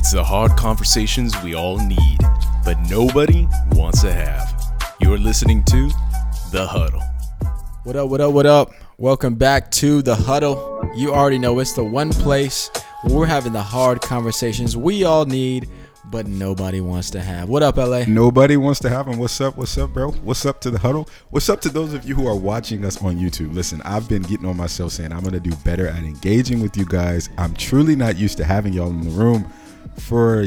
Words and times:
It's 0.00 0.12
the 0.12 0.24
hard 0.24 0.56
conversations 0.56 1.34
we 1.42 1.54
all 1.54 1.76
need, 1.76 2.20
but 2.64 2.80
nobody 2.88 3.46
wants 3.72 4.00
to 4.00 4.10
have. 4.10 4.50
You're 4.98 5.18
listening 5.18 5.62
to 5.64 5.90
The 6.50 6.66
Huddle. 6.66 7.02
What 7.84 7.96
up, 7.96 8.08
what 8.08 8.22
up, 8.22 8.32
what 8.32 8.46
up? 8.46 8.72
Welcome 8.96 9.34
back 9.34 9.70
to 9.72 10.00
The 10.00 10.14
Huddle. 10.14 10.90
You 10.96 11.12
already 11.12 11.36
know 11.36 11.58
it's 11.58 11.74
the 11.74 11.84
one 11.84 12.08
place 12.12 12.70
where 13.02 13.14
we're 13.14 13.26
having 13.26 13.52
the 13.52 13.60
hard 13.60 14.00
conversations 14.00 14.74
we 14.74 15.04
all 15.04 15.26
need, 15.26 15.68
but 16.06 16.26
nobody 16.26 16.80
wants 16.80 17.10
to 17.10 17.20
have. 17.20 17.50
What 17.50 17.62
up, 17.62 17.76
LA? 17.76 18.04
Nobody 18.08 18.56
wants 18.56 18.80
to 18.80 18.88
have 18.88 19.04
them. 19.04 19.18
What's 19.18 19.38
up? 19.38 19.58
What's 19.58 19.76
up, 19.76 19.92
bro? 19.92 20.12
What's 20.12 20.46
up 20.46 20.62
to 20.62 20.70
the 20.70 20.78
huddle? 20.78 21.10
What's 21.28 21.50
up 21.50 21.60
to 21.60 21.68
those 21.68 21.92
of 21.92 22.08
you 22.08 22.14
who 22.14 22.26
are 22.26 22.36
watching 22.36 22.86
us 22.86 23.02
on 23.02 23.16
YouTube? 23.16 23.52
Listen, 23.52 23.82
I've 23.84 24.08
been 24.08 24.22
getting 24.22 24.46
on 24.46 24.56
myself 24.56 24.92
saying 24.92 25.12
I'm 25.12 25.20
going 25.20 25.34
to 25.34 25.40
do 25.40 25.54
better 25.56 25.88
at 25.88 26.02
engaging 26.04 26.62
with 26.62 26.74
you 26.78 26.86
guys. 26.86 27.28
I'm 27.36 27.52
truly 27.52 27.96
not 27.96 28.16
used 28.16 28.38
to 28.38 28.44
having 28.44 28.72
y'all 28.72 28.88
in 28.88 29.02
the 29.02 29.10
room 29.10 29.52
for 29.98 30.46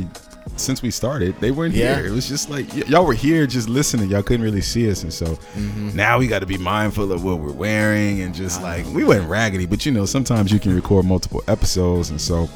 since 0.58 0.82
we 0.82 0.92
started. 0.92 1.36
They 1.40 1.52
weren't 1.52 1.74
Yeah. 1.74 1.96
here. 1.96 2.08
It 2.08 2.12
was 2.12 2.28
just 2.28 2.50
like 2.50 2.68
y- 2.74 2.84
y'all 2.88 3.06
were 3.06 3.14
here 3.14 3.48
just 3.48 3.70
listening. 3.70 4.10
Y'all 4.10 4.22
couldn't 4.24 4.44
really 4.44 4.62
see 4.62 4.90
us, 4.92 5.04
and 5.04 5.12
so 5.14 5.26
Mm-hmm. 5.58 5.96
now 5.96 6.20
we 6.20 6.28
got 6.28 6.40
to 6.40 6.46
be 6.46 6.58
mindful 6.58 7.12
of 7.12 7.24
what 7.24 7.40
we're 7.40 7.52
wearing 7.52 8.22
and 8.22 8.36
just 8.36 8.62
like 8.62 8.86
we 8.94 9.04
went 9.04 9.28
raggedy. 9.30 9.66
But 9.66 9.86
you 9.86 9.92
know, 9.92 10.06
sometimes 10.06 10.52
you 10.52 10.60
can 10.60 10.76
record 10.76 11.06
multiple 11.06 11.44
episodes, 11.48 12.10
and 12.10 12.20
so. 12.22 12.50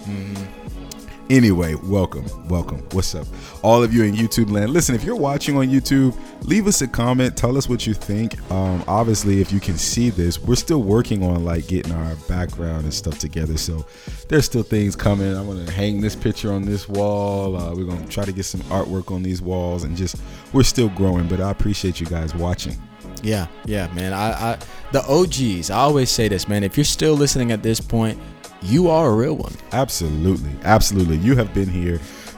Anyway, 1.29 1.75
welcome, 1.83 2.25
welcome. 2.47 2.77
What's 2.93 3.13
up, 3.13 3.27
all 3.61 3.83
of 3.83 3.93
you 3.93 4.03
in 4.03 4.15
YouTube 4.15 4.49
land? 4.49 4.71
Listen, 4.71 4.95
if 4.95 5.03
you're 5.03 5.17
watching 5.17 5.57
on 5.57 5.67
YouTube, 5.67 6.17
leave 6.43 6.67
us 6.67 6.81
a 6.81 6.87
comment. 6.87 7.35
Tell 7.35 7.57
us 7.57 7.67
what 7.67 7.85
you 7.85 7.93
think. 7.93 8.39
Um, 8.49 8.81
obviously, 8.87 9.41
if 9.41 9.51
you 9.51 9.59
can 9.59 9.77
see 9.77 10.09
this, 10.09 10.39
we're 10.39 10.55
still 10.55 10.81
working 10.81 11.23
on 11.23 11.43
like 11.43 11.67
getting 11.67 11.91
our 11.91 12.15
background 12.29 12.85
and 12.85 12.93
stuff 12.93 13.19
together. 13.19 13.57
So 13.57 13.85
there's 14.29 14.45
still 14.45 14.63
things 14.63 14.95
coming. 14.95 15.35
I'm 15.35 15.47
gonna 15.47 15.69
hang 15.69 15.99
this 15.99 16.15
picture 16.15 16.53
on 16.53 16.61
this 16.61 16.87
wall. 16.87 17.57
Uh, 17.57 17.75
we're 17.75 17.83
gonna 17.83 18.07
try 18.07 18.23
to 18.23 18.31
get 18.31 18.45
some 18.45 18.61
artwork 18.61 19.13
on 19.13 19.21
these 19.21 19.41
walls, 19.41 19.83
and 19.83 19.97
just 19.97 20.15
we're 20.53 20.63
still 20.63 20.89
growing. 20.89 21.27
But 21.27 21.41
I 21.41 21.51
appreciate 21.51 21.99
you 21.99 22.05
guys 22.05 22.33
watching. 22.35 22.77
Yeah, 23.21 23.47
yeah, 23.65 23.91
man. 23.93 24.13
I, 24.13 24.53
I 24.53 24.57
the 24.93 25.03
OGs, 25.03 25.71
I 25.71 25.79
always 25.79 26.09
say 26.09 26.29
this, 26.29 26.47
man. 26.47 26.63
If 26.63 26.77
you're 26.77 26.85
still 26.85 27.15
listening 27.15 27.51
at 27.51 27.63
this 27.63 27.81
point, 27.81 28.17
you 28.61 28.89
are 28.89 29.09
a 29.09 29.13
real 29.13 29.35
one. 29.35 29.53
Absolutely, 29.71 30.51
absolutely. 30.63 31.17
You 31.17 31.35
have 31.35 31.53
been 31.53 31.69
here 31.69 31.97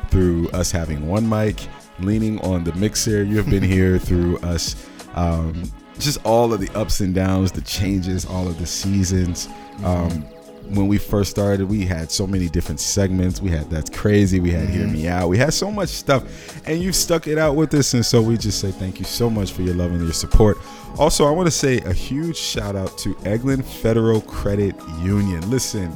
through 0.10 0.50
us 0.50 0.72
having 0.72 1.08
one 1.08 1.28
mic, 1.28 1.68
leaning 2.00 2.40
on 2.42 2.64
the 2.64 2.74
mixer. 2.74 3.24
You 3.24 3.38
have 3.38 3.50
been 3.50 3.64
here 3.64 3.98
through 4.00 4.38
us, 4.40 4.88
um, 5.16 5.72
just 6.00 6.24
all 6.26 6.54
of 6.54 6.60
the 6.60 6.70
ups 6.78 7.00
and 7.02 7.14
downs, 7.14 7.52
the 7.52 7.62
changes, 7.62 8.26
all 8.26 8.48
of 8.48 8.58
the 8.60 8.66
seasons. 8.66 9.48
Um, 9.84 10.26
when 10.70 10.88
we 10.88 10.98
first 10.98 11.32
started, 11.32 11.68
we 11.68 11.86
had 11.86 12.12
so 12.12 12.28
many 12.28 12.48
different 12.48 12.80
segments. 12.80 13.42
We 13.42 13.50
had 13.50 13.70
that's 13.70 13.90
crazy. 13.90 14.40
We 14.40 14.52
had 14.52 14.70
hear 14.70 14.88
me 14.88 15.08
out. 15.08 15.30
We 15.30 15.38
had 15.38 15.54
so 15.54 15.72
much 15.72 15.90
stuff, 15.90 16.24
and 16.68 16.82
you 16.82 16.94
stuck 16.94 17.28
it 17.28 17.38
out 17.38 17.56
with 17.56 17.74
us. 17.74 17.94
And 17.94 18.06
so 18.06 18.22
we 18.22 18.38
just 18.38 18.60
say 18.60 18.72
thank 18.72 19.00
you 19.00 19.06
so 19.06 19.30
much 19.30 19.52
for 19.52 19.62
your 19.64 19.76
love 19.76 19.92
and 19.92 20.04
your 20.04 20.14
support. 20.14 20.58
Also, 20.98 21.26
I 21.26 21.32
want 21.32 21.48
to 21.48 21.52
say 21.52 21.80
a 21.80 21.94
huge 21.94 22.38
shout 22.38 22.76
out 22.76 22.98
to 23.00 23.16
Eglin 23.16 23.64
Federal 23.64 24.22
Credit 24.22 24.76
Union. 25.02 25.50
Listen, 25.50 25.96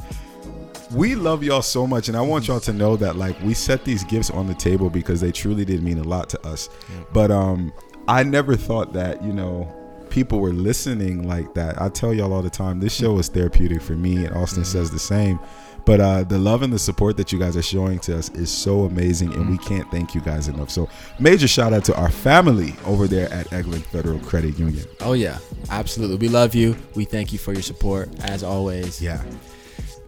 we 0.92 1.14
love 1.14 1.42
y'all 1.42 1.62
so 1.62 1.86
much 1.86 2.08
and 2.08 2.16
i 2.16 2.20
want 2.20 2.46
y'all 2.46 2.60
to 2.60 2.72
know 2.72 2.94
that 2.94 3.16
like 3.16 3.40
we 3.42 3.52
set 3.52 3.84
these 3.84 4.04
gifts 4.04 4.30
on 4.30 4.46
the 4.46 4.54
table 4.54 4.88
because 4.88 5.20
they 5.20 5.32
truly 5.32 5.64
did 5.64 5.82
mean 5.82 5.98
a 5.98 6.04
lot 6.04 6.28
to 6.28 6.46
us 6.46 6.68
but 7.12 7.30
um 7.32 7.72
i 8.06 8.22
never 8.22 8.54
thought 8.54 8.92
that 8.92 9.20
you 9.24 9.32
know 9.32 9.66
people 10.14 10.38
were 10.38 10.52
listening 10.52 11.26
like 11.26 11.52
that 11.54 11.80
i 11.82 11.88
tell 11.88 12.14
y'all 12.14 12.32
all 12.32 12.40
the 12.42 12.48
time 12.48 12.78
this 12.78 12.94
show 12.94 13.18
is 13.18 13.28
therapeutic 13.28 13.82
for 13.82 13.94
me 13.94 14.24
and 14.24 14.32
austin 14.36 14.64
says 14.64 14.88
the 14.90 14.98
same 14.98 15.40
but 15.84 16.00
uh 16.00 16.22
the 16.22 16.38
love 16.38 16.62
and 16.62 16.72
the 16.72 16.78
support 16.78 17.16
that 17.16 17.32
you 17.32 17.38
guys 17.38 17.56
are 17.56 17.62
showing 17.62 17.98
to 17.98 18.16
us 18.16 18.28
is 18.30 18.48
so 18.48 18.84
amazing 18.84 19.32
and 19.34 19.50
we 19.50 19.58
can't 19.58 19.90
thank 19.90 20.14
you 20.14 20.20
guys 20.20 20.46
enough 20.46 20.70
so 20.70 20.88
major 21.18 21.48
shout 21.48 21.72
out 21.72 21.84
to 21.84 21.92
our 21.96 22.10
family 22.10 22.74
over 22.86 23.08
there 23.08 23.28
at 23.32 23.46
eglin 23.50 23.82
federal 23.86 24.18
credit 24.20 24.56
union 24.56 24.84
Oh 25.00 25.14
yeah, 25.14 25.38
absolutely. 25.70 26.16
We 26.16 26.28
love 26.28 26.54
you. 26.54 26.76
We 26.94 27.04
thank 27.04 27.32
you 27.32 27.38
for 27.38 27.52
your 27.52 27.62
support 27.62 28.08
as 28.20 28.42
always. 28.44 29.02
yeah 29.02 29.20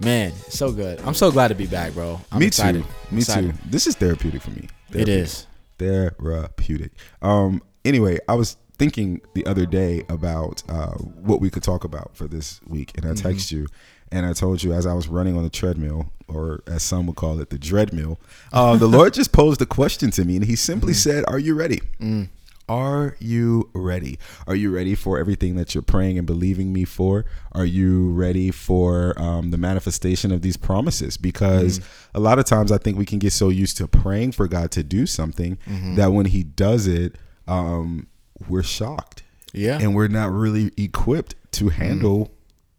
Man, 0.00 0.32
so 0.48 0.70
good. 0.72 1.00
I'm 1.00 1.14
so 1.14 1.30
glad 1.32 1.48
to 1.48 1.54
be 1.54 1.66
back, 1.66 1.92
bro. 1.94 2.20
I'm 2.30 2.38
me 2.40 2.46
excited. 2.46 2.82
too 2.84 3.14
me 3.14 3.22
excited. 3.22 3.52
too 3.54 3.58
this 3.70 3.86
is 3.86 3.94
therapeutic 3.96 4.40
for 4.42 4.50
me 4.50 4.68
It 4.90 5.06
Therapeutic. 5.06 5.24
is. 5.24 5.46
therapeutic. 5.78 6.92
Um. 7.22 7.60
Anyway, 7.84 8.18
I 8.28 8.34
was 8.34 8.56
thinking 8.78 9.20
the 9.34 9.46
other 9.46 9.66
day 9.66 10.04
about 10.08 10.62
uh, 10.68 10.92
what 10.92 11.40
we 11.40 11.50
could 11.50 11.62
talk 11.62 11.84
about 11.84 12.16
for 12.16 12.26
this 12.28 12.60
week, 12.66 12.92
and 12.96 13.04
I 13.06 13.10
Mm-hmm. 13.10 13.28
text 13.28 13.50
you, 13.52 13.66
and 14.12 14.26
I 14.26 14.32
told 14.32 14.62
you 14.62 14.72
as 14.72 14.86
I 14.86 14.94
was 14.94 15.08
running 15.08 15.36
on 15.36 15.42
the 15.42 15.50
treadmill, 15.50 16.12
or 16.28 16.62
as 16.66 16.82
some 16.82 17.06
would 17.06 17.16
call 17.16 17.40
it, 17.40 17.50
the 17.50 17.58
dreadmill. 17.58 18.18
Uh, 18.52 18.76
the 18.84 18.86
Lord 18.88 19.14
just 19.14 19.32
posed 19.32 19.60
a 19.62 19.66
question 19.66 20.10
to 20.12 20.24
me, 20.24 20.36
and 20.36 20.44
He 20.44 20.56
simply 20.56 20.92
Mm-hmm. 20.92 21.10
said, 21.10 21.24
"Are 21.28 21.38
you 21.38 21.54
ready?" 21.54 21.80
Mm. 22.00 22.28
Are 22.68 23.14
you 23.20 23.70
ready? 23.74 24.18
Are 24.48 24.56
you 24.56 24.74
ready 24.74 24.96
for 24.96 25.20
everything 25.20 25.54
that 25.54 25.72
you're 25.72 25.82
praying 25.82 26.18
and 26.18 26.26
believing 26.26 26.72
me 26.72 26.84
for? 26.84 27.24
Are 27.52 27.64
you 27.64 28.10
ready 28.10 28.50
for 28.50 29.14
um, 29.22 29.52
the 29.52 29.56
manifestation 29.56 30.32
of 30.32 30.42
these 30.42 30.56
promises? 30.56 31.16
Because 31.16 31.78
Mm-hmm. 31.78 32.16
a 32.18 32.20
lot 32.20 32.40
of 32.40 32.44
times 32.44 32.72
I 32.72 32.78
think 32.78 32.98
we 32.98 33.06
can 33.06 33.20
get 33.20 33.32
so 33.32 33.50
used 33.50 33.76
to 33.76 33.86
praying 33.86 34.32
for 34.32 34.48
God 34.48 34.72
to 34.72 34.82
do 34.82 35.06
something 35.06 35.58
Mm-hmm. 35.68 35.94
that 35.94 36.08
when 36.12 36.26
He 36.26 36.42
does 36.42 36.88
it, 36.88 37.14
um, 37.46 38.08
we're 38.48 38.62
shocked. 38.62 39.22
Yeah. 39.52 39.78
And 39.80 39.94
we're 39.94 40.08
not 40.08 40.30
really 40.32 40.72
equipped 40.76 41.34
to 41.52 41.70
handle 41.70 42.32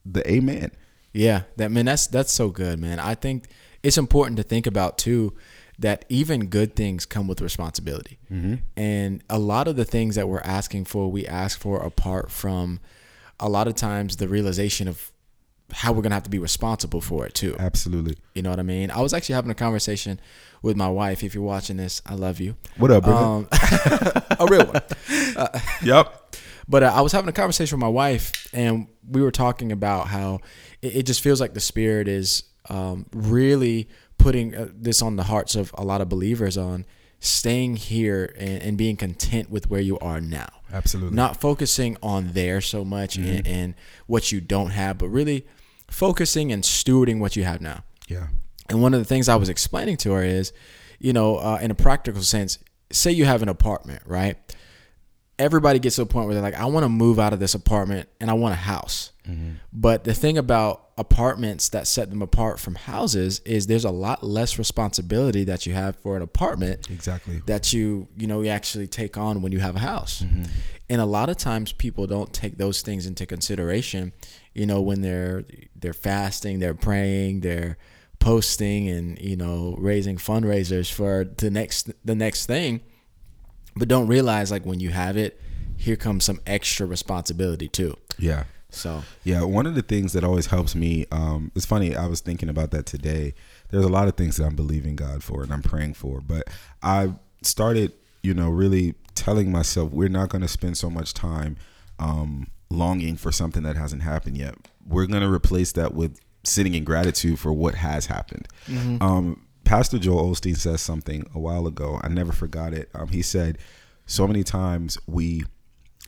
the 0.05 0.29
amen. 0.29 0.71
Yeah, 1.13 1.43
that 1.55 1.71
man, 1.71 1.85
that's 1.85 2.07
that's 2.07 2.31
so 2.31 2.49
good, 2.49 2.79
man. 2.79 2.99
I 2.99 3.15
think 3.15 3.45
it's 3.81 3.97
important 3.97 4.37
to 4.37 4.43
think 4.43 4.67
about 4.67 4.97
too 4.97 5.33
that 5.79 6.05
even 6.09 6.47
good 6.47 6.75
things 6.75 7.05
come 7.05 7.27
with 7.27 7.41
responsibility, 7.41 8.19
mm-hmm. 8.31 8.55
and 8.75 9.23
a 9.29 9.39
lot 9.39 9.67
of 9.67 9.75
the 9.75 9.85
things 9.85 10.15
that 10.15 10.27
we're 10.27 10.41
asking 10.41 10.85
for, 10.85 11.09
we 11.11 11.25
ask 11.25 11.59
for 11.59 11.79
apart 11.79 12.31
from 12.31 12.79
a 13.39 13.49
lot 13.49 13.67
of 13.67 13.75
times 13.75 14.17
the 14.17 14.27
realization 14.27 14.87
of 14.87 15.11
how 15.73 15.91
we're 15.91 16.01
gonna 16.01 16.15
have 16.15 16.23
to 16.23 16.29
be 16.29 16.39
responsible 16.39 17.01
for 17.01 17.25
it 17.25 17.33
too. 17.33 17.55
Absolutely. 17.59 18.15
You 18.33 18.41
know 18.41 18.49
what 18.49 18.59
I 18.59 18.63
mean? 18.63 18.89
I 18.91 19.01
was 19.01 19.13
actually 19.13 19.35
having 19.35 19.51
a 19.51 19.55
conversation 19.55 20.19
with 20.61 20.77
my 20.77 20.87
wife. 20.87 21.23
If 21.23 21.35
you're 21.35 21.43
watching 21.43 21.77
this, 21.77 22.01
I 22.05 22.15
love 22.15 22.39
you. 22.39 22.55
What 22.77 22.91
up, 22.91 23.03
brother? 23.03 23.25
Um, 23.25 23.47
a 24.39 24.45
real 24.49 24.65
one. 24.65 24.81
yep. 25.83 26.35
But 26.69 26.83
uh, 26.83 26.91
I 26.93 27.01
was 27.01 27.11
having 27.11 27.29
a 27.29 27.33
conversation 27.33 27.77
with 27.77 27.81
my 27.81 27.89
wife, 27.89 28.49
and 28.53 28.87
we 29.07 29.21
were 29.21 29.31
talking 29.31 29.71
about 29.71 30.07
how 30.07 30.39
it, 30.81 30.97
it 30.97 31.03
just 31.03 31.21
feels 31.21 31.39
like 31.39 31.53
the 31.53 31.59
Spirit 31.59 32.07
is 32.07 32.43
um, 32.69 33.05
really 33.13 33.87
putting 34.17 34.55
uh, 34.55 34.67
this 34.73 35.01
on 35.01 35.15
the 35.15 35.23
hearts 35.23 35.55
of 35.55 35.73
a 35.77 35.83
lot 35.83 36.01
of 36.01 36.09
believers 36.09 36.57
on 36.57 36.85
staying 37.19 37.77
here 37.77 38.33
and, 38.37 38.61
and 38.61 38.77
being 38.77 38.95
content 38.95 39.49
with 39.49 39.69
where 39.69 39.81
you 39.81 39.97
are 39.99 40.19
now. 40.21 40.47
Absolutely. 40.71 41.15
Not 41.15 41.39
focusing 41.39 41.97
on 42.03 42.33
there 42.33 42.61
so 42.61 42.83
much 42.83 43.15
and, 43.15 43.47
and 43.47 43.75
what 44.05 44.31
you 44.31 44.41
don't 44.41 44.71
have, 44.71 44.97
but 44.97 45.07
really 45.07 45.47
focusing 45.89 46.51
and 46.51 46.63
stewarding 46.63 47.19
what 47.19 47.35
you 47.35 47.43
have 47.43 47.61
now. 47.61 47.83
Yeah. 48.07 48.27
And 48.69 48.81
one 48.81 48.93
of 48.93 48.99
the 48.99 49.05
things 49.05 49.29
I 49.29 49.35
was 49.35 49.49
explaining 49.49 49.97
to 49.97 50.11
her 50.13 50.23
is, 50.23 50.51
you 50.99 51.13
know, 51.13 51.37
uh, 51.37 51.59
in 51.61 51.71
a 51.71 51.75
practical 51.75 52.21
sense, 52.21 52.59
say 52.91 53.11
you 53.11 53.25
have 53.25 53.41
an 53.41 53.49
apartment, 53.49 54.01
right? 54.05 54.35
Everybody 55.39 55.77
gets 55.79 55.97
to 55.97 56.01
a 56.01 56.05
point 56.07 56.25
where 56.25 56.33
they're 56.33 56.41
like, 56.43 56.55
I 56.55 56.65
want 56.65 56.83
to 56.83 56.89
move 56.89 57.19
out 57.19 57.31
of 57.31 57.39
this 57.39 57.53
apartment 57.53 58.09
and 58.19 58.29
I 58.29 58.33
want 58.33 58.53
a 58.53 58.57
house. 58.57 59.11
But 59.73 60.05
the 60.05 60.13
thing 60.13 60.37
about 60.37 60.87
apartments 60.97 61.67
that 61.69 61.85
set 61.85 62.09
them 62.09 62.21
apart 62.21 62.61
from 62.61 62.75
houses 62.75 63.39
is 63.45 63.67
there's 63.67 63.83
a 63.83 63.91
lot 63.91 64.23
less 64.23 64.57
responsibility 64.57 65.43
that 65.43 65.65
you 65.65 65.73
have 65.73 65.97
for 65.97 66.15
an 66.15 66.21
apartment 66.21 66.89
Exactly. 66.89 67.41
that 67.45 67.73
you 67.73 68.07
you 68.17 68.25
know 68.25 68.41
you 68.41 68.47
actually 68.49 68.87
take 68.87 69.17
on 69.17 69.41
when 69.41 69.51
you 69.51 69.59
have 69.59 69.75
a 69.75 69.79
house 69.79 70.23
and 70.89 71.01
a 71.01 71.05
lot 71.05 71.27
of 71.29 71.35
times 71.35 71.73
people 71.73 72.07
don't 72.07 72.31
take 72.33 72.57
those 72.57 72.81
things 72.81 73.05
into 73.05 73.25
consideration 73.25 74.13
you 74.57 74.65
know 74.65 74.81
when 74.81 75.01
they're 75.01 75.45
they're 75.75 75.93
fasting 75.93 76.59
they're 76.59 76.73
praying 76.73 77.41
they're 77.41 77.77
posting 78.19 78.89
and 78.89 79.19
you 79.19 79.35
know 79.35 79.75
raising 79.77 80.17
fundraisers 80.17 80.91
for 80.91 81.23
the 81.37 81.49
next 81.49 81.91
the 82.03 82.15
next 82.15 82.47
thing 82.47 82.81
but 83.75 83.87
don't 83.87 84.07
realize 84.07 84.49
like 84.51 84.65
when 84.65 84.79
you 84.79 84.89
have 84.89 85.15
it 85.15 85.39
here 85.77 85.95
comes 85.95 86.25
some 86.25 86.39
extra 86.47 86.85
responsibility 86.85 87.67
too 87.67 87.95
Yeah. 88.17 88.45
so 88.71 89.03
Yeah, 89.23 89.43
one 89.43 89.67
of 89.67 89.75
the 89.75 89.83
things 89.83 90.13
that 90.13 90.23
always 90.23 90.47
helps 90.47 90.73
me, 90.75 91.05
um, 91.11 91.51
it's 91.55 91.65
funny, 91.67 91.95
I 91.95 92.07
was 92.07 92.19
thinking 92.21 92.49
about 92.49 92.71
that 92.71 92.87
today. 92.87 93.35
There's 93.69 93.85
a 93.85 93.89
lot 93.89 94.07
of 94.07 94.15
things 94.15 94.37
that 94.37 94.45
I'm 94.45 94.55
believing 94.55 94.95
God 94.95 95.23
for 95.23 95.43
and 95.43 95.53
I'm 95.53 95.61
praying 95.61 95.93
for, 95.93 96.19
but 96.19 96.43
I 96.81 97.13
started, 97.43 97.93
you 98.23 98.33
know, 98.33 98.49
really 98.49 98.95
telling 99.13 99.51
myself 99.51 99.91
we're 99.91 100.09
not 100.09 100.29
going 100.29 100.41
to 100.41 100.47
spend 100.47 100.77
so 100.77 100.89
much 100.89 101.13
time 101.13 101.57
um, 101.99 102.47
longing 102.69 103.15
for 103.15 103.31
something 103.31 103.63
that 103.63 103.75
hasn't 103.75 104.03
happened 104.03 104.37
yet. 104.37 104.55
We're 104.85 105.05
going 105.07 105.21
to 105.21 105.31
replace 105.31 105.71
that 105.73 105.93
with 105.93 106.19
sitting 106.43 106.73
in 106.73 106.83
gratitude 106.83 107.39
for 107.39 107.51
what 107.53 107.75
has 107.75 108.05
happened. 108.05 108.47
Um, 109.01 109.47
Pastor 109.63 109.99
Joel 109.99 110.31
Osteen 110.31 110.55
says 110.55 110.81
something 110.81 111.29
a 111.35 111.39
while 111.39 111.67
ago. 111.67 111.99
I 112.01 112.07
never 112.07 112.31
forgot 112.31 112.73
it. 112.73 112.89
Um, 112.93 113.09
he 113.09 113.21
said, 113.21 113.57
so 114.05 114.25
many 114.27 114.43
times 114.43 114.97
we 115.07 115.43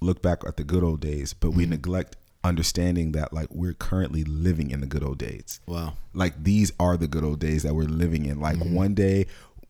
look 0.01 0.21
back 0.21 0.43
at 0.47 0.55
the 0.55 0.63
good 0.63 0.83
old 0.83 1.01
days, 1.01 1.33
but 1.33 1.51
we 1.51 1.65
neglect 1.65 2.15
understanding 2.43 3.11
that 3.11 3.33
like 3.33 3.47
we're 3.51 3.73
currently 3.73 4.23
living 4.23 4.71
in 4.71 4.79
the 4.79 4.87
good 4.87 5.03
old 5.03 5.17
days. 5.17 5.59
wow 5.67 5.93
Like 6.13 6.41
these 6.41 6.71
are 6.79 6.95
the 6.95 7.07
good 7.07 7.25
old 7.25 7.39
days 7.39 7.63
that 7.63 7.75
we're 7.75 7.83
living 7.83 8.25
in. 8.25 8.39
Like 8.39 8.57
one 8.57 8.93
day 8.93 9.25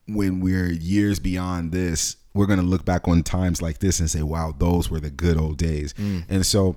when 0.06 0.40
we're 0.40 0.70
years 0.70 1.18
beyond 1.18 1.72
this, 1.72 2.16
we're 2.34 2.46
going 2.46 2.58
to 2.60 2.64
look 2.64 2.84
back 2.84 3.08
on 3.08 3.22
times 3.22 3.60
like 3.60 3.78
this 3.78 4.00
and 4.00 4.10
say, 4.10 4.22
wow, 4.22 4.54
those 4.56 4.90
were 4.90 5.00
the 5.00 5.10
good 5.10 5.36
old 5.36 5.56
days. 5.56 5.92
Mm. 5.94 6.24
And 6.28 6.46
so, 6.46 6.76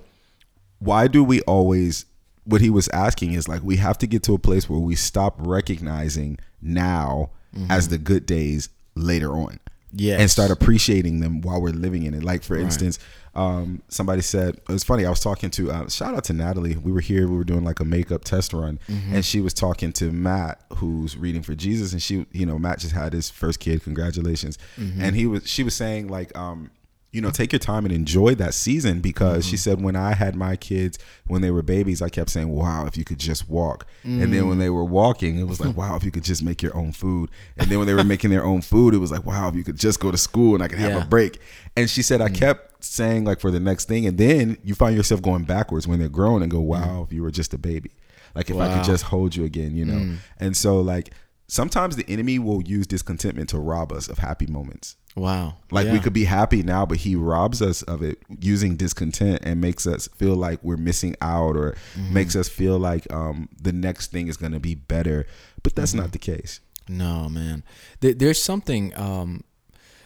why 0.78 1.06
do 1.06 1.22
we 1.22 1.40
always, 1.42 2.06
what 2.44 2.60
he 2.60 2.70
was 2.70 2.88
asking 2.88 3.32
is 3.32 3.48
like, 3.48 3.62
we 3.62 3.76
have 3.76 3.96
to 3.98 4.06
get 4.06 4.22
to 4.24 4.34
a 4.34 4.38
place 4.38 4.68
where 4.68 4.78
we 4.78 4.96
stop 4.96 5.36
recognizing 5.38 6.38
now 6.60 7.30
mm-hmm. 7.54 7.70
as 7.70 7.88
the 7.88 7.98
good 7.98 8.26
days 8.26 8.68
later 8.94 9.32
on. 9.32 9.60
Yes. 9.96 10.20
And 10.20 10.30
start 10.30 10.50
appreciating 10.50 11.20
them 11.20 11.40
while 11.40 11.60
we're 11.62 11.70
living 11.70 12.02
in 12.02 12.14
it. 12.14 12.24
Like, 12.24 12.42
for 12.42 12.56
instance, 12.56 12.98
um, 13.34 13.82
somebody 13.88 14.22
said, 14.22 14.56
it 14.56 14.68
was 14.68 14.84
funny. 14.84 15.06
I 15.06 15.10
was 15.10 15.20
talking 15.20 15.50
to, 15.50 15.70
uh, 15.70 15.88
shout 15.88 16.14
out 16.14 16.24
to 16.24 16.32
Natalie. 16.32 16.76
We 16.76 16.90
were 16.92 17.00
here, 17.00 17.28
we 17.28 17.36
were 17.36 17.44
doing 17.44 17.64
like 17.64 17.80
a 17.80 17.84
makeup 17.84 18.24
test 18.24 18.52
run, 18.52 18.78
and 18.88 19.24
she 19.24 19.40
was 19.40 19.54
talking 19.54 19.92
to 19.94 20.10
Matt, 20.10 20.60
who's 20.74 21.16
reading 21.16 21.42
for 21.42 21.54
Jesus. 21.54 21.92
And 21.92 22.02
she, 22.02 22.26
you 22.32 22.44
know, 22.44 22.58
Matt 22.58 22.80
just 22.80 22.94
had 22.94 23.12
his 23.12 23.30
first 23.30 23.60
kid. 23.60 23.82
Congratulations. 23.84 24.58
And 24.76 25.14
he 25.16 25.26
was, 25.26 25.48
she 25.48 25.62
was 25.62 25.74
saying, 25.74 26.08
like, 26.08 26.36
um, 26.36 26.70
you 27.14 27.20
know, 27.20 27.30
take 27.30 27.52
your 27.52 27.60
time 27.60 27.84
and 27.84 27.94
enjoy 27.94 28.34
that 28.34 28.54
season 28.54 29.00
because 29.00 29.46
she 29.46 29.54
mm-hmm. 29.54 29.70
said 29.70 29.82
when 29.82 29.94
I 29.94 30.14
had 30.14 30.34
my 30.34 30.56
kids 30.56 30.98
when 31.28 31.42
they 31.42 31.52
were 31.52 31.62
babies, 31.62 32.02
I 32.02 32.08
kept 32.08 32.28
saying, 32.28 32.48
"Wow, 32.48 32.86
if 32.86 32.96
you 32.96 33.04
could 33.04 33.20
just 33.20 33.48
walk." 33.48 33.86
And 34.02 34.32
then 34.32 34.48
when 34.48 34.56
mm. 34.56 34.60
they 34.60 34.68
were 34.68 34.84
walking, 34.84 35.38
it 35.38 35.44
was 35.44 35.60
like, 35.60 35.76
"Wow, 35.76 35.94
if 35.94 36.02
you 36.02 36.10
could 36.10 36.24
just 36.24 36.42
make 36.42 36.60
your 36.60 36.76
own 36.76 36.90
food." 36.90 37.30
And 37.56 37.70
then 37.70 37.78
when 37.78 37.86
they 37.86 37.94
were 37.94 38.02
making 38.02 38.30
their 38.30 38.44
own 38.44 38.62
food, 38.62 38.94
it 38.94 38.98
was 38.98 39.12
like, 39.12 39.24
"Wow, 39.24 39.48
if 39.48 39.54
you 39.54 39.62
could 39.62 39.78
just 39.78 40.00
go 40.00 40.10
to 40.10 40.18
school 40.18 40.54
and 40.54 40.64
I 40.64 40.66
could 40.66 40.80
have 40.80 40.90
Yeah. 40.90 41.04
a 41.04 41.06
break." 41.06 41.40
And 41.76 41.88
she 41.88 42.02
said, 42.02 42.20
I 42.20 42.28
mm. 42.28 42.34
kept 42.34 42.84
saying 42.84 43.24
like 43.24 43.38
for 43.38 43.52
the 43.52 43.60
next 43.60 43.86
thing, 43.86 44.06
and 44.06 44.18
then 44.18 44.58
you 44.64 44.74
find 44.74 44.96
yourself 44.96 45.22
going 45.22 45.44
backwards 45.44 45.86
when 45.86 46.00
they're 46.00 46.08
grown 46.08 46.42
and 46.42 46.50
go, 46.50 46.58
mm. 46.58 46.66
"Wow, 46.66 47.06
if 47.06 47.12
you 47.12 47.22
were 47.22 47.30
just 47.30 47.54
a 47.54 47.58
baby." 47.58 47.92
Like 48.34 48.50
if 48.50 48.56
I 48.56 48.74
could 48.74 48.84
just 48.84 49.04
hold 49.04 49.36
you 49.36 49.44
again, 49.44 49.76
you 49.76 49.84
know. 49.84 50.16
And 50.40 50.56
so 50.56 50.80
like 50.80 51.10
sometimes 51.46 51.96
the 51.96 52.04
enemy 52.08 52.38
will 52.38 52.62
use 52.62 52.86
discontentment 52.86 53.48
to 53.50 53.58
rob 53.58 53.92
us 53.92 54.08
of 54.08 54.18
happy 54.18 54.46
moments. 54.46 54.96
Wow. 55.16 55.58
Like 55.70 55.86
we 55.92 56.00
could 56.00 56.12
be 56.12 56.24
happy 56.24 56.62
now, 56.64 56.84
but 56.86 56.98
he 56.98 57.14
robs 57.14 57.62
us 57.62 57.82
of 57.82 58.02
it 58.02 58.18
using 58.40 58.74
discontent 58.76 59.42
and 59.44 59.60
makes 59.60 59.86
us 59.86 60.08
feel 60.16 60.34
like 60.34 60.58
we're 60.64 60.76
missing 60.76 61.14
out 61.20 61.56
or 61.56 61.76
Mm-hmm. 61.96 62.14
makes 62.14 62.34
us 62.34 62.48
feel 62.48 62.78
like 62.78 63.10
um, 63.12 63.48
the 63.60 63.72
next 63.72 64.10
thing 64.10 64.26
is 64.26 64.36
going 64.36 64.50
to 64.52 64.58
be 64.60 64.74
better. 64.74 65.26
But 65.62 65.76
that's 65.76 65.92
Mm-hmm. 65.92 66.00
not 66.00 66.12
the 66.12 66.18
case. 66.18 66.58
No, 66.88 67.28
man. 67.28 67.62
There, 68.00 68.12
there's 68.12 68.42
something. 68.42 68.92
Um, 68.98 69.44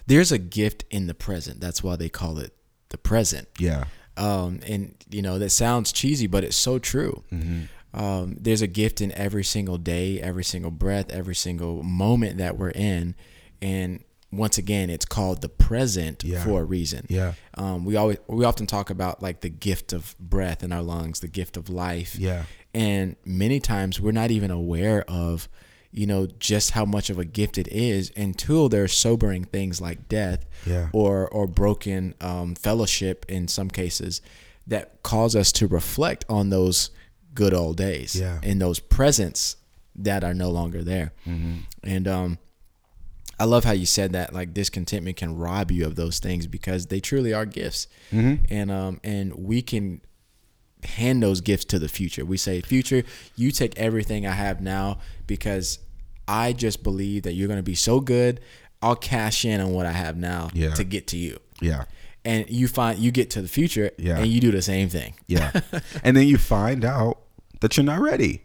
there's 0.06 0.30
a 0.30 0.38
gift 0.38 0.84
in 0.90 1.06
the 1.06 1.14
present. 1.14 1.60
That's 1.60 1.82
why 1.82 1.96
they 1.96 2.08
call 2.10 2.38
it 2.38 2.52
the 2.90 2.98
present. 2.98 3.48
Yeah. 3.58 3.84
Um, 4.18 4.60
and 4.66 4.94
you 5.10 5.22
know 5.22 5.38
that 5.38 5.50
sounds 5.50 5.90
cheesy, 5.92 6.26
but 6.26 6.44
it's 6.44 6.56
so 6.56 6.78
true. 6.78 7.24
Um, 7.94 8.36
there's 8.38 8.62
a 8.62 8.66
gift 8.66 9.00
in 9.00 9.12
every 9.12 9.44
single 9.44 9.78
day, 9.78 10.20
every 10.20 10.44
single 10.44 10.70
breath, 10.70 11.10
every 11.10 11.34
single 11.34 11.82
moment 11.82 12.38
that 12.38 12.58
we're 12.58 12.70
in, 12.70 13.14
and 13.62 14.04
once 14.30 14.58
again, 14.58 14.90
it's 14.90 15.06
called 15.06 15.40
the 15.40 15.48
present 15.48 16.22
Yeah. 16.22 16.44
for 16.44 16.60
a 16.60 16.64
reason. 16.64 17.06
Yeah. 17.08 17.32
Um, 17.54 17.86
we 17.86 17.96
always 17.96 18.18
we 18.26 18.44
often 18.44 18.66
talk 18.66 18.90
about 18.90 19.22
like 19.22 19.40
the 19.40 19.48
gift 19.48 19.94
of 19.94 20.14
breath 20.20 20.62
in 20.62 20.70
our 20.70 20.82
lungs, 20.82 21.20
the 21.20 21.28
gift 21.28 21.56
of 21.56 21.70
life. 21.70 22.14
Yeah. 22.16 22.44
And 22.74 23.16
many 23.24 23.58
times 23.58 23.98
we're 24.00 24.12
not 24.12 24.30
even 24.30 24.50
aware 24.50 25.02
of, 25.08 25.48
you 25.90 26.06
know, 26.06 26.26
just 26.38 26.72
how 26.72 26.84
much 26.84 27.08
of 27.08 27.18
a 27.18 27.24
gift 27.24 27.56
it 27.56 27.68
is 27.68 28.12
until 28.18 28.68
there's 28.68 28.92
sobering 28.92 29.44
things 29.44 29.80
like 29.80 30.08
death 30.10 30.44
Yeah. 30.66 30.90
or 30.92 31.26
or 31.30 31.46
broken 31.46 32.14
um, 32.20 32.54
fellowship 32.54 33.24
in 33.30 33.48
some 33.48 33.70
cases 33.70 34.20
that 34.66 35.02
cause 35.02 35.34
us 35.34 35.52
to 35.52 35.66
reflect 35.66 36.26
on 36.28 36.50
those 36.50 36.90
good 37.34 37.54
old 37.54 37.76
days 37.76 38.14
Yeah. 38.16 38.40
and 38.42 38.60
those 38.60 38.78
presents 38.80 39.56
that 39.96 40.24
are 40.24 40.34
no 40.34 40.50
longer 40.50 40.82
there. 40.82 41.12
And 41.84 42.06
um, 42.08 42.38
I 43.38 43.44
love 43.44 43.64
how 43.64 43.72
you 43.72 43.86
said 43.86 44.12
that 44.12 44.32
like 44.32 44.52
discontentment 44.54 45.16
can 45.16 45.36
rob 45.36 45.70
you 45.70 45.86
of 45.86 45.94
those 45.96 46.18
things 46.18 46.46
because 46.46 46.86
they 46.86 47.00
truly 47.00 47.32
are 47.32 47.46
gifts, 47.46 47.86
and 48.12 48.70
um, 48.70 49.00
and 49.04 49.34
we 49.34 49.62
can 49.62 50.00
hand 50.84 51.22
those 51.22 51.40
gifts 51.40 51.64
to 51.66 51.78
the 51.78 51.88
future. 51.88 52.24
We 52.24 52.36
say, 52.36 52.60
future, 52.60 53.02
you 53.36 53.50
take 53.50 53.76
everything 53.78 54.26
I 54.26 54.32
have 54.32 54.60
now 54.60 54.98
because 55.26 55.80
I 56.28 56.52
just 56.52 56.82
believe 56.84 57.24
that 57.24 57.32
you're 57.32 57.48
going 57.48 57.58
to 57.58 57.62
be 57.64 57.74
so 57.74 58.00
good. 58.00 58.40
I'll 58.80 58.94
cash 58.96 59.44
in 59.44 59.60
on 59.60 59.72
what 59.72 59.86
I 59.86 59.92
have 59.92 60.16
now 60.16 60.50
Yeah. 60.54 60.74
to 60.74 60.84
get 60.84 61.08
to 61.08 61.16
you. 61.16 61.38
Yeah. 61.60 61.84
And 62.28 62.48
you 62.50 62.68
find 62.68 62.98
you 62.98 63.10
get 63.10 63.30
to 63.30 63.42
the 63.42 63.48
future 63.48 63.90
Yeah. 63.98 64.18
and 64.18 64.26
you 64.26 64.40
do 64.40 64.50
the 64.50 64.60
same 64.62 64.88
thing. 64.90 65.14
Yeah. 65.26 65.50
and 66.04 66.14
then 66.16 66.26
you 66.28 66.36
find 66.38 66.84
out 66.84 67.20
that 67.60 67.76
you're 67.76 67.84
not 67.84 68.00
ready. 68.00 68.42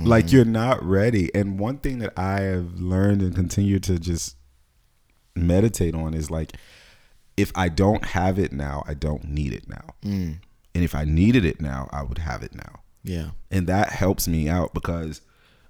Like 0.00 0.32
you're 0.32 0.44
not 0.46 0.82
ready. 0.82 1.32
And 1.34 1.58
one 1.60 1.76
thing 1.78 1.98
that 2.00 2.12
I 2.18 2.40
have 2.40 2.80
learned 2.80 3.20
and 3.22 3.34
continue 3.34 3.78
to 3.80 3.98
just 3.98 4.36
meditate 5.36 5.94
on 5.94 6.14
is 6.14 6.30
like 6.30 6.52
if 7.36 7.52
I 7.54 7.68
don't 7.68 8.04
have 8.06 8.38
it 8.38 8.52
now, 8.52 8.82
I 8.86 8.94
don't 8.94 9.24
need 9.24 9.52
it 9.52 9.68
now. 9.68 9.94
And 10.02 10.40
if 10.74 10.94
I 10.94 11.04
needed 11.04 11.44
it 11.44 11.60
now, 11.60 11.88
I 11.92 12.02
would 12.02 12.18
have 12.18 12.42
it 12.42 12.54
now. 12.54 12.80
Yeah. 13.04 13.30
And 13.50 13.66
that 13.66 13.90
helps 13.90 14.26
me 14.26 14.48
out 14.48 14.72
because 14.74 15.20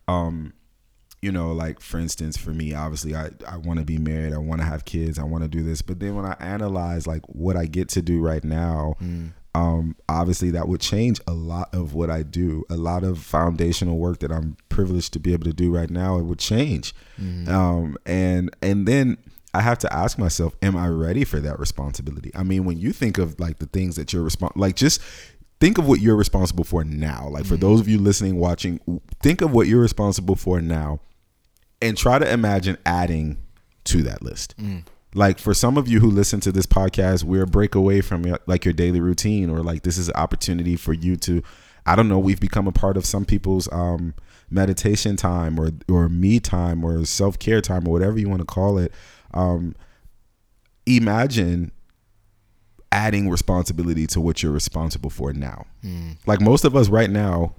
um 0.09 0.53
you 1.23 1.31
know, 1.31 1.53
like 1.53 1.81
for 1.81 1.99
instance, 1.99 2.37
for 2.37 2.51
me, 2.51 2.75
obviously, 2.75 3.15
I, 3.15 3.31
I 3.49 3.57
want 3.57 3.79
to 3.79 3.85
be 3.85 3.97
married. 3.97 4.35
I 4.35 4.39
want 4.39 4.61
to 4.61 4.67
have 4.67 4.85
kids. 4.85 5.21
I 5.21 5.23
want 5.23 5.45
to 5.45 5.49
do 5.49 5.63
this. 5.63 5.81
But 5.81 6.01
then 6.01 6.17
when 6.17 6.25
I 6.27 6.37
analyze 6.41 7.07
like 7.07 7.23
what 7.27 7.57
I 7.57 7.67
get 7.67 7.89
to 7.91 8.03
do 8.03 8.21
right 8.21 8.43
now, 8.43 8.97
um, 9.55 9.95
obviously 10.09 10.51
that 10.51 10.67
would 10.67 10.81
change 10.81 11.21
a 11.29 11.33
lot 11.33 11.73
of 11.73 11.95
what 11.95 12.11
I 12.11 12.25
do. 12.25 12.65
A 12.71 12.77
lot 12.77 13.05
of 13.05 13.19
foundational 13.19 13.99
work 13.99 14.19
that 14.19 14.33
I'm 14.33 14.57
privileged 14.69 15.13
to 15.13 15.21
be 15.21 15.33
able 15.33 15.45
to 15.45 15.53
do 15.53 15.73
right 15.73 15.91
now, 15.91 16.19
it 16.19 16.25
would 16.25 16.41
change. 16.41 16.93
Um, 17.49 17.97
and 18.05 18.51
and 18.61 18.89
then 18.89 19.17
I 19.55 19.61
have 19.61 19.79
to 19.81 19.93
ask 19.93 20.19
myself, 20.19 20.57
am 20.61 20.77
I 20.77 20.89
ready 20.89 21.23
for 21.25 21.39
that 21.39 21.61
responsibility? 21.61 22.33
I 22.35 22.43
mean, 22.43 22.65
when 22.65 22.79
you 22.79 22.93
think 22.93 23.19
of 23.19 23.39
like 23.39 23.59
the 23.59 23.67
things 23.67 23.95
that 23.95 24.13
you're 24.13 24.29
respon 24.29 24.51
like 24.57 24.75
just 24.75 25.01
think 25.61 25.79
of 25.79 25.87
what 25.87 26.01
you're 26.01 26.17
responsible 26.17 26.65
for 26.65 26.83
now. 26.83 27.29
Like 27.31 27.45
for 27.45 27.57
those 27.57 27.79
of 27.79 27.87
you 27.87 27.99
listening, 27.99 28.35
watching, 28.35 28.81
think 29.23 29.43
of 29.43 29.53
what 29.53 29.69
you're 29.69 29.81
responsible 29.81 30.35
for 30.35 30.61
now 30.61 30.99
and 31.83 31.97
try 31.97 32.19
to 32.19 32.31
imagine 32.33 32.79
adding 32.87 33.39
to 33.85 34.03
that 34.05 34.23
list. 34.23 34.55
Like 35.15 35.39
for 35.39 35.53
some 35.53 35.77
of 35.77 35.89
you 35.89 36.01
who 36.01 36.11
listen 36.11 36.41
to 36.41 36.53
this 36.53 36.65
podcast, 36.65 37.25
we're 37.25 37.43
a 37.43 37.47
break 37.47 37.75
away 37.75 38.01
from 38.01 38.25
your, 38.25 38.39
like 38.47 38.65
your 38.65 38.73
daily 38.73 39.01
routine, 39.01 39.51
or 39.51 39.63
like 39.63 39.83
this 39.83 39.99
is 39.99 40.09
an 40.09 40.15
opportunity 40.15 40.75
for 40.77 40.95
you 40.95 41.17
to, 41.17 41.43
I 41.85 41.97
don't 41.97 42.09
know, 42.09 42.19
we've 42.19 42.41
become 42.41 42.67
a 42.67 42.73
part 42.73 42.97
of 42.97 43.05
some 43.05 43.27
people's 43.27 43.69
um, 43.73 44.15
meditation 44.49 45.17
time 45.17 45.59
or 45.61 45.71
or 45.89 46.09
me 46.09 46.41
time 46.41 46.85
or 46.85 47.05
self 47.05 47.39
care 47.39 47.61
time 47.61 47.87
or 47.87 47.91
whatever 47.93 48.19
you 48.19 48.29
want 48.29 48.41
to 48.41 48.47
call 48.47 48.79
it. 48.79 48.93
Um, 49.35 49.75
imagine 50.87 51.73
adding 52.91 53.29
responsibility 53.31 54.07
to 54.07 54.21
what 54.21 54.43
you're 54.43 54.53
responsible 54.53 55.11
for 55.11 55.33
now. 55.33 55.67
Like 56.27 56.41
most 56.41 56.65
of 56.65 56.77
us 56.77 56.89
right 56.89 57.11
now, 57.11 57.55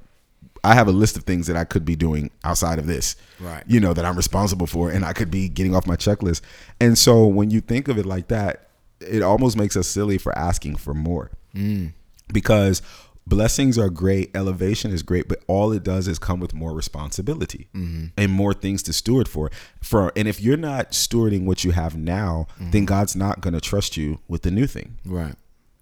I 0.63 0.75
have 0.75 0.87
a 0.87 0.91
list 0.91 1.17
of 1.17 1.23
things 1.23 1.47
that 1.47 1.57
I 1.57 1.65
could 1.65 1.83
be 1.83 1.95
doing 1.95 2.31
outside 2.43 2.79
of 2.79 2.87
this. 2.87 3.15
Right. 3.39 3.63
You 3.67 3.79
know, 3.79 3.93
that 3.93 4.05
I'm 4.05 4.15
responsible 4.15 4.67
for 4.67 4.89
and 4.89 5.03
I 5.03 5.13
could 5.13 5.29
be 5.29 5.49
getting 5.49 5.75
off 5.75 5.85
my 5.85 5.97
checklist. 5.97 6.41
And 6.79 6.97
so 6.97 7.25
when 7.25 7.51
you 7.51 7.59
think 7.61 7.87
of 7.87 7.97
it 7.97 8.05
like 8.05 8.29
that, 8.29 8.69
it 9.01 9.21
almost 9.21 9.57
makes 9.57 9.75
us 9.75 9.87
silly 9.87 10.17
for 10.17 10.37
asking 10.37 10.77
for 10.77 10.93
more. 10.93 11.31
Mm. 11.53 11.91
Because 12.31 12.81
blessings 13.27 13.77
are 13.77 13.89
great, 13.89 14.35
elevation 14.35 14.91
is 14.91 15.03
great, 15.03 15.27
but 15.27 15.43
all 15.47 15.71
it 15.71 15.83
does 15.83 16.07
is 16.07 16.17
come 16.17 16.39
with 16.39 16.53
more 16.53 16.73
responsibility 16.73 17.67
mm-hmm. 17.75 18.07
and 18.17 18.31
more 18.31 18.53
things 18.53 18.81
to 18.83 18.93
steward 18.93 19.27
for. 19.27 19.51
For 19.81 20.11
and 20.15 20.27
if 20.27 20.41
you're 20.41 20.57
not 20.57 20.91
stewarding 20.91 21.45
what 21.45 21.63
you 21.63 21.71
have 21.71 21.97
now, 21.97 22.47
mm-hmm. 22.55 22.71
then 22.71 22.85
God's 22.85 23.15
not 23.15 23.41
going 23.41 23.53
to 23.53 23.61
trust 23.61 23.97
you 23.97 24.19
with 24.27 24.43
the 24.43 24.51
new 24.51 24.67
thing 24.67 24.97
Right. 25.05 25.35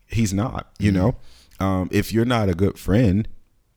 he's 0.08 0.34
not 0.34 0.72
you 0.80 0.92
mm-hmm. 0.92 1.02
know 1.02 1.16
um, 1.60 1.90
if 1.92 2.12
you're 2.12 2.26
not 2.26 2.50
a 2.50 2.56
good 2.56 2.78
friend 2.80 3.28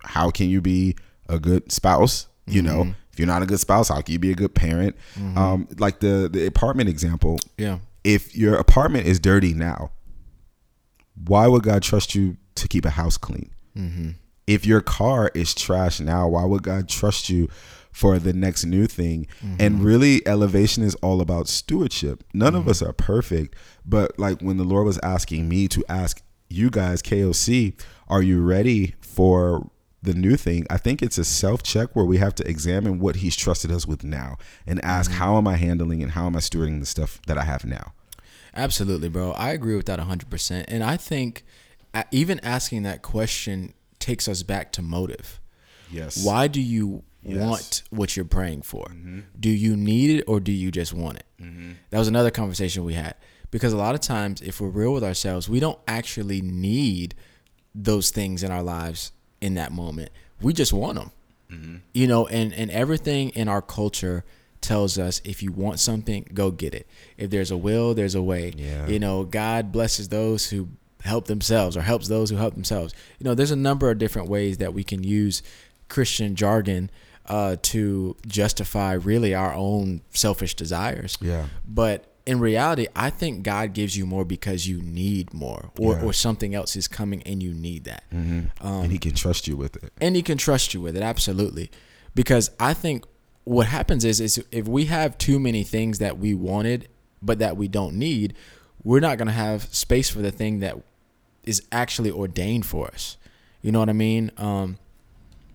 how 0.04 0.30
can 0.30 0.49
you 0.49 0.61
be 0.61 0.96
a 1.28 1.38
good 1.38 1.70
spouse? 1.73 2.28
You 2.46 2.61
know 2.61 2.82
mm-hmm. 2.82 2.90
if 3.12 3.18
you're 3.18 3.26
not 3.26 3.42
a 3.42 3.46
good 3.46 3.61
spouse 3.61 3.88
how 3.88 4.00
can 4.02 4.12
you 4.12 4.18
be 4.18 4.30
a 4.30 4.34
good 4.34 4.54
parent? 4.54 4.96
Mm-hmm. 5.14 5.38
Um, 5.38 5.68
like 5.78 6.00
the 6.00 6.28
the 6.30 6.46
apartment 6.46 6.88
example 6.90 7.38
Yeah. 7.56 7.78
if 8.04 8.37
your 8.37 8.56
apartment 8.56 9.06
is 9.06 9.18
dirty 9.18 9.54
now 9.54 9.92
why 11.26 11.46
would 11.46 11.62
god 11.62 11.82
trust 11.82 12.14
you 12.14 12.37
to 12.56 12.68
keep 12.68 12.84
a 12.84 12.90
house 12.90 13.16
clean? 13.16 13.50
Mm-hmm. 13.76 14.11
If 14.46 14.66
your 14.66 14.82
car 14.82 15.30
is 15.34 15.54
trash 15.54 16.00
now 16.00 16.28
why 16.28 16.44
would 16.44 16.62
god 16.62 16.88
trust 16.88 17.30
you 17.30 17.49
for 17.92 18.18
the 18.18 18.32
next 18.32 18.64
new 18.66 18.87
thing? 18.87 19.26
And 19.58 19.82
really 19.82 20.26
elevation 20.26 20.82
is 20.82 20.96
all 20.96 21.20
about 21.20 21.46
stewardship. 21.49 22.25
None 22.34 22.54
of 22.56 22.68
us 22.68 22.82
are 22.82 22.92
perfect 22.92 23.56
but 23.87 24.18
like 24.18 24.40
when 24.42 24.58
the 24.58 24.64
lord 24.64 24.84
was 24.84 24.99
asking 25.02 25.49
me 25.49 25.66
to 25.68 25.82
ask 25.88 26.23
you 26.50 26.68
guys 26.68 27.00
koc 27.00 27.80
are 28.08 28.23
you 28.23 28.42
ready 28.42 28.94
for 29.00 29.70
the 30.04 30.14
new 30.14 30.37
thing 30.37 30.66
i 30.70 30.76
think 30.76 31.02
it's 31.02 31.18
a 31.18 31.25
self 31.25 31.62
check 31.62 31.94
where 31.94 32.04
we 32.04 32.18
have 32.18 32.34
to 32.34 32.46
examine 32.49 32.99
what 32.99 33.16
he's 33.16 33.37
trusted 33.37 33.70
us 33.70 33.87
with 33.87 34.04
now 34.04 34.37
and 34.66 34.84
ask 34.84 35.11
mm-hmm. 35.11 35.20
how 35.20 35.37
am 35.37 35.46
i 35.49 35.56
handling 35.56 36.02
and 36.02 36.12
how 36.12 36.26
am 36.26 36.37
i 36.37 36.38
stewarding 36.38 36.80
the 36.80 36.87
stuff 36.87 37.20
that 37.26 37.38
i 37.38 37.44
have 37.44 37.64
now 37.64 37.92
Absolutely, 38.56 39.08
bro. 39.08 39.32
I 39.32 39.50
agree 39.50 39.76
with 39.76 39.87
that 39.87 39.99
100%. 39.99 40.64
And 40.68 40.84
I 40.84 40.96
think 40.96 41.44
even 42.11 42.40
asking 42.40 42.82
that 42.84 43.02
question 43.02 43.75
takes 43.99 44.28
us 44.28 44.42
back 44.42 44.73
to 44.73 44.82
motive. 44.82 45.40
yes 45.90 46.25
Why 46.25 46.49
do 46.49 46.61
you 46.61 47.02
Yes. 47.26 47.40
want 47.40 47.82
what 47.88 48.16
you're 48.16 48.26
praying 48.26 48.62
for? 48.62 48.84
Mm-hmm. 48.84 49.20
Do 49.40 49.49
you 49.49 49.76
need 49.76 50.18
it 50.20 50.25
or 50.28 50.40
do 50.40 50.52
you 50.52 50.70
just 50.70 50.92
want 50.92 51.18
it? 51.18 51.25
Mm-hmm. 51.40 51.73
That 51.90 51.99
was 51.99 52.06
another 52.08 52.30
conversation 52.30 52.84
we 52.84 52.94
had 52.94 53.14
because 53.50 53.73
a 53.73 53.78
lot 53.78 53.94
of 53.94 54.02
times, 54.02 54.42
if 54.42 54.61
we're 54.61 54.68
real 54.68 54.92
with 54.92 55.02
ourselves, 55.02 55.49
we 55.49 55.58
don't 55.58 55.78
actually 55.88 56.42
need 56.42 57.14
those 57.75 58.11
things 58.11 58.42
in 58.42 58.52
our 58.52 58.62
lives 58.62 59.11
in 59.44 59.54
that 59.54 59.70
moment. 59.72 60.10
We 60.40 60.52
just 60.52 60.72
want 60.72 60.98
them, 60.98 61.10
you 61.92 62.06
know. 62.06 62.26
And 62.26 62.52
and 62.54 62.70
everything 62.70 63.28
in 63.30 63.48
our 63.48 63.62
culture 63.62 64.24
tells 64.60 64.98
us 64.98 65.20
if 65.24 65.42
you 65.42 65.52
want 65.52 65.78
something, 65.78 66.26
go 66.32 66.50
get 66.50 66.74
it. 66.74 66.86
If 67.18 67.30
there's 67.30 67.50
a 67.50 67.56
will, 67.56 67.94
there's 67.94 68.14
a 68.14 68.22
way. 68.22 68.52
Yeah. 68.56 68.86
You 68.86 68.98
know, 68.98 69.24
God 69.24 69.70
blesses 69.70 70.08
those 70.08 70.50
who 70.50 70.68
help 71.02 71.26
themselves 71.26 71.76
or 71.76 71.82
helps 71.82 72.08
those 72.08 72.30
who 72.30 72.36
help 72.36 72.54
themselves. 72.54 72.94
You 73.18 73.24
know, 73.24 73.34
there's 73.34 73.50
a 73.50 73.56
number 73.56 73.90
of 73.90 73.98
different 73.98 74.28
ways 74.28 74.56
that 74.58 74.72
we 74.72 74.82
can 74.82 75.04
use 75.04 75.42
Christian 75.88 76.34
jargon 76.34 76.90
uh, 77.26 77.56
to 77.62 78.16
justify 78.26 78.94
really 78.94 79.34
our 79.34 79.52
own 79.54 80.00
selfish 80.10 80.54
desires. 80.54 81.18
Yeah. 81.20 81.46
But 81.68 82.13
in 82.26 82.40
reality, 82.40 82.86
I 82.96 83.10
think 83.10 83.42
God 83.42 83.74
gives 83.74 83.96
you 83.96 84.06
more 84.06 84.24
because 84.24 84.66
you 84.66 84.80
need 84.80 85.34
more, 85.34 85.70
or, 85.78 85.92
Yeah. 85.92 85.98
Mm-hmm. 85.98 86.06
or 86.06 86.12
something 86.14 86.54
else 86.54 86.74
is 86.76 86.88
coming 86.88 87.22
and 87.24 87.42
you 87.42 87.52
need 87.52 87.84
that. 87.84 88.04
Um, 88.12 88.50
and 88.62 88.90
he 88.92 88.98
can 88.98 89.14
trust 89.14 89.46
you 89.46 89.56
with 89.56 89.76
it. 89.82 89.92
and 90.00 90.16
he 90.16 90.22
can 90.22 90.38
trust 90.38 90.72
you 90.74 90.80
with 90.80 90.96
it 90.96 91.02
absolutely 91.02 91.70
because 92.14 92.50
i 92.60 92.72
think 92.72 93.04
what 93.44 93.66
happens 93.66 94.04
is 94.04 94.20
is 94.20 94.42
if 94.50 94.66
we 94.66 94.86
have 94.86 95.18
too 95.18 95.38
many 95.38 95.62
things 95.64 95.98
that 95.98 96.16
we 96.18 96.32
wanted 96.34 96.88
but 97.20 97.38
that 97.40 97.56
we 97.56 97.68
don't 97.68 97.94
need 97.94 98.32
we're 98.82 99.00
not 99.00 99.18
going 99.18 99.26
to 99.26 99.32
have 99.34 99.64
space 99.74 100.08
for 100.08 100.20
the 100.22 100.30
thing 100.30 100.60
that 100.60 100.76
is 101.42 101.60
actually 101.72 102.10
ordained 102.10 102.64
for 102.64 102.86
us 102.88 103.16
you 103.62 103.70
know 103.72 103.80
what 103.80 103.88
i 103.90 103.92
mean 103.92 104.30
um 104.38 104.78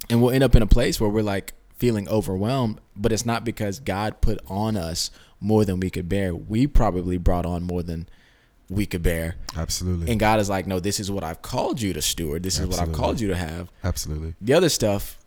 and 0.10 0.22
we'll 0.22 0.32
end 0.32 0.44
up 0.44 0.56
in 0.56 0.62
a 0.62 0.68
place 0.68 1.00
where 1.00 1.10
we're 1.10 1.24
like 1.24 1.54
feeling 1.78 2.08
overwhelmed 2.10 2.80
but 2.96 3.12
it's 3.12 3.26
not 3.26 3.44
because 3.46 3.80
god 3.80 4.20
put 4.22 4.38
on 4.48 4.76
us 4.76 5.10
more 5.42 5.64
than 5.66 5.80
we 5.80 5.90
could 5.90 6.08
bear 6.10 6.36
we 6.36 6.68
probably 6.68 7.18
brought 7.18 7.46
on 7.46 7.64
more 7.64 7.82
than 7.84 8.08
we 8.70 8.86
could 8.86 9.02
bear 9.02 9.36
Absolutely. 9.58 10.12
and 10.12 10.20
god 10.20 10.40
is 10.40 10.50
like 10.50 10.68
no 10.68 10.80
this 10.80 11.00
is 11.00 11.10
what 11.10 11.24
i've 11.24 11.42
called 11.42 11.82
you 11.82 11.92
to 11.94 12.02
steward 12.02 12.44
this 12.44 12.60
is 12.60 12.68
what 12.68 12.80
i've 12.80 12.92
called 12.94 13.20
you 13.20 13.28
to 13.30 13.36
have 13.36 13.70
Absolutely. 13.84 14.36
the 14.42 14.54
other 14.54 14.70
stuff 14.70 15.18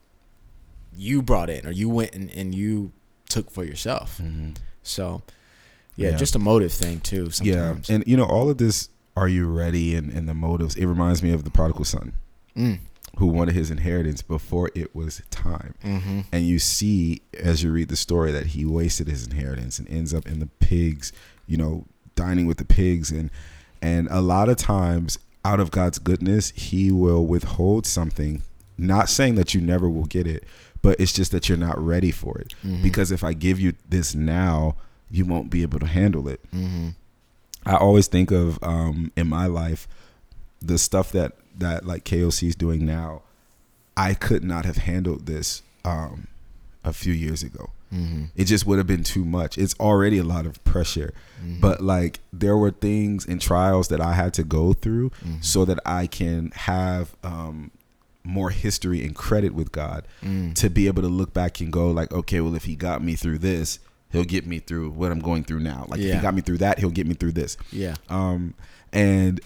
you 0.96 1.22
brought 1.22 1.48
in 1.50 1.66
or 1.66 1.70
you 1.70 1.88
went 1.88 2.14
and, 2.14 2.30
and 2.32 2.54
you 2.54 2.92
took 3.28 3.50
for 3.50 3.64
yourself. 3.64 4.20
So 4.82 5.22
yeah, 5.96 6.10
Yeah. 6.10 6.16
just 6.16 6.34
a 6.34 6.38
motive 6.38 6.70
thing 6.70 7.00
too 7.00 7.30
sometimes. 7.30 7.88
Yeah. 7.88 7.94
And 7.94 8.04
you 8.06 8.14
know, 8.16 8.26
all 8.26 8.50
of 8.50 8.58
this 8.58 8.90
are 9.16 9.26
you 9.26 9.48
ready 9.48 9.94
and, 9.94 10.12
and 10.12 10.28
the 10.28 10.34
motives, 10.34 10.76
it 10.76 10.84
reminds 10.84 11.22
me 11.22 11.32
of 11.32 11.44
the 11.44 11.50
prodigal 11.50 11.84
son 11.86 12.12
Mm. 12.54 12.80
Who 13.18 13.26
wanted 13.26 13.54
his 13.54 13.70
inheritance 13.70 14.22
before 14.22 14.70
it 14.74 14.94
was 14.94 15.22
time. 15.30 15.74
Mm-hmm. 15.84 16.20
And 16.32 16.46
you 16.46 16.58
see 16.58 17.22
as 17.38 17.62
you 17.62 17.70
read 17.70 17.88
the 17.88 17.96
story 17.96 18.32
that 18.32 18.48
he 18.48 18.64
wasted 18.64 19.06
his 19.06 19.26
inheritance 19.26 19.78
and 19.78 19.88
ends 19.88 20.14
up 20.14 20.26
in 20.26 20.38
the 20.40 20.48
pigs, 20.60 21.12
you 21.46 21.56
know, 21.56 21.84
dining 22.14 22.46
with 22.46 22.58
the 22.58 22.64
pigs 22.64 23.10
and 23.10 23.30
and 23.80 24.08
a 24.10 24.20
lot 24.20 24.48
of 24.48 24.56
times 24.56 25.18
out 25.44 25.60
of 25.60 25.70
God's 25.70 25.98
goodness, 25.98 26.50
he 26.50 26.92
will 26.92 27.26
withhold 27.26 27.84
something, 27.84 28.42
not 28.78 29.08
saying 29.08 29.34
that 29.34 29.54
you 29.54 29.60
never 29.60 29.90
will 29.90 30.04
get 30.04 30.26
it, 30.26 30.44
but 30.82 31.00
it's 31.00 31.12
just 31.12 31.32
that 31.32 31.48
you're 31.48 31.58
not 31.58 31.78
ready 31.78 32.12
for 32.12 32.38
it. 32.38 32.54
Mm-hmm. 32.64 32.82
Because 32.82 33.10
if 33.10 33.24
I 33.24 33.32
give 33.32 33.58
you 33.58 33.74
this 33.88 34.14
now, 34.14 34.76
you 35.10 35.24
won't 35.24 35.50
be 35.50 35.62
able 35.62 35.80
to 35.80 35.86
handle 35.86 36.28
it. 36.28 36.40
Mm-hmm. 36.52 36.90
I 37.66 37.76
always 37.76 38.06
think 38.06 38.30
of 38.30 38.58
um, 38.62 39.12
in 39.16 39.28
my 39.28 39.46
life 39.46 39.86
the 40.60 40.78
stuff 40.78 41.12
that 41.12 41.32
that 41.58 41.84
like 41.86 42.04
KOC 42.04 42.48
is 42.48 42.54
doing 42.54 42.84
now. 42.86 43.22
I 43.96 44.14
could 44.14 44.42
not 44.42 44.64
have 44.64 44.78
handled 44.78 45.26
this 45.26 45.62
um, 45.84 46.26
a 46.84 46.92
few 46.92 47.12
years 47.12 47.42
ago. 47.42 47.70
Mm-hmm. 47.92 48.24
It 48.36 48.44
just 48.46 48.66
would 48.66 48.78
have 48.78 48.86
been 48.86 49.04
too 49.04 49.22
much. 49.24 49.58
It's 49.58 49.74
already 49.78 50.16
a 50.18 50.24
lot 50.24 50.46
of 50.46 50.62
pressure, 50.64 51.12
Mm-hmm. 51.42 51.60
but 51.60 51.80
like 51.82 52.20
there 52.32 52.56
were 52.56 52.70
things 52.70 53.26
and 53.26 53.40
trials 53.40 53.88
that 53.88 54.00
I 54.00 54.12
had 54.14 54.32
to 54.34 54.44
go 54.44 54.72
through 54.72 55.10
Mm-hmm. 55.10 55.40
so 55.42 55.64
that 55.66 55.78
I 55.84 56.06
can 56.06 56.52
have 56.54 57.14
um, 57.24 57.70
more 58.24 58.50
history 58.50 59.04
and 59.04 59.14
credit 59.14 59.52
with 59.52 59.72
God 59.72 60.06
Mm. 60.22 60.54
to 60.54 60.70
be 60.70 60.86
able 60.86 61.02
to 61.02 61.08
look 61.08 61.34
back 61.34 61.60
and 61.60 61.70
go 61.72 61.90
like, 61.90 62.12
okay, 62.12 62.40
well, 62.40 62.54
if 62.54 62.64
He 62.64 62.76
got 62.76 63.02
me 63.02 63.14
through 63.16 63.38
this, 63.38 63.78
He'll 64.10 64.24
get 64.24 64.46
me 64.46 64.58
through 64.60 64.90
what 64.90 65.10
I'm 65.12 65.20
going 65.20 65.42
through 65.44 65.60
now. 65.60 65.84
Like 65.88 66.00
if 66.00 66.14
He 66.14 66.20
got 66.20 66.32
me 66.34 66.40
through 66.42 66.58
that, 66.58 66.78
He'll 66.78 66.90
get 66.90 67.06
me 67.06 67.14
through 67.14 67.32
this. 67.32 67.56
Yeah. 67.72 67.96
Um, 68.08 68.54
and 68.92 69.40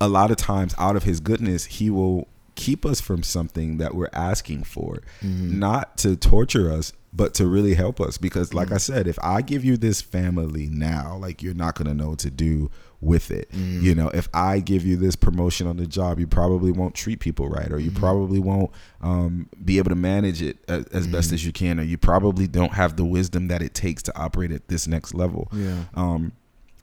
a 0.00 0.08
lot 0.08 0.30
of 0.30 0.36
times, 0.36 0.74
out 0.78 0.96
of 0.96 1.02
His 1.04 1.20
goodness, 1.20 1.64
He 1.66 1.90
will 1.90 2.28
keep 2.54 2.84
us 2.84 3.00
from 3.00 3.22
something 3.22 3.78
that 3.78 3.94
we're 3.94 4.10
asking 4.12 4.64
for, 4.64 5.00
Mm-hmm. 5.22 5.58
not 5.58 5.96
to 5.98 6.16
torture 6.16 6.72
us, 6.72 6.92
but 7.12 7.32
to 7.34 7.46
really 7.46 7.74
help 7.74 8.00
us. 8.00 8.18
Because, 8.18 8.52
like 8.52 8.70
I 8.72 8.76
said, 8.78 9.06
if 9.06 9.18
I 9.22 9.42
give 9.42 9.64
you 9.64 9.76
this 9.76 10.00
family 10.02 10.66
now, 10.68 11.16
like 11.16 11.42
you're 11.42 11.54
not 11.54 11.74
gonna 11.76 11.94
know 11.94 12.10
what 12.10 12.18
to 12.20 12.30
do 12.30 12.70
with 13.00 13.30
it. 13.30 13.48
You 13.54 13.94
know, 13.94 14.08
if 14.08 14.28
I 14.34 14.58
give 14.58 14.84
you 14.84 14.96
this 14.96 15.14
promotion 15.14 15.68
on 15.68 15.76
the 15.76 15.86
job, 15.86 16.18
you 16.18 16.26
probably 16.26 16.72
won't 16.72 16.96
treat 16.96 17.20
people 17.20 17.48
right, 17.48 17.70
or 17.70 17.78
you 17.78 17.92
probably 17.92 18.40
won't 18.40 18.72
um, 19.00 19.48
be 19.64 19.78
able 19.78 19.90
to 19.90 19.94
manage 19.94 20.42
it 20.42 20.58
as, 20.66 20.84
as 20.86 21.06
best 21.06 21.30
as 21.32 21.46
you 21.46 21.52
can, 21.52 21.78
or 21.78 21.84
you 21.84 21.96
probably 21.96 22.48
don't 22.48 22.72
have 22.72 22.96
the 22.96 23.04
wisdom 23.04 23.46
that 23.48 23.62
it 23.62 23.72
takes 23.72 24.02
to 24.02 24.18
operate 24.18 24.50
at 24.50 24.66
this 24.66 24.88
next 24.88 25.14
level. 25.14 25.48
Yeah. 25.52 25.84
Um, 25.94 26.32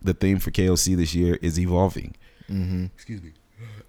the 0.02 0.14
theme 0.14 0.40
for 0.40 0.52
KOC 0.52 0.96
this 0.96 1.14
year 1.14 1.38
is 1.42 1.60
evolving. 1.60 2.16
Mm-hmm. 2.50 2.86
Excuse 2.94 3.22
me. 3.22 3.32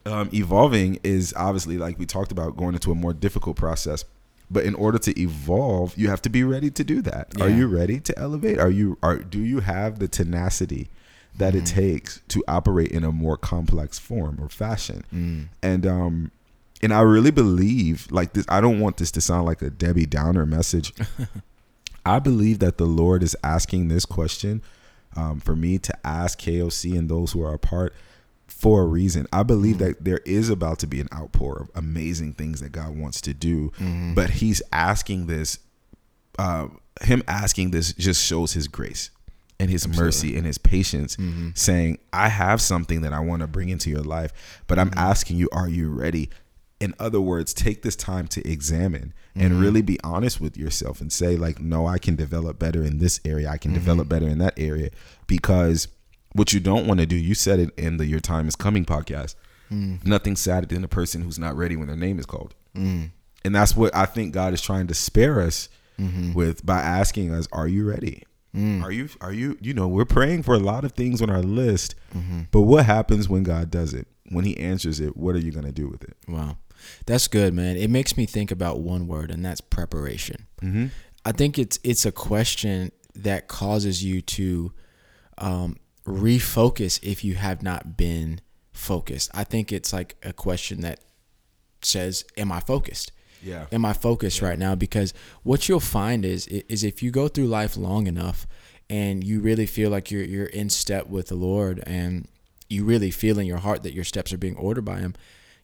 Um, 0.04 0.30
evolving 0.32 0.98
is 1.02 1.34
obviously 1.36 1.76
like 1.78 1.98
we 1.98 2.06
talked 2.06 2.30
about 2.30 2.56
going 2.56 2.74
into 2.74 2.92
a 2.92 2.94
more 2.94 3.12
difficult 3.12 3.56
process. 3.56 4.04
But 4.48 4.64
in 4.64 4.76
order 4.76 4.98
to 4.98 5.20
evolve, 5.20 5.96
you 5.98 6.08
have 6.08 6.22
to 6.22 6.28
be 6.28 6.44
ready 6.44 6.70
to 6.70 6.84
do 6.84 7.02
that. 7.02 7.40
Are 7.40 7.48
you 7.48 7.66
ready 7.66 7.98
to 8.00 8.16
elevate? 8.16 8.60
Are 8.60 8.70
you 8.70 8.96
are 9.02 9.16
do 9.18 9.40
you 9.40 9.58
have 9.60 9.98
the 9.98 10.06
tenacity 10.08 10.88
that 11.36 11.54
it 11.54 11.64
Mm-hmm. 11.64 11.80
takes 11.80 12.20
to 12.28 12.44
operate 12.46 12.92
in 12.92 13.02
a 13.02 13.10
more 13.10 13.36
complex 13.36 13.98
form 13.98 14.38
or 14.40 14.48
fashion? 14.48 15.02
Mm. 15.12 15.48
And 15.62 15.86
um 15.86 16.30
and 16.80 16.94
I 16.94 17.00
really 17.00 17.32
believe 17.32 18.06
like 18.12 18.34
this 18.34 18.46
I 18.48 18.60
don't 18.60 18.78
want 18.78 18.98
this 18.98 19.10
to 19.12 19.20
sound 19.20 19.46
like 19.46 19.62
a 19.62 19.70
Debbie 19.70 20.06
Downer 20.06 20.46
message. 20.46 20.92
I 22.06 22.20
believe 22.20 22.60
that 22.60 22.78
the 22.78 22.86
Lord 22.86 23.24
is 23.24 23.36
asking 23.42 23.88
this 23.88 24.04
question 24.04 24.62
um, 25.16 25.40
for 25.40 25.56
me 25.56 25.78
to 25.78 26.06
ask 26.06 26.40
KOC 26.40 26.96
and 26.96 27.08
those 27.08 27.32
who 27.32 27.42
are 27.42 27.54
a 27.54 27.58
part 27.58 27.92
for 28.46 28.82
a 28.82 28.86
reason. 28.86 29.26
I 29.32 29.42
believe 29.42 29.76
mm. 29.76 29.80
that 29.80 30.04
there 30.04 30.20
is 30.24 30.48
about 30.48 30.78
to 30.80 30.86
be 30.86 31.00
an 31.00 31.08
outpour 31.14 31.56
of 31.56 31.70
amazing 31.74 32.34
things 32.34 32.60
that 32.60 32.72
God 32.72 32.96
wants 32.96 33.20
to 33.22 33.34
do, 33.34 33.70
mm-hmm. 33.70 34.14
but 34.14 34.30
He's 34.30 34.62
asking 34.72 35.26
this. 35.26 35.58
Uh, 36.38 36.68
him 37.02 37.22
asking 37.28 37.70
this 37.70 37.92
just 37.94 38.24
shows 38.24 38.52
His 38.52 38.68
grace 38.68 39.10
and 39.58 39.70
His 39.70 39.86
mercy 39.86 40.36
and 40.36 40.46
His 40.46 40.58
patience, 40.58 41.16
mm-hmm. 41.16 41.50
saying, 41.54 41.98
"I 42.12 42.28
have 42.28 42.60
something 42.60 43.02
that 43.02 43.12
I 43.12 43.20
want 43.20 43.42
to 43.42 43.46
bring 43.46 43.68
into 43.68 43.90
your 43.90 44.02
life, 44.02 44.32
but 44.66 44.78
I'm 44.78 44.90
mm-hmm. 44.90 44.98
asking 44.98 45.36
you, 45.36 45.48
are 45.52 45.68
you 45.68 45.90
ready?" 45.90 46.30
in 46.78 46.94
other 46.98 47.20
words, 47.20 47.54
take 47.54 47.82
this 47.82 47.96
time 47.96 48.28
to 48.28 48.46
examine 48.46 49.14
and 49.34 49.60
really 49.60 49.82
be 49.82 49.98
honest 50.02 50.40
with 50.40 50.56
yourself 50.56 51.00
and 51.00 51.12
say, 51.12 51.36
like, 51.36 51.60
no, 51.60 51.86
I 51.86 51.98
can 51.98 52.16
develop 52.16 52.58
better 52.58 52.82
in 52.82 52.98
this 52.98 53.20
area. 53.24 53.48
I 53.48 53.58
can 53.58 53.72
develop 53.72 54.08
better 54.08 54.28
in 54.28 54.38
that 54.38 54.54
area. 54.58 54.90
Because 55.26 55.88
what 56.36 56.52
you 56.52 56.60
don't 56.60 56.86
want 56.86 57.00
to 57.00 57.06
do, 57.06 57.16
you 57.16 57.34
said 57.34 57.58
it 57.58 57.70
in 57.78 57.96
the 57.96 58.06
Your 58.06 58.20
Time 58.20 58.48
is 58.48 58.56
Coming 58.56 58.84
podcast. 58.84 59.34
Mm. 59.70 60.04
Nothing 60.06 60.36
sadder 60.36 60.66
than 60.66 60.84
a 60.84 60.88
person 60.88 61.22
who's 61.22 61.38
not 61.38 61.56
ready 61.56 61.76
when 61.76 61.88
their 61.88 61.96
name 61.96 62.18
is 62.18 62.26
called. 62.26 62.54
Mm. 62.74 63.10
And 63.44 63.54
that's 63.54 63.76
what 63.76 63.94
I 63.94 64.06
think 64.06 64.32
God 64.32 64.52
is 64.54 64.60
trying 64.60 64.86
to 64.88 64.94
spare 64.94 65.40
us 65.40 65.68
mm-hmm. 65.98 66.34
with 66.34 66.64
by 66.64 66.80
asking 66.80 67.32
us, 67.32 67.48
Are 67.52 67.66
you 67.66 67.88
ready? 67.88 68.22
Mm. 68.54 68.82
Are 68.82 68.90
you 68.90 69.08
are 69.20 69.32
you 69.32 69.58
you 69.60 69.74
know, 69.74 69.88
we're 69.88 70.04
praying 70.04 70.42
for 70.42 70.54
a 70.54 70.58
lot 70.58 70.84
of 70.84 70.92
things 70.92 71.20
on 71.20 71.30
our 71.30 71.42
list, 71.42 71.94
mm-hmm. 72.14 72.42
but 72.50 72.62
what 72.62 72.86
happens 72.86 73.28
when 73.28 73.42
God 73.42 73.70
does 73.70 73.92
it? 73.92 74.06
When 74.30 74.44
he 74.44 74.56
answers 74.56 74.98
it, 75.00 75.16
what 75.16 75.34
are 75.34 75.40
you 75.40 75.52
gonna 75.52 75.72
do 75.72 75.88
with 75.88 76.04
it? 76.04 76.16
Wow. 76.26 76.56
That's 77.06 77.28
good, 77.28 77.54
man. 77.54 77.76
It 77.76 77.90
makes 77.90 78.16
me 78.16 78.26
think 78.26 78.50
about 78.50 78.80
one 78.80 79.06
word, 79.06 79.30
and 79.30 79.44
that's 79.44 79.60
preparation. 79.60 80.46
Mm-hmm. 80.62 80.86
I 81.24 81.32
think 81.32 81.58
it's 81.58 81.78
it's 81.82 82.06
a 82.06 82.12
question 82.12 82.92
that 83.14 83.48
causes 83.48 84.04
you 84.04 84.20
to 84.22 84.72
um, 85.38 85.76
refocus 86.06 87.00
if 87.02 87.24
you 87.24 87.34
have 87.34 87.62
not 87.62 87.96
been 87.96 88.40
focused. 88.72 89.30
I 89.34 89.44
think 89.44 89.72
it's 89.72 89.92
like 89.92 90.16
a 90.22 90.32
question 90.32 90.80
that 90.82 91.00
says, 91.82 92.24
"Am 92.36 92.52
I 92.52 92.60
focused? 92.60 93.12
Yeah. 93.42 93.66
Am 93.72 93.84
I 93.84 93.92
focused 93.92 94.40
right 94.40 94.58
now?" 94.58 94.74
Because 94.74 95.12
what 95.42 95.68
you'll 95.68 95.80
find 95.80 96.24
is 96.24 96.46
is 96.46 96.84
if 96.84 97.02
you 97.02 97.10
go 97.10 97.28
through 97.28 97.48
life 97.48 97.76
long 97.76 98.06
enough 98.06 98.46
and 98.88 99.24
you 99.24 99.40
really 99.40 99.66
feel 99.66 99.90
like 99.90 100.10
you're 100.10 100.24
you're 100.24 100.46
in 100.46 100.70
step 100.70 101.08
with 101.08 101.28
the 101.28 101.34
Lord 101.34 101.82
and 101.86 102.28
you 102.68 102.84
really 102.84 103.10
feel 103.10 103.38
in 103.38 103.46
your 103.46 103.58
heart 103.58 103.82
that 103.82 103.94
your 103.94 104.04
steps 104.04 104.32
are 104.32 104.38
being 104.38 104.56
ordered 104.56 104.84
by 104.84 104.98
Him, 104.98 105.14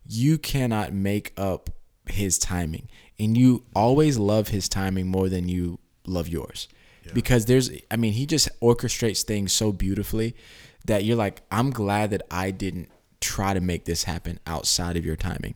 you 0.06 0.38
cannot 0.38 0.92
make 0.92 1.32
up 1.36 1.70
His 2.06 2.38
timing, 2.38 2.88
and 3.18 3.36
you 3.36 3.64
always 3.74 4.18
love 4.18 4.48
His 4.48 4.68
timing 4.68 5.06
more 5.06 5.28
than 5.28 5.48
you 5.48 5.78
love 6.06 6.28
yours, 6.28 6.68
because 7.14 7.46
there's, 7.46 7.70
I 7.90 7.96
mean, 7.96 8.12
He 8.12 8.26
just 8.26 8.48
orchestrates 8.60 9.22
things 9.22 9.52
so 9.52 9.72
beautifully 9.72 10.34
that 10.86 11.04
you're 11.04 11.16
like, 11.16 11.42
I'm 11.50 11.70
glad 11.70 12.10
that 12.10 12.22
I 12.30 12.50
didn't 12.50 12.90
try 13.20 13.54
to 13.54 13.60
make 13.60 13.84
this 13.84 14.04
happen 14.04 14.38
outside 14.46 14.96
of 14.96 15.04
your 15.04 15.16
timing 15.16 15.54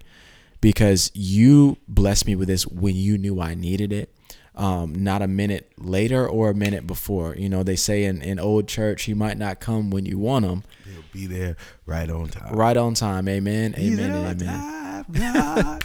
because 0.61 1.11
you 1.15 1.77
blessed 1.89 2.27
me 2.27 2.37
with 2.37 2.49
this 2.49 2.67
when 2.67 2.95
you 2.95 3.19
knew 3.19 3.41
I 3.41 3.55
needed 3.55 3.93
it. 3.93 4.13
um, 4.57 4.95
not 4.95 5.21
a 5.21 5.27
minute 5.27 5.71
later 5.77 6.27
or 6.27 6.49
a 6.51 6.55
minute 6.55 6.87
before. 6.87 7.35
You 7.37 7.49
know, 7.49 7.63
they 7.63 7.77
say 7.77 8.05
in, 8.05 8.23
in 8.23 8.39
old 8.39 8.69
church, 8.69 9.03
he 9.03 9.13
might 9.15 9.37
not 9.37 9.61
come 9.61 9.91
when 9.91 10.07
you 10.07 10.19
want 10.19 10.47
him. 10.47 10.63
He'll 10.85 11.03
be 11.13 11.27
there 11.27 11.57
right 11.85 12.09
on 12.09 12.29
time. 12.29 12.55
Right 12.55 12.77
on 12.77 12.95
time. 12.95 13.29
Amen. 13.29 13.75
Amen. 13.77 14.41
Amen. 14.41 15.05
time. 15.13 15.81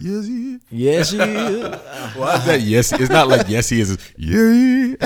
Yes, 0.00 0.26
he 0.26 0.54
is. 0.54 0.60
Yes, 0.70 1.12
you. 1.12 1.20
Why 2.20 2.34
is 2.36 2.44
that? 2.46 2.60
Yes, 2.62 2.92
it's 2.92 3.10
not 3.10 3.28
like 3.28 3.48
yes, 3.48 3.68
he 3.68 3.80
is. 3.80 3.96
Yeah, 4.16 4.94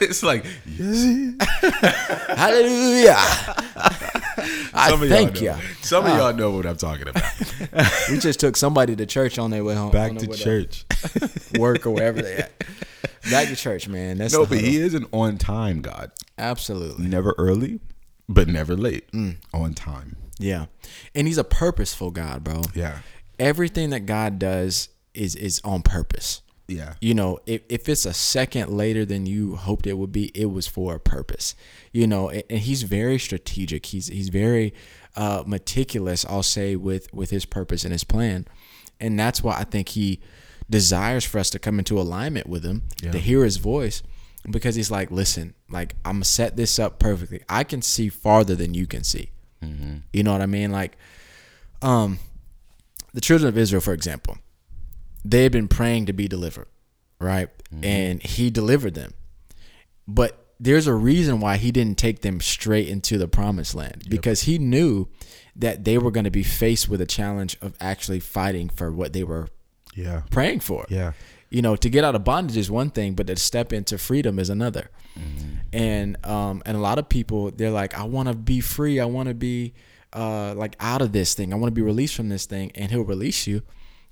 it's 0.00 0.22
like 0.22 0.44
yes, 0.66 1.02
he 1.02 1.24
is. 1.30 1.34
Hallelujah. 2.28 3.14
I 4.74 4.88
Some 4.90 5.02
of 5.02 5.08
thank 5.08 5.40
y'all 5.40 5.56
know. 5.56 5.62
Some 5.82 6.06
of 6.06 6.12
uh, 6.12 6.16
y'all 6.16 6.32
know 6.34 6.50
what 6.52 6.66
I'm 6.66 6.76
talking 6.76 7.08
about. 7.08 7.24
We 8.10 8.18
just 8.18 8.38
took 8.40 8.56
somebody 8.56 8.94
to 8.96 9.06
church 9.06 9.38
on 9.38 9.50
their 9.50 9.64
way 9.64 9.74
home. 9.74 9.90
Back 9.90 10.16
to 10.18 10.26
church. 10.28 10.84
work 11.58 11.86
or 11.86 11.90
wherever 11.90 12.22
they 12.22 12.36
at. 12.36 12.52
Back 13.30 13.48
to 13.48 13.56
church, 13.56 13.88
man. 13.88 14.18
That's 14.18 14.32
No, 14.32 14.44
the 14.44 14.56
but 14.56 14.64
he 14.64 14.76
is 14.76 14.94
an 14.94 15.06
on 15.12 15.38
time 15.38 15.80
God. 15.80 16.12
absolutely 16.38 17.06
Never 17.08 17.34
early, 17.36 17.80
but 18.28 18.48
never 18.48 18.76
late. 18.76 19.10
Mm. 19.12 19.36
On 19.52 19.74
time. 19.74 20.16
yeah, 20.38 20.66
and 21.14 21.26
he's 21.26 21.38
a 21.38 21.44
purposeful 21.44 22.10
God, 22.10 22.44
bro. 22.44 22.62
Yeah. 22.74 22.98
Everything 23.38 23.90
that 23.90 24.00
God 24.06 24.38
does 24.38 24.88
is 25.14 25.34
is 25.36 25.60
on 25.64 25.82
purpose. 25.82 26.42
Yeah. 26.66 26.94
You 27.00 27.14
know, 27.14 27.38
if, 27.46 27.62
if 27.70 27.88
it's 27.88 28.04
a 28.04 28.12
second 28.12 28.68
later 28.70 29.06
than 29.06 29.24
you 29.24 29.56
hoped 29.56 29.86
it 29.86 29.94
would 29.94 30.12
be, 30.12 30.26
it 30.34 30.46
was 30.50 30.66
for 30.66 30.94
a 30.96 31.00
purpose. 31.00 31.54
You 31.92 32.06
know, 32.06 32.28
and, 32.28 32.42
and 32.50 32.58
he's 32.58 32.82
very 32.82 33.18
strategic. 33.18 33.86
He's 33.86 34.08
he's 34.08 34.28
very 34.28 34.74
uh, 35.16 35.44
meticulous. 35.46 36.26
I'll 36.28 36.42
say 36.42 36.76
with 36.76 37.12
with 37.14 37.30
his 37.30 37.44
purpose 37.46 37.84
and 37.84 37.92
his 37.92 38.04
plan, 38.04 38.46
and 39.00 39.18
that's 39.18 39.42
why 39.42 39.56
I 39.56 39.64
think 39.64 39.90
he 39.90 40.20
desires 40.68 41.24
for 41.24 41.38
us 41.38 41.48
to 41.50 41.58
come 41.58 41.78
into 41.78 41.98
alignment 41.98 42.46
with 42.46 42.64
him 42.64 42.82
Yeah. 43.02 43.12
to 43.12 43.18
hear 43.18 43.42
his 43.44 43.56
voice, 43.56 44.02
because 44.50 44.74
he's 44.74 44.90
like, 44.90 45.10
listen, 45.10 45.54
like 45.70 45.94
I'm 46.04 46.16
gonna 46.16 46.24
set 46.26 46.56
this 46.56 46.78
up 46.78 46.98
perfectly. 46.98 47.40
I 47.48 47.64
can 47.64 47.80
see 47.80 48.10
farther 48.10 48.54
than 48.54 48.74
you 48.74 48.86
can 48.86 49.04
see. 49.04 49.30
You 50.12 50.22
know 50.22 50.32
what 50.32 50.40
I 50.42 50.46
mean? 50.46 50.70
Like, 50.70 50.96
um, 51.82 52.18
the 53.14 53.20
children 53.20 53.48
of 53.48 53.56
Israel, 53.58 53.80
for 53.80 53.92
example, 53.92 54.38
they 55.24 55.42
had 55.42 55.52
been 55.52 55.68
praying 55.68 56.06
to 56.06 56.12
be 56.12 56.28
delivered, 56.28 56.66
right? 57.20 57.48
And 57.82 58.22
he 58.22 58.50
delivered 58.50 58.94
them. 58.94 59.14
But 60.06 60.46
there's 60.60 60.86
a 60.86 60.94
reason 60.94 61.40
why 61.40 61.56
he 61.56 61.70
didn't 61.70 61.98
take 61.98 62.20
them 62.22 62.40
straight 62.40 62.88
into 62.88 63.18
the 63.18 63.28
promised 63.28 63.74
land 63.74 64.04
because 64.08 64.42
he 64.42 64.58
knew 64.58 65.08
that 65.54 65.84
they 65.84 65.98
were 65.98 66.10
going 66.10 66.24
to 66.24 66.30
be 66.30 66.42
faced 66.42 66.88
with 66.88 67.00
a 67.00 67.06
challenge 67.06 67.56
of 67.60 67.74
actually 67.80 68.20
fighting 68.20 68.68
for 68.68 68.90
what 68.90 69.12
they 69.12 69.22
were 69.24 69.48
Yeah. 69.94 70.22
praying 70.30 70.60
for. 70.60 70.86
Yeah. 70.88 71.12
You 71.50 71.62
know, 71.62 71.76
to 71.76 71.88
get 71.90 72.04
out 72.04 72.14
of 72.14 72.24
bondage 72.24 72.56
is 72.56 72.70
one 72.70 72.90
thing, 72.90 73.14
but 73.14 73.26
to 73.28 73.36
step 73.36 73.72
into 73.72 73.98
freedom 73.98 74.38
is 74.38 74.50
another. 74.50 74.90
And 75.72 76.24
um 76.24 76.62
and 76.64 76.76
a 76.76 76.80
lot 76.80 76.98
of 76.98 77.08
people 77.08 77.50
they're 77.50 77.70
like, 77.72 77.98
I 77.98 78.04
want 78.04 78.28
to 78.28 78.34
be 78.34 78.60
free. 78.60 79.00
I 79.00 79.04
want 79.04 79.28
to 79.28 79.34
be 79.34 79.74
uh 80.12 80.54
like 80.54 80.76
out 80.80 81.02
of 81.02 81.12
this 81.12 81.34
thing. 81.34 81.52
I 81.52 81.56
want 81.56 81.70
to 81.70 81.74
be 81.74 81.82
released 81.82 82.14
from 82.14 82.28
this 82.28 82.46
thing, 82.46 82.70
and 82.74 82.90
he'll 82.90 83.04
release 83.04 83.46
you. 83.46 83.62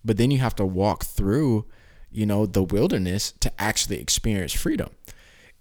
But 0.05 0.17
then 0.19 0.31
you 0.31 0.39
have 0.39 0.55
to 0.57 0.65
walk 0.67 1.05
through, 1.05 1.67
you 2.11 2.27
know, 2.27 2.47
the 2.47 2.63
wilderness 2.63 3.33
to 3.41 3.51
actually 3.61 4.01
experience 4.01 4.53
freedom. 4.53 4.91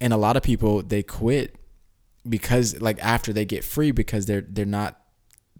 And 0.00 0.12
a 0.12 0.16
lot 0.16 0.36
of 0.36 0.42
people 0.42 0.82
they 0.82 1.02
quit 1.02 1.56
because 2.28 2.80
like 2.80 2.98
after 3.02 3.32
they 3.32 3.44
get 3.44 3.64
free 3.64 3.90
because 3.92 4.26
they're 4.26 4.42
they're 4.46 4.66
not 4.66 5.00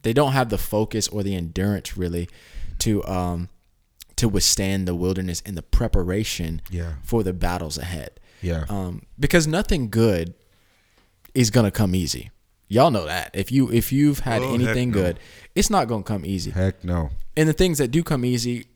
they 0.02 0.12
don't 0.12 0.32
have 0.32 0.50
the 0.50 0.58
focus 0.58 1.08
or 1.08 1.22
the 1.22 1.34
endurance 1.34 1.96
really 1.96 2.28
to 2.80 3.02
um 3.06 3.48
to 4.16 4.28
withstand 4.28 4.86
the 4.88 4.94
wilderness 4.94 5.42
and 5.44 5.56
the 5.56 5.62
preparation 5.62 6.60
Yeah. 6.70 6.94
for 7.02 7.22
the 7.22 7.32
battles 7.32 7.76
ahead. 7.78 8.18
Yeah. 8.42 8.64
Um, 8.68 9.02
because 9.18 9.46
nothing 9.46 9.90
good 9.90 10.34
is 11.34 11.50
gonna 11.50 11.70
come 11.70 11.94
easy. 11.94 12.30
Y'all 12.68 12.90
know 12.90 13.06
that. 13.06 13.30
If 13.34 13.52
you 13.52 13.70
if 13.70 13.92
you've 13.92 14.20
had 14.20 14.42
Oh, 14.42 14.54
anything 14.54 14.90
no. 14.90 14.94
good, 14.94 15.18
it's 15.54 15.70
not 15.70 15.86
gonna 15.88 16.02
come 16.02 16.24
easy. 16.26 16.50
Heck 16.50 16.82
no. 16.84 17.10
And 17.36 17.48
the 17.48 17.52
things 17.52 17.78
that 17.78 17.88
do 17.88 18.02
come 18.02 18.24
easy, 18.24 18.66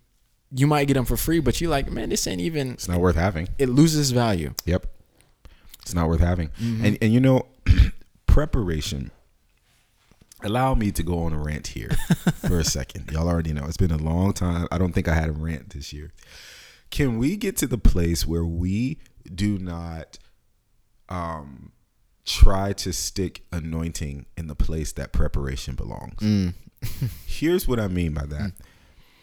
you 0.55 0.67
might 0.67 0.85
get 0.87 0.95
them 0.95 1.05
for 1.05 1.17
free, 1.17 1.41
but 1.41 1.61
you're 1.61 1.71
like, 1.71 1.91
man, 1.91 2.11
this 2.11 2.27
ain't 2.27 2.41
even. 2.41 2.73
It's 2.73 2.89
not 2.89 3.01
worth 3.01 3.17
having. 3.17 3.49
It 3.59 3.69
loses 3.69 4.11
value. 4.13 4.55
Yep. 4.65 4.87
It's 5.83 5.95
not 5.95 6.09
worth 6.09 6.21
having. 6.21 6.49
Mm-hmm. 6.61 6.85
And 6.85 6.99
and 7.03 7.13
you 7.13 7.21
know, 7.21 7.47
preparation. 8.27 9.11
Allow 10.43 10.75
me 10.75 10.91
to 10.93 11.03
go 11.03 11.25
on 11.25 11.35
a 11.35 11.39
rant 11.39 11.67
here 11.67 11.91
for 12.49 12.59
a 12.59 12.65
second. 12.65 13.11
Y'all 13.13 13.29
already 13.29 13.53
know 13.53 13.65
it's 13.67 13.77
been 13.77 13.91
a 13.91 13.99
long 13.99 14.33
time. 14.33 14.67
I 14.73 14.79
don't 14.79 14.93
think 14.95 15.07
I 15.07 15.15
had 15.15 15.29
a 15.29 15.33
rant 15.33 15.71
this 15.71 15.93
year. 15.93 16.13
Can 16.91 17.19
we 17.19 17.37
get 17.37 17.59
to 17.59 17.67
the 17.67 17.77
place 17.77 18.27
where 18.27 18.45
we 18.45 18.99
do 19.35 19.59
not 19.59 20.19
um 21.11 21.73
try 22.31 22.73
to 22.75 22.93
stick 22.93 23.43
anointing 23.53 24.27
in 24.37 24.47
the 24.47 24.55
place 24.55 24.93
that 24.93 25.13
preparation 25.13 25.75
belongs? 25.75 26.19
Mm. 26.21 26.55
Here's 27.27 27.67
what 27.69 27.79
I 27.81 27.89
mean 27.89 28.13
by 28.15 28.27
that. 28.27 28.53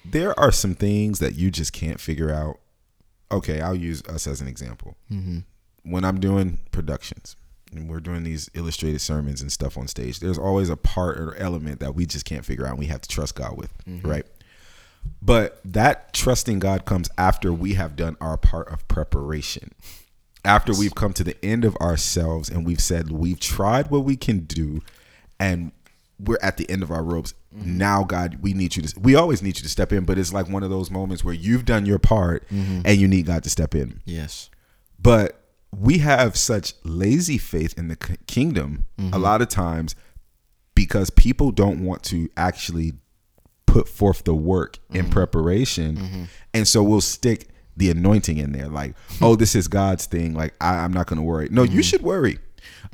There 0.06 0.38
are 0.40 0.52
some 0.52 0.76
things 0.76 1.20
that 1.20 1.36
you 1.36 1.52
just 1.52 1.74
can't 1.74 2.00
figure 2.00 2.32
out. 2.32 2.60
Okay, 3.32 3.60
I'll 3.62 3.76
use 3.76 4.02
us 4.04 4.26
as 4.28 4.40
an 4.42 4.48
example 4.48 4.96
Mm-hmm. 5.12 5.40
when 5.92 6.06
I'm 6.06 6.20
doing 6.20 6.60
productions 6.72 7.36
and 7.74 7.90
we're 7.90 8.00
doing 8.00 8.24
these 8.24 8.50
illustrated 8.54 9.00
sermons 9.02 9.42
and 9.42 9.52
stuff 9.52 9.78
on 9.78 9.88
stage, 9.90 10.22
there's 10.22 10.38
always 10.38 10.70
a 10.70 10.78
part 10.78 11.18
or 11.18 11.36
element 11.36 11.82
that 11.82 11.94
we 11.96 12.06
just 12.06 12.24
can't 12.26 12.46
figure 12.46 12.66
out. 12.66 12.72
And 12.72 12.80
we 12.80 12.86
have 12.86 13.02
to 13.02 13.10
trust 13.10 13.36
God 13.36 13.58
with, 13.58 13.74
right? 14.04 14.26
But 15.22 15.60
that 15.66 16.14
trusting 16.14 16.60
God 16.60 16.86
comes 16.86 17.10
after 17.18 17.52
we 17.52 17.74
have 17.74 17.96
done 17.98 18.16
our 18.22 18.38
part 18.38 18.70
of 18.72 18.88
preparation. 18.88 19.74
After 20.48 20.74
we've 20.74 20.96
come 20.96 21.14
to 21.14 21.24
the 21.24 21.36
end 21.46 21.66
of 21.66 21.76
ourselves 21.78 22.50
and 22.50 22.66
we've 22.66 22.82
said 22.82 23.12
we've 23.12 23.40
tried 23.40 23.92
what 23.92 24.06
we 24.06 24.16
can 24.16 24.40
do 24.40 24.82
and 25.40 25.72
we're 26.20 26.40
at 26.42 26.58
the 26.58 26.68
end 26.70 26.82
of 26.82 26.90
our 26.90 27.04
ropes. 27.04 27.34
Mm-hmm. 27.56 27.78
Now, 27.78 28.04
God, 28.04 28.40
we 28.42 28.54
need 28.54 28.76
you 28.76 28.82
to. 28.82 29.00
We 29.00 29.16
always 29.16 29.44
need 29.44 29.58
you 29.58 29.64
to 29.64 29.70
step 29.70 29.92
in, 29.94 30.06
but 30.06 30.18
it's 30.18 30.34
like 30.34 30.50
one 30.50 30.64
of 30.64 30.70
those 30.70 30.90
moments 30.90 31.24
where 31.24 31.34
you've 31.34 31.66
done 31.66 31.86
your 31.86 32.00
part 32.00 32.48
mm-hmm. 32.50 32.82
and 32.86 32.98
you 33.00 33.08
need 33.08 33.28
God 33.28 33.44
to 33.44 33.50
step 33.50 33.76
in. 33.76 34.02
Yes. 34.06 34.50
but 35.00 35.44
we 35.78 35.98
have 36.00 36.38
such 36.38 36.74
lazy 36.84 37.38
faith 37.38 37.78
in 37.78 37.90
the 37.90 37.98
kingdom 38.26 38.86
a 38.98 39.02
mm-hmm. 39.02 39.22
lot 39.22 39.42
of 39.42 39.50
times 39.50 39.96
because 40.76 41.10
people 41.10 41.52
don't 41.52 41.84
want 41.84 42.04
to 42.04 42.30
actually 42.38 42.94
put 43.66 43.88
forth 43.90 44.24
the 44.24 44.34
work 44.34 44.80
in 44.92 45.10
preparation. 45.10 46.30
And 46.54 46.68
so 46.68 46.82
we'll 46.82 47.02
stick 47.02 47.50
the 47.78 47.90
anointing 47.90 48.38
in 48.38 48.52
there. 48.52 48.68
Like 48.68 48.96
oh 49.22 49.36
this 49.36 49.56
is 49.56 49.68
god's 49.68 50.06
thing. 50.06 50.34
Like 50.34 50.54
I, 50.60 50.78
i'm 50.78 50.92
not 50.92 51.08
going 51.08 51.18
to 51.18 51.24
worry. 51.24 51.48
No 51.52 51.64
you 51.64 51.84
should 51.84 52.02
worry. 52.02 52.40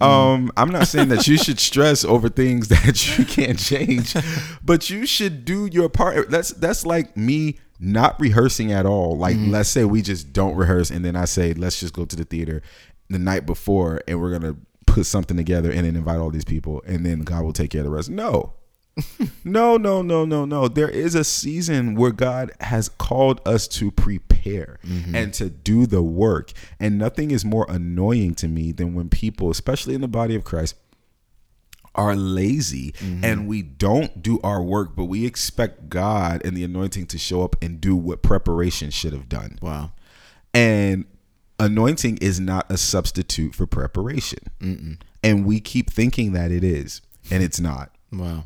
Um 0.02 0.52
i'm 0.58 0.69
not 0.69 0.88
saying 0.88 1.10
that 1.10 1.28
you 1.28 1.38
should 1.38 1.60
stress 1.60 2.04
over 2.04 2.30
things 2.30 2.67
that 2.69 3.17
you 3.17 3.26
can't 3.26 3.58
change 3.60 4.15
but 4.63 4.89
you 4.89 5.06
should 5.06 5.46
do 5.46 5.67
your 5.72 5.89
part. 5.89 6.30
That's 6.30 6.50
that's 6.50 6.86
like 6.86 7.15
me 7.17 7.60
not 7.80 8.19
rehearsing 8.19 8.72
at 8.72 8.86
all. 8.86 9.17
Like 9.17 9.36
let's 9.39 9.69
say 9.69 9.84
we 9.86 10.02
just 10.02 10.34
don't 10.34 10.56
rehearse 10.56 10.89
and 10.91 11.04
then 11.04 11.15
i 11.15 11.26
say 11.26 11.54
let's 11.54 11.80
just 11.80 11.93
go 11.93 12.06
to 12.06 12.15
the 12.15 12.24
theater 12.24 12.62
the 13.10 13.19
night 13.19 13.46
before 13.46 14.02
and 14.08 14.22
we're 14.22 14.32
gonna 14.32 14.56
put 14.86 15.06
something 15.06 15.38
together 15.38 15.72
and 15.72 15.86
then 15.86 15.96
invite 15.96 16.19
all 16.19 16.30
these 16.30 16.46
people 16.46 16.82
and 16.86 17.06
then 17.06 17.22
god 17.22 17.43
will 17.43 17.54
take 17.54 17.72
care 17.72 17.82
of 17.82 17.86
the 17.86 17.91
rest. 17.91 18.10
No. 18.10 18.54
No, 19.43 19.76
no, 19.76 20.02
no, 20.02 20.24
no, 20.24 20.46
no. 20.46 20.67
There 20.67 20.88
is 20.89 21.15
a 21.15 21.24
season 21.24 21.96
where 21.96 22.12
God 22.12 22.52
has 22.62 22.88
called 22.89 23.41
us 23.46 23.67
to 23.69 23.91
prepare 23.91 24.33
Mm-hmm. 24.43 25.15
and 25.15 25.34
to 25.36 25.49
do 25.49 25.86
the 25.86 26.01
work. 26.01 26.51
And 26.79 26.97
nothing 26.97 27.32
is 27.32 27.45
more 27.45 27.65
annoying 27.69 28.36
to 28.36 28.47
me 28.47 28.71
than 28.71 28.93
when 28.93 29.10
people, 29.10 29.49
especially 29.49 29.95
in 29.95 30.01
the 30.01 30.08
body 30.08 30.36
of 30.36 30.43
Christ, 30.43 30.75
are 31.95 32.15
lazy 32.15 32.91
mm-hmm. 32.93 33.23
and 33.23 33.47
we 33.47 33.62
don't 33.62 34.23
do 34.23 34.39
our 34.43 34.62
work, 34.63 34.95
but 34.95 35.06
we 35.06 35.25
expect 35.25 35.89
God 35.89 36.41
and 36.43 36.58
the 36.58 36.63
anointing 36.63 37.06
to 37.08 37.17
show 37.17 37.43
up 37.43 37.56
and 37.62 37.79
do 37.79 37.95
what 37.95 38.23
preparation 38.23 38.89
should 38.89 39.13
have 39.13 39.29
done. 39.29 39.60
Wow. 39.62 39.91
And 40.53 41.06
anointing 41.60 42.17
is 42.17 42.39
not 42.39 42.69
a 42.71 42.77
substitute 42.77 43.56
for 43.56 43.65
preparation. 43.67 44.39
And 45.23 45.45
we 45.45 45.60
keep 45.60 45.91
thinking 45.91 46.34
that 46.34 46.51
it 46.51 46.63
is, 46.63 47.01
and 47.32 47.43
it's 47.43 47.60
not. 47.60 47.91
Wow. 48.12 48.45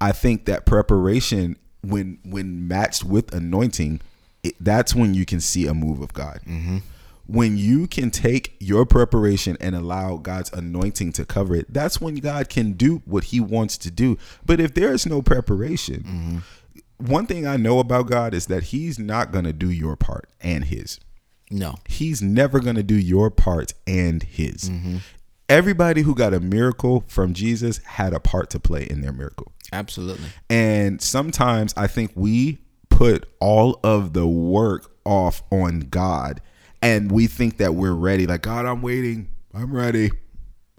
I 0.00 0.12
think 0.12 0.46
that 0.46 0.66
preparation, 0.66 1.56
when 1.82 2.18
when 2.24 2.66
matched 2.66 3.04
with 3.04 3.34
anointing, 3.34 4.00
it, 4.44 4.54
that's 4.60 4.94
when 4.94 5.14
you 5.14 5.24
can 5.24 5.40
see 5.40 5.66
a 5.66 5.74
move 5.74 6.00
of 6.00 6.12
God. 6.12 6.40
Mm-hmm. 6.46 6.78
When 7.26 7.56
you 7.56 7.86
can 7.86 8.10
take 8.10 8.54
your 8.60 8.84
preparation 8.84 9.56
and 9.58 9.74
allow 9.74 10.18
God's 10.18 10.52
anointing 10.52 11.12
to 11.12 11.24
cover 11.24 11.56
it, 11.56 11.72
that's 11.72 12.00
when 12.00 12.16
God 12.16 12.50
can 12.50 12.72
do 12.72 13.02
what 13.06 13.24
He 13.24 13.40
wants 13.40 13.78
to 13.78 13.90
do. 13.90 14.18
But 14.44 14.60
if 14.60 14.74
there 14.74 14.92
is 14.92 15.06
no 15.06 15.22
preparation, 15.22 16.02
mm-hmm. 16.02 17.06
one 17.06 17.26
thing 17.26 17.46
I 17.46 17.56
know 17.56 17.78
about 17.78 18.08
God 18.08 18.34
is 18.34 18.46
that 18.46 18.64
He's 18.64 18.98
not 18.98 19.32
going 19.32 19.46
to 19.46 19.54
do 19.54 19.70
your 19.70 19.96
part 19.96 20.28
and 20.40 20.64
His. 20.64 21.00
No. 21.50 21.76
He's 21.86 22.22
never 22.22 22.60
going 22.60 22.76
to 22.76 22.82
do 22.82 22.96
your 22.96 23.30
part 23.30 23.74
and 23.86 24.22
his. 24.22 24.70
Mm-hmm. 24.70 24.98
Everybody 25.48 26.02
who 26.02 26.14
got 26.14 26.32
a 26.32 26.40
miracle 26.40 27.04
from 27.06 27.34
Jesus 27.34 27.78
had 27.78 28.14
a 28.14 28.20
part 28.20 28.50
to 28.50 28.60
play 28.60 28.84
in 28.84 29.02
their 29.02 29.12
miracle. 29.12 29.52
Absolutely. 29.72 30.26
And 30.48 31.02
sometimes 31.02 31.74
I 31.76 31.86
think 31.86 32.12
we 32.14 32.58
put 32.96 33.28
all 33.40 33.80
of 33.82 34.12
the 34.12 34.26
work 34.26 34.90
off 35.04 35.42
on 35.50 35.80
God 35.80 36.40
and 36.80 37.10
we 37.10 37.26
think 37.26 37.56
that 37.58 37.74
we're 37.74 37.94
ready. 37.94 38.26
Like 38.26 38.42
God, 38.42 38.66
I'm 38.66 38.82
waiting. 38.82 39.28
I'm 39.54 39.74
ready. 39.74 40.10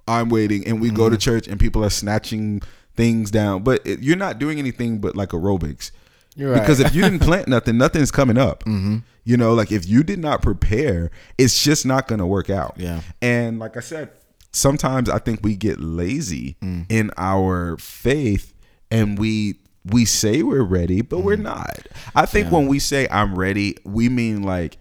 I'm 0.08 0.30
waiting, 0.30 0.68
and 0.68 0.80
we 0.80 0.92
go 0.92 1.10
to 1.10 1.16
mm-hmm. 1.16 1.20
church 1.20 1.48
and 1.48 1.60
people 1.60 1.84
are 1.84 1.90
snatching 1.90 2.62
things 2.96 3.32
down, 3.32 3.64
but 3.64 3.86
it, 3.86 4.02
you're 4.02 4.16
not 4.16 4.38
doing 4.38 4.60
anything 4.60 5.00
but 5.00 5.16
like 5.16 5.30
aerobics. 5.30 5.90
Right. 6.38 6.60
Because 6.60 6.80
if 6.80 6.94
you 6.94 7.02
didn't 7.02 7.20
plant 7.22 7.48
nothing, 7.48 7.78
nothing's 7.78 8.12
coming 8.12 8.38
up. 8.38 8.64
Mm-hmm. 8.66 8.98
You 9.24 9.38
know, 9.38 9.54
like 9.54 9.72
if 9.72 9.88
you 9.88 10.04
did 10.04 10.20
not 10.20 10.42
prepare, 10.42 11.10
it's 11.38 11.64
just 11.64 11.86
not 11.86 12.08
going 12.08 12.20
to 12.20 12.26
work 12.26 12.50
out. 12.50 12.76
Yeah. 12.78 13.02
And 13.22 13.58
like 13.58 13.78
I 13.78 13.80
said, 13.80 14.12
sometimes 14.52 15.10
I 15.10 15.18
think 15.18 15.40
we 15.44 15.56
get 15.56 15.80
lazy 15.80 16.58
mm. 16.62 16.86
in 16.90 17.10
our 17.18 17.78
faith 17.78 18.54
and 18.92 19.18
we 19.18 19.56
we 19.92 20.06
say 20.06 20.42
we're 20.44 20.64
ready, 20.64 21.02
but 21.02 21.20
we're 21.20 21.36
not. 21.36 21.88
I 22.16 22.26
think 22.26 22.52
when 22.52 22.68
we 22.68 22.80
say 22.80 23.08
I'm 23.10 23.36
ready, 23.38 23.78
we 23.84 24.10
mean 24.10 24.42
like 24.44 24.78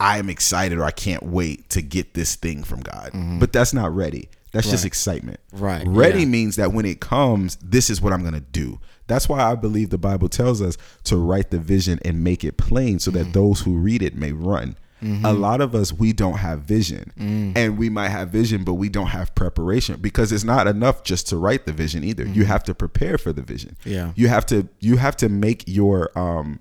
I'm 0.00 0.28
excited 0.28 0.78
or 0.78 0.84
I 0.84 0.90
can't 0.90 1.22
wait 1.22 1.68
to 1.70 1.82
get 1.82 2.14
this 2.14 2.34
thing 2.34 2.64
from 2.64 2.80
God. 2.80 3.10
But 3.40 3.52
that's 3.52 3.72
not 3.72 3.94
ready. 3.94 4.28
That's 4.52 4.70
just 4.70 4.84
excitement. 4.84 5.40
Right, 5.52 5.84
Ready 5.84 6.20
yeah. 6.20 6.26
means 6.26 6.54
that 6.56 6.72
when 6.72 6.86
it 6.86 7.00
comes, 7.00 7.56
this 7.56 7.90
is 7.90 8.00
what 8.00 8.12
I'm 8.12 8.22
going 8.22 8.34
to 8.34 8.40
do. 8.40 8.78
That's 9.08 9.28
why 9.28 9.40
I 9.40 9.56
believe 9.56 9.90
the 9.90 9.98
Bible 9.98 10.28
tells 10.28 10.62
us 10.62 10.76
to 11.04 11.16
write 11.16 11.50
the 11.50 11.58
vision 11.58 11.98
and 12.04 12.22
make 12.22 12.44
it 12.44 12.56
plain 12.56 12.98
so 13.00 13.10
Mm-hmm. 13.10 13.18
that 13.24 13.32
those 13.32 13.60
who 13.62 13.76
read 13.76 14.00
it 14.02 14.14
may 14.14 14.30
run. 14.32 14.76
A 15.02 15.32
lot 15.32 15.60
of 15.60 15.74
us, 15.74 15.92
we 15.92 16.12
don't 16.12 16.38
have 16.38 16.60
vision. 16.60 17.12
Mm. 17.18 17.56
And 17.56 17.78
we 17.78 17.90
might 17.90 18.08
have 18.08 18.30
vision, 18.30 18.64
but 18.64 18.74
we 18.74 18.88
don't 18.88 19.08
have 19.08 19.34
preparation 19.34 20.00
because 20.00 20.32
it's 20.32 20.44
not 20.44 20.66
enough 20.66 21.04
just 21.04 21.28
to 21.28 21.36
write 21.36 21.66
the 21.66 21.72
vision 21.72 22.04
either. 22.04 22.24
You 22.24 22.44
have 22.46 22.64
to 22.64 22.74
prepare 22.74 23.18
for 23.18 23.32
the 23.32 23.42
vision. 23.42 23.76
Mm-hmm. 23.80 23.90
Yeah. 23.90 24.12
You 24.14 24.28
have 24.28 24.46
to 24.46 24.68
you 24.80 24.96
have 24.96 25.16
to 25.16 25.28
make 25.28 25.64
your 25.66 26.16
um 26.18 26.60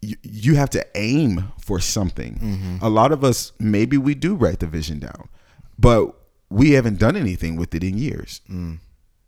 you, 0.00 0.16
you 0.22 0.54
have 0.54 0.70
to 0.70 0.86
aim 0.94 1.52
for 1.60 1.80
something. 1.80 2.38
Mm-hmm. 2.38 2.84
A 2.84 2.88
lot 2.88 3.12
of 3.12 3.22
us 3.24 3.52
maybe 3.58 3.98
we 3.98 4.14
do 4.14 4.34
write 4.34 4.60
the 4.60 4.66
vision 4.66 4.98
down, 4.98 5.28
but 5.78 6.14
we 6.50 6.72
haven't 6.72 6.98
done 6.98 7.16
anything 7.16 7.56
with 7.56 7.74
it 7.74 7.82
in 7.82 7.98
years. 7.98 8.40
Mm. 8.50 8.78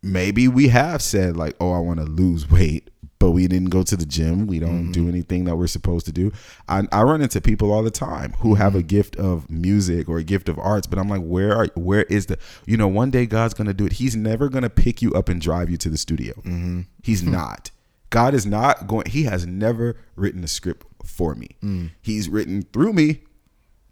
Maybe 0.01 0.47
we 0.47 0.69
have 0.69 1.01
said 1.01 1.35
like, 1.35 1.55
"Oh, 1.59 1.73
I 1.73 1.79
want 1.79 1.99
to 1.99 2.05
lose 2.05 2.49
weight," 2.49 2.89
but 3.19 3.31
we 3.31 3.47
didn't 3.47 3.69
go 3.69 3.83
to 3.83 3.95
the 3.97 4.05
gym. 4.05 4.47
We 4.47 4.59
don't 4.59 4.83
Mm-hmm. 4.83 4.91
do 4.91 5.07
anything 5.09 5.45
that 5.45 5.55
we're 5.55 5.67
supposed 5.67 6.05
to 6.05 6.11
do. 6.11 6.31
I, 6.67 6.83
I 6.91 7.01
run 7.03 7.21
into 7.21 7.41
people 7.41 7.71
all 7.71 7.83
the 7.83 7.91
time 7.91 8.33
who 8.39 8.55
have 8.55 8.73
Mm-hmm. 8.73 8.79
a 8.79 8.83
gift 8.83 9.15
of 9.15 9.49
music 9.49 10.07
or 10.09 10.17
a 10.17 10.23
gift 10.23 10.49
of 10.49 10.59
arts, 10.59 10.85
but 10.87 10.99
I'm 10.99 11.09
like, 11.09 11.21
where 11.21 11.55
are 11.55 11.67
where 11.75 12.03
is 12.03 12.27
the? 12.27 12.37
You 12.65 12.77
know, 12.77 12.87
one 12.87 13.09
day 13.11 13.25
God's 13.25 13.53
gonna 13.53 13.73
do 13.73 13.85
it. 13.85 13.93
He's 13.93 14.15
never 14.15 14.49
gonna 14.49 14.69
pick 14.69 15.01
you 15.01 15.13
up 15.13 15.29
and 15.29 15.41
drive 15.41 15.69
you 15.69 15.77
to 15.77 15.89
the 15.89 15.97
studio. 15.97 16.33
Mm-hmm. 16.37 16.81
He's 17.03 17.23
not. 17.23 17.71
God 18.09 18.33
is 18.33 18.45
not 18.45 18.87
going. 18.87 19.05
He 19.09 19.23
has 19.23 19.45
never 19.45 19.97
written 20.15 20.43
a 20.43 20.47
script 20.47 20.85
for 21.03 21.35
me. 21.35 21.49
Mm. 21.63 21.91
He's 22.01 22.29
written 22.29 22.61
through 22.71 22.93
me, 22.93 23.19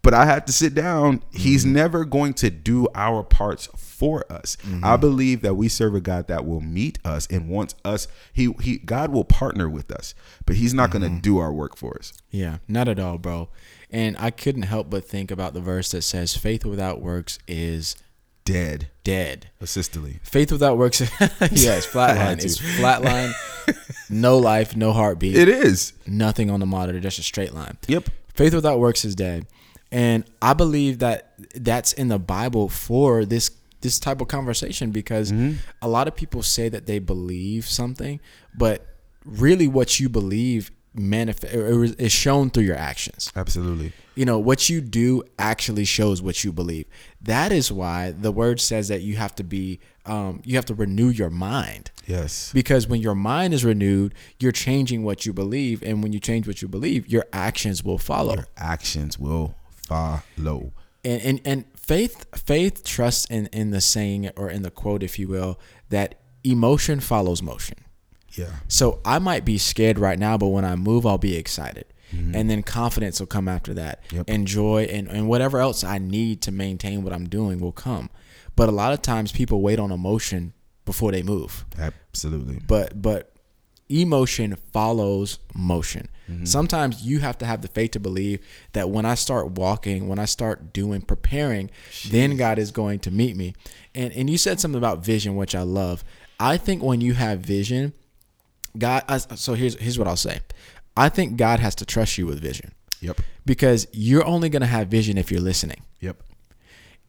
but 0.06 0.14
I 0.14 0.24
had 0.24 0.46
to 0.46 0.52
sit 0.52 0.74
down. 0.74 1.22
He's 1.32 1.64
Mm-hmm. 1.64 1.74
never 1.74 2.04
going 2.04 2.34
to 2.34 2.48
do 2.50 2.86
our 2.94 3.22
parts 3.22 3.68
for 3.76 4.24
us. 4.30 4.56
Mm-hmm. 4.62 4.84
I 4.84 4.96
believe 4.96 5.42
that 5.42 5.54
we 5.54 5.68
serve 5.68 5.94
a 5.94 6.00
God 6.00 6.28
that 6.28 6.46
will 6.46 6.60
meet 6.60 6.98
us 7.04 7.26
and 7.30 7.48
wants 7.48 7.74
us. 7.84 8.06
He 8.32 8.52
he 8.62 8.78
God 8.78 9.10
will 9.12 9.24
partner 9.24 9.68
with 9.68 9.90
us, 9.90 10.14
but 10.46 10.56
He's 10.56 10.72
not 10.74 10.90
Mm-hmm. 10.90 10.98
going 11.02 11.14
to 11.16 11.20
do 11.22 11.38
our 11.38 11.52
work 11.52 11.76
for 11.76 11.96
us. 11.98 12.12
Yeah, 12.30 12.58
not 12.68 12.88
at 12.88 12.98
all, 12.98 13.18
bro. 13.18 13.48
And 13.90 14.16
I 14.18 14.30
couldn't 14.30 14.62
help 14.62 14.90
but 14.90 15.04
think 15.04 15.30
about 15.30 15.54
the 15.54 15.60
verse 15.60 15.90
that 15.92 16.02
says, 16.02 16.36
"Faith 16.36 16.64
without 16.64 17.00
works 17.02 17.38
is 17.48 17.96
Dead, 18.44 18.88
dead." 19.02 19.50
assistily. 19.60 20.20
Faith 20.22 20.52
without 20.52 20.78
works, 20.78 21.00
yes, 21.50 21.84
flatline. 21.92 22.44
It's 22.44 22.58
flatline, 22.60 23.32
no 24.10 24.38
life, 24.38 24.76
no 24.76 24.92
heartbeat, 24.92 25.36
It 25.36 25.48
is. 25.48 25.94
nothing 26.06 26.48
on 26.50 26.60
the 26.60 26.66
monitor, 26.66 27.00
just 27.00 27.18
a 27.18 27.22
straight 27.24 27.54
line. 27.54 27.76
Yep. 27.88 28.08
Faith 28.34 28.54
without 28.54 28.78
works 28.78 29.04
is 29.04 29.16
dead, 29.16 29.46
and 29.92 30.24
I 30.42 30.54
believe 30.54 30.98
that 30.98 31.34
that's 31.54 31.92
in 31.92 32.08
the 32.08 32.18
Bible 32.18 32.68
for 32.68 33.24
this 33.24 33.50
this 33.82 33.98
type 34.00 34.20
of 34.20 34.28
conversation 34.28 34.90
because 34.90 35.32
a 35.82 35.88
lot 35.88 36.08
of 36.08 36.16
people 36.16 36.42
say 36.42 36.68
that 36.68 36.86
they 36.86 36.98
believe 36.98 37.66
something, 37.66 38.20
but 38.56 38.86
really, 39.24 39.68
what 39.68 40.00
you 40.00 40.08
believe 40.08 40.70
manifest 40.94 41.54
is 42.00 42.10
shown 42.10 42.48
through 42.50 42.62
your 42.64 42.76
actions. 42.76 43.30
Absolutely. 43.36 43.92
you 44.14 44.24
know 44.24 44.38
what 44.38 44.70
you 44.70 44.80
do 44.80 45.22
actually 45.38 45.84
shows 45.84 46.22
what 46.22 46.42
you 46.42 46.52
believe. 46.52 46.86
That 47.20 47.52
is 47.52 47.70
why 47.70 48.12
the 48.12 48.32
word 48.32 48.60
says 48.60 48.88
that 48.88 49.02
you 49.02 49.16
have 49.16 49.34
to 49.36 49.44
be 49.44 49.78
um, 50.06 50.40
you 50.44 50.56
have 50.56 50.64
to 50.66 50.74
renew 50.74 51.08
your 51.08 51.30
mind. 51.30 51.90
Yes. 52.06 52.52
because 52.52 52.86
when 52.86 53.00
your 53.00 53.16
mind 53.16 53.52
is 53.52 53.64
renewed 53.64 54.14
you're 54.38 54.52
changing 54.52 55.02
what 55.02 55.26
you 55.26 55.32
believe. 55.32 55.82
And 55.82 56.02
when 56.02 56.12
you 56.12 56.20
change 56.20 56.46
what 56.46 56.62
you 56.62 56.68
believe 56.68 57.08
your 57.08 57.26
actions 57.32 57.84
will 57.84 57.98
follow. 57.98 58.44
Actions 58.56 59.18
will 59.18 59.54
follow. 59.86 60.72
and 61.04 61.22
and, 61.22 61.40
and 61.44 61.64
faith 61.76 62.26
faith 62.38 62.84
trusts 62.84 63.26
in 63.26 63.46
in 63.52 63.70
the 63.70 63.80
saying 63.80 64.30
or 64.36 64.50
in 64.50 64.62
the 64.62 64.70
quote 64.70 65.02
if 65.02 65.18
you 65.18 65.28
will 65.28 65.58
that 65.90 66.16
emotion 66.44 67.00
follows 67.00 67.42
motion 67.42 67.78
Yeah. 68.36 68.52
So 68.68 69.00
I 69.04 69.18
might 69.18 69.44
be 69.44 69.58
scared 69.58 69.98
right 69.98 70.18
now, 70.18 70.36
but 70.36 70.48
when 70.48 70.64
I 70.64 70.76
move, 70.76 71.06
I'll 71.06 71.18
be 71.18 71.36
excited. 71.36 71.86
And 72.34 72.48
then 72.48 72.62
confidence 72.62 73.18
will 73.20 73.26
come 73.26 73.48
after 73.48 73.74
that. 73.74 74.04
Mm-hmm. 74.04 74.16
Yep. 74.16 74.24
And 74.28 74.46
joy 74.46 74.84
and, 74.84 75.08
and 75.08 75.28
whatever 75.28 75.58
else 75.58 75.84
I 75.84 75.98
need 75.98 76.40
to 76.42 76.52
maintain 76.52 77.02
what 77.02 77.12
I'm 77.12 77.28
doing 77.28 77.58
will 77.60 77.72
come. 77.72 78.10
But 78.54 78.68
a 78.68 78.72
lot 78.72 78.92
of 78.94 79.02
times 79.02 79.32
people 79.32 79.60
wait 79.60 79.78
on 79.78 79.90
emotion 79.90 80.54
before 80.84 81.12
they 81.12 81.22
move. 81.22 81.66
Absolutely. 81.78 82.60
But 82.66 83.02
but 83.02 83.32
emotion 83.88 84.56
follows 84.72 85.38
motion. 85.54 86.08
Mm-hmm. 86.30 86.44
Sometimes 86.44 87.02
you 87.06 87.20
have 87.20 87.38
to 87.38 87.46
have 87.46 87.62
the 87.62 87.68
faith 87.68 87.92
to 87.92 88.00
believe 88.00 88.44
that 88.72 88.90
when 88.90 89.04
I 89.04 89.14
start 89.14 89.52
walking, 89.52 90.08
when 90.08 90.18
I 90.18 90.24
start 90.24 90.72
doing 90.72 91.00
preparing, 91.02 91.70
then 92.08 92.36
God 92.36 92.58
is 92.58 92.72
going 92.72 92.98
to 93.00 93.10
meet 93.10 93.36
me. 93.36 93.54
And 93.94 94.12
and 94.12 94.28
you 94.28 94.36
said 94.38 94.58
something 94.60 94.78
about 94.78 95.04
vision 95.04 95.36
which 95.36 95.54
I 95.54 95.62
love. 95.62 96.02
I 96.40 96.56
think 96.56 96.82
when 96.82 97.00
you 97.00 97.14
have 97.14 97.40
vision, 97.40 97.92
God 98.76 99.04
I- 99.08 99.18
so 99.18 99.54
here's 99.54 99.78
here's 99.78 99.98
what 99.98 100.08
I'll 100.08 100.16
say. 100.16 100.40
I 100.96 101.08
think 101.08 101.36
God 101.36 101.60
has 101.60 101.74
to 101.76 101.84
trust 101.86 102.18
you 102.18 102.26
with 102.26 102.40
vision 102.40 102.72
Yep. 103.00 103.20
because 103.44 103.86
you're 103.92 104.24
only 104.24 104.48
going 104.48 104.62
to 104.62 104.66
have 104.66 104.88
vision 104.88 105.18
if 105.18 105.30
you're 105.30 105.40
listening. 105.42 105.82
Yep. 106.00 106.22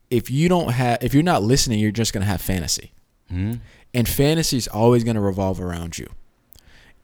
If 0.10 0.30
you 0.30 0.48
don't 0.48 0.72
have 0.72 1.04
if 1.04 1.14
you're 1.14 1.24
not 1.24 1.42
listening, 1.44 1.80
you're 1.80 1.92
just 1.92 2.14
going 2.14 2.22
to 2.22 2.28
have 2.28 2.42
fantasy. 2.42 2.92
And 3.30 4.08
fantasy 4.08 4.56
is 4.58 4.68
always 4.68 5.04
going 5.04 5.16
to 5.16 5.22
revolve 5.22 5.60
around 5.60 5.98
you. 5.98 6.08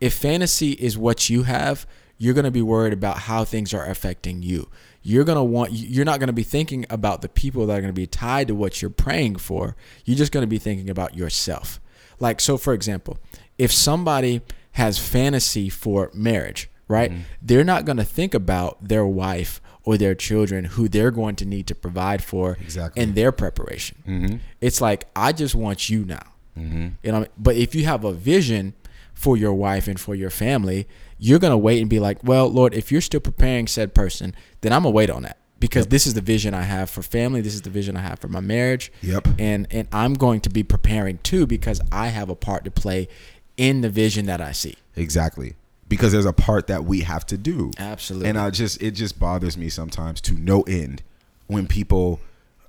If 0.04 0.13
fantasy 0.13 0.72
is 0.74 0.98
what 0.98 1.30
you 1.30 1.44
have, 1.44 1.88
you're 2.18 2.34
going 2.34 2.44
to 2.46 2.52
be 2.52 2.62
worried 2.62 2.94
about 2.94 3.20
how 3.20 3.44
things 3.46 3.74
are 3.74 3.86
affecting 3.86 4.44
you. 4.44 4.70
You're 5.02 5.24
going 5.24 5.38
to 5.38 5.44
want 5.44 5.72
you're 5.72 6.06
not 6.06 6.20
going 6.20 6.28
to 6.28 6.34
be 6.34 6.44
thinking 6.44 6.86
about 6.89 7.22
the 7.22 7.30
people 7.30 7.66
that 7.68 7.74
are 7.78 7.82
going 7.82 7.94
to 7.94 8.02
be 8.02 8.08
tied 8.08 8.48
to 8.50 8.56
what 8.56 8.82
you're 8.82 8.92
praying 8.92 9.38
for. 9.38 9.76
You're 10.06 10.18
just 10.18 10.32
going 10.32 10.44
to 10.44 10.48
be 10.48 10.58
thinking 10.60 10.89
about 10.89 11.16
yourself. 11.16 11.80
Like 12.20 12.42
so 12.42 12.58
for 12.58 12.74
example, 12.74 13.18
if 13.58 13.72
somebody 13.72 14.42
has 14.74 14.98
fantasy 15.00 15.70
for 15.70 16.10
marriage, 16.13 16.70
right? 16.88 17.12
They're 17.42 17.63
not 17.63 17.86
going 17.86 17.98
to 17.98 18.04
think 18.04 18.34
about 18.34 18.88
their 18.88 19.06
wife 19.06 19.62
or 19.84 19.98
their 19.98 20.16
children 20.16 20.66
who 20.66 20.88
they're 20.89 21.12
going 21.12 21.36
to 21.38 21.46
need 21.46 21.68
to 21.68 21.76
provide 21.76 22.24
for 22.24 22.58
Exactly. 22.62 23.02
in 23.04 23.13
their 23.13 23.32
preparation. 23.32 24.39
It's 24.62 24.80
like 24.82 25.08
I 25.16 25.32
just 25.32 25.56
want 25.56 25.89
you 25.89 26.06
now. 26.06 26.28
Mm-hmm. 26.58 26.88
You 27.04 27.12
know, 27.12 27.26
but 27.38 27.56
if 27.56 27.74
you 27.76 27.86
have 27.86 28.04
a 28.04 28.13
vision 28.13 28.74
for 29.23 29.38
your 29.38 29.53
wife 29.53 29.88
and 29.88 29.97
for 29.97 30.15
your 30.15 30.29
family, 30.29 30.86
you're 31.17 31.39
gonna 31.39 31.57
wait 31.57 31.79
and 31.79 31.89
be 31.89 31.99
like, 31.99 32.21
"Well, 32.25 32.49
Lord, 32.49 32.73
if 32.73 32.91
you're 32.91 32.99
still 32.99 33.21
preparing 33.21 33.67
said 33.67 33.93
person, 33.93 34.36
then 34.59 34.73
I'm 34.73 34.83
gonna 34.83 34.91
wait 34.91 35.09
on 35.09 35.23
that 35.23 35.38
because 35.62 35.88
this 35.88 36.05
is 36.05 36.13
the 36.13 36.19
vision 36.19 36.53
I 36.53 36.63
have 36.63 36.89
for 36.89 37.01
family. 37.01 37.39
This 37.39 37.53
is 37.53 37.62
the 37.62 37.69
vision 37.69 37.95
I 37.95 38.01
have 38.01 38.19
for 38.19 38.27
my 38.27 38.41
marriage. 38.41 38.91
Yep. 39.01 39.29
And 39.39 39.65
and 39.71 39.88
I'm 39.93 40.13
going 40.15 40.41
to 40.41 40.49
be 40.49 40.62
preparing 40.62 41.19
too 41.19 41.47
because 41.47 41.79
I 41.89 42.07
have 42.09 42.27
a 42.27 42.36
part 42.36 42.65
to 42.65 42.71
play 42.71 43.07
in 43.55 43.79
the 43.79 43.89
vision 43.89 44.25
that 44.25 44.41
I 44.41 44.51
see. 44.51 44.75
Exactly. 44.97 45.55
Because 45.88 46.12
there's 46.12 46.25
a 46.25 46.33
part 46.33 46.67
that 46.67 46.83
we 46.83 47.01
have 47.01 47.25
to 47.27 47.38
do. 47.38 47.71
Absolutely. 47.79 48.27
And 48.27 48.38
I 48.38 48.49
just 48.49 48.81
it 48.81 48.91
just 48.91 49.17
bothers 49.17 49.57
me 49.57 49.69
sometimes 49.69 50.19
to 50.21 50.33
no 50.33 50.63
end 50.63 51.01
when 51.47 51.65
people 51.67 52.19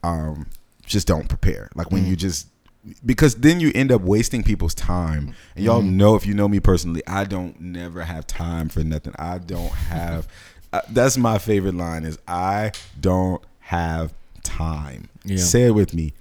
um 0.04 0.46
just 0.86 1.08
don't 1.08 1.28
prepare. 1.28 1.70
Like 1.74 1.90
when 1.90 2.06
you 2.06 2.14
just 2.14 2.46
because 3.05 3.37
then 3.37 3.61
you 3.61 3.73
end 3.75 3.90
up 3.90 4.03
wasting 4.03 4.42
people's 4.42 4.75
time. 4.75 5.35
And 5.57 5.64
y'all 5.64 5.83
know 5.83 6.14
if 6.14 6.27
you 6.27 6.35
know 6.35 6.49
me 6.49 6.61
personally, 6.61 7.03
I 7.07 7.25
don't 7.25 7.61
never 7.61 8.03
have 8.03 8.27
time 8.27 8.68
for 8.68 8.85
nothing. 8.85 9.14
I 9.18 9.38
don't 9.38 9.73
have 9.73 10.29
uh, 10.73 10.81
that's 10.90 11.16
my 11.16 11.38
favorite 11.38 11.75
line 11.75 12.05
is 12.05 12.18
I 12.27 12.73
don't 13.01 13.42
have 13.61 14.12
time. 14.42 15.09
Yeah. 15.25 15.37
Say 15.38 15.62
it 15.66 15.70
with 15.70 15.94
me. 15.94 16.14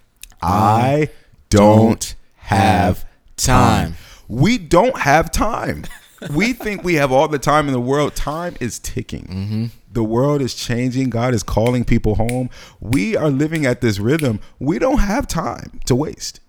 I 0.44 1.10
don't 1.50 2.16
have 2.36 3.06
time. 3.36 3.96
We 4.28 4.58
don't 4.58 4.98
have 5.00 5.32
time. 5.32 5.86
we 6.32 6.54
think 6.54 6.84
we 6.84 6.96
have 6.96 7.12
all 7.12 7.28
the 7.28 7.40
time 7.40 7.68
in 7.68 7.74
the 7.74 7.80
world. 7.80 8.16
Time 8.16 8.56
is 8.60 8.78
ticking. 8.80 9.72
The 9.94 10.04
world 10.04 10.42
is 10.42 10.56
changing. 10.56 11.10
God 11.12 11.34
is 11.34 11.44
calling 11.44 11.86
people 11.86 12.16
home. 12.16 12.50
We 12.80 13.16
are 13.16 13.30
living 13.30 13.66
at 13.66 13.80
this 13.80 14.00
rhythm. 14.00 14.40
We 14.60 14.80
don't 14.80 15.00
have 15.00 15.28
time 15.28 15.80
to 15.86 15.96
waste. 15.96 16.40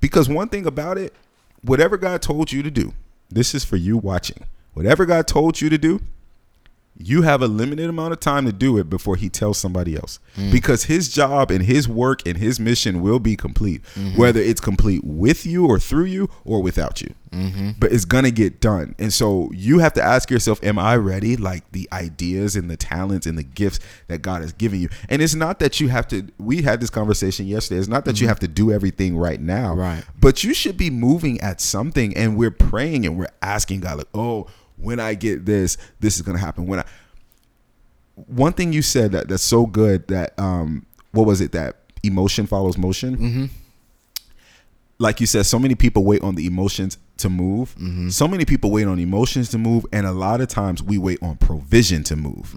Because 0.00 0.28
one 0.28 0.48
thing 0.48 0.64
about 0.64 0.96
it, 0.96 1.12
whatever 1.62 1.96
God 1.96 2.22
told 2.22 2.52
you 2.52 2.62
to 2.62 2.70
do, 2.70 2.94
this 3.28 3.54
is 3.54 3.64
for 3.64 3.76
you 3.76 3.96
watching. 3.96 4.46
Whatever 4.74 5.06
God 5.06 5.26
told 5.26 5.60
you 5.60 5.68
to 5.70 5.78
do, 5.78 6.00
you 6.96 7.22
have 7.22 7.42
a 7.42 7.48
limited 7.48 7.90
amount 7.90 8.12
of 8.12 8.20
time 8.20 8.46
to 8.46 8.52
do 8.52 8.78
it 8.78 8.88
before 8.88 9.16
he 9.16 9.28
tells 9.28 9.58
somebody 9.58 9.96
else. 9.96 10.20
Mm. 10.36 10.52
Because 10.52 10.84
his 10.84 11.12
job 11.12 11.50
and 11.50 11.64
his 11.64 11.88
work 11.88 12.26
and 12.26 12.38
his 12.38 12.60
mission 12.60 13.02
will 13.02 13.18
be 13.18 13.36
complete 13.36 13.82
mm-hmm. 13.94 14.16
whether 14.16 14.40
it's 14.40 14.60
complete 14.60 15.02
with 15.02 15.44
you 15.44 15.66
or 15.66 15.78
through 15.78 16.04
you 16.04 16.30
or 16.44 16.62
without 16.62 17.02
you. 17.02 17.12
Mm-hmm. 17.32 17.70
But 17.80 17.92
it's 17.92 18.04
gonna 18.04 18.30
get 18.30 18.60
done. 18.60 18.94
And 19.00 19.12
so 19.12 19.50
you 19.52 19.80
have 19.80 19.92
to 19.94 20.02
ask 20.02 20.30
yourself 20.30 20.62
am 20.62 20.78
i 20.78 20.96
ready? 20.96 21.36
Like 21.36 21.70
the 21.72 21.88
ideas 21.92 22.54
and 22.54 22.70
the 22.70 22.76
talents 22.76 23.26
and 23.26 23.36
the 23.36 23.42
gifts 23.42 23.80
that 24.06 24.22
god 24.22 24.42
has 24.42 24.52
given 24.52 24.80
you. 24.80 24.88
And 25.08 25.20
it's 25.20 25.34
not 25.34 25.58
that 25.58 25.80
you 25.80 25.88
have 25.88 26.06
to 26.08 26.28
we 26.38 26.62
had 26.62 26.80
this 26.80 26.90
conversation 26.90 27.46
yesterday. 27.46 27.80
It's 27.80 27.88
not 27.88 28.04
that 28.04 28.20
you 28.20 28.26
mm-hmm. 28.26 28.28
have 28.28 28.40
to 28.40 28.48
do 28.48 28.70
everything 28.70 29.16
right 29.16 29.40
now 29.40 29.74
Right. 29.74 30.04
but 30.20 30.44
you 30.44 30.54
should 30.54 30.76
be 30.76 30.90
moving 30.90 31.40
at 31.40 31.60
something 31.60 32.16
and 32.16 32.36
we're 32.36 32.50
praying 32.52 33.04
and 33.04 33.18
we're 33.18 33.32
asking 33.42 33.80
god 33.80 33.98
like 33.98 34.08
oh 34.14 34.46
when 34.76 34.98
i 35.00 35.14
get 35.14 35.44
this 35.46 35.76
this 36.00 36.16
is 36.16 36.22
gonna 36.22 36.38
happen. 36.38 36.66
When 36.66 36.80
i 36.80 36.84
one 38.26 38.52
thing 38.52 38.72
you 38.72 38.82
said 38.82 39.12
that 39.12 39.28
that's 39.28 39.42
so 39.42 39.66
good 39.66 40.06
that 40.08 40.38
um 40.38 40.86
what 41.12 41.26
was 41.26 41.40
it 41.40 41.52
that 41.52 41.76
emotion 42.02 42.46
follows 42.46 42.76
motion? 42.78 43.16
Mm-hmm. 43.16 43.44
like 44.98 45.20
you 45.20 45.26
said 45.26 45.46
so 45.46 45.58
many 45.58 45.74
people 45.74 46.04
wait 46.04 46.22
on 46.22 46.34
the 46.34 46.46
emotions 46.46 46.98
to 47.16 47.28
move. 47.28 47.74
So 48.10 48.26
many 48.28 48.44
people 48.44 48.70
wait 48.72 48.86
on 48.86 48.98
emotions 48.98 49.48
to 49.50 49.58
move 49.58 49.86
and 49.92 50.06
a 50.06 50.12
lot 50.12 50.40
of 50.40 50.48
times 50.48 50.82
we 50.82 50.98
wait 50.98 51.18
on 51.22 51.36
provision 51.36 52.02
to 52.04 52.16
move. 52.16 52.52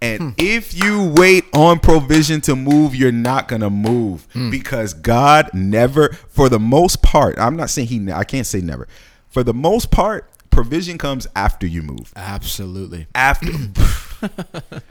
And 0.00 0.34
if 0.38 0.74
you 0.74 1.12
wait 1.16 1.44
on 1.52 1.80
provision 1.80 2.40
to 2.42 2.54
move 2.54 2.94
you're 2.94 3.10
not 3.12 3.48
gonna 3.48 3.70
move 3.70 4.26
because 4.50 4.94
god 4.94 5.50
never 5.52 6.10
for 6.28 6.48
the 6.48 6.60
most 6.60 7.02
part 7.02 7.36
i'm 7.38 7.56
not 7.56 7.68
saying 7.70 7.88
he 7.88 8.12
i 8.12 8.24
can't 8.24 8.46
say 8.46 8.60
never. 8.60 8.86
For 9.28 9.42
the 9.42 9.54
most 9.54 9.90
part 9.90 10.30
provision 10.62 10.98
comes 10.98 11.26
after 11.36 11.66
you 11.66 11.82
move. 11.82 12.12
Absolutely. 12.16 13.06
after. 13.14 13.52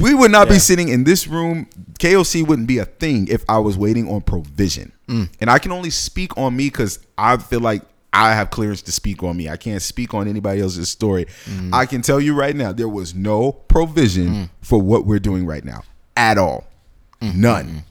We 0.00 0.14
would 0.14 0.32
not 0.32 0.48
be 0.48 0.58
sitting 0.58 0.88
in 0.88 1.04
this 1.04 1.28
room. 1.28 1.68
Koc 2.00 2.48
wouldn't 2.48 2.66
be 2.66 2.78
a 2.78 2.84
thing 2.84 3.28
if 3.28 3.44
i 3.48 3.56
was 3.58 3.78
waiting 3.78 4.08
on 4.08 4.20
provision. 4.20 4.90
Mm. 5.06 5.28
And 5.40 5.48
i 5.48 5.60
can 5.60 5.70
only 5.70 5.90
speak 5.90 6.36
on 6.36 6.56
me 6.56 6.66
because 6.66 6.98
i 7.16 7.36
feel 7.36 7.60
like 7.60 7.82
i 8.12 8.34
have 8.34 8.50
clearance 8.50 8.82
to 8.82 8.92
speak 8.92 9.22
on 9.22 9.36
me. 9.36 9.48
I 9.48 9.56
can't 9.56 9.80
speak 9.80 10.12
on 10.12 10.26
anybody 10.26 10.60
else's 10.60 10.90
story. 10.90 11.26
Mm. 11.44 11.72
I 11.72 11.86
can 11.86 12.02
tell 12.02 12.20
you 12.20 12.34
right 12.34 12.54
now 12.54 12.72
there 12.72 12.88
was 12.88 13.14
no 13.14 13.52
provision 13.52 14.28
mm. 14.28 14.50
for 14.60 14.82
what 14.82 15.06
we're 15.06 15.20
doing 15.20 15.46
right 15.46 15.64
now. 15.64 15.82
At 16.16 16.36
all. 16.36 16.66
Mm-hmm. 17.20 17.40
None. 17.40 17.84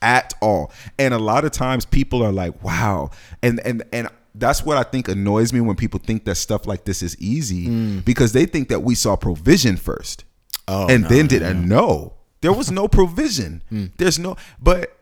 At 0.00 0.32
all. 0.40 0.72
And 0.98 1.12
a 1.12 1.18
lot 1.18 1.44
of 1.44 1.52
times 1.52 1.84
people 1.84 2.22
are 2.22 2.32
like, 2.32 2.64
wow. 2.64 3.10
And 3.42 3.60
and 3.60 3.82
and 3.92 4.08
that's 4.34 4.64
what 4.64 4.76
I 4.76 4.82
think 4.82 5.08
annoys 5.08 5.52
me 5.52 5.60
when 5.60 5.76
people 5.76 6.00
think 6.00 6.24
that 6.24 6.34
stuff 6.36 6.66
like 6.66 6.84
this 6.84 7.02
is 7.02 7.16
easy 7.18 7.66
hmm. 7.66 7.98
because 8.00 8.32
they 8.32 8.46
think 8.46 8.68
that 8.68 8.80
we 8.80 8.94
saw 8.94 9.16
provision 9.16 9.76
first. 9.76 10.24
Oh, 10.66 10.88
and 10.88 11.04
no, 11.04 11.08
then 11.08 11.22
no, 11.22 11.28
did 11.28 11.42
and 11.42 11.68
no. 11.68 12.14
There 12.40 12.52
was 12.52 12.70
no 12.70 12.88
provision. 12.88 13.62
Hmm. 13.68 13.86
There's 13.96 14.18
no 14.18 14.36
but 14.60 14.96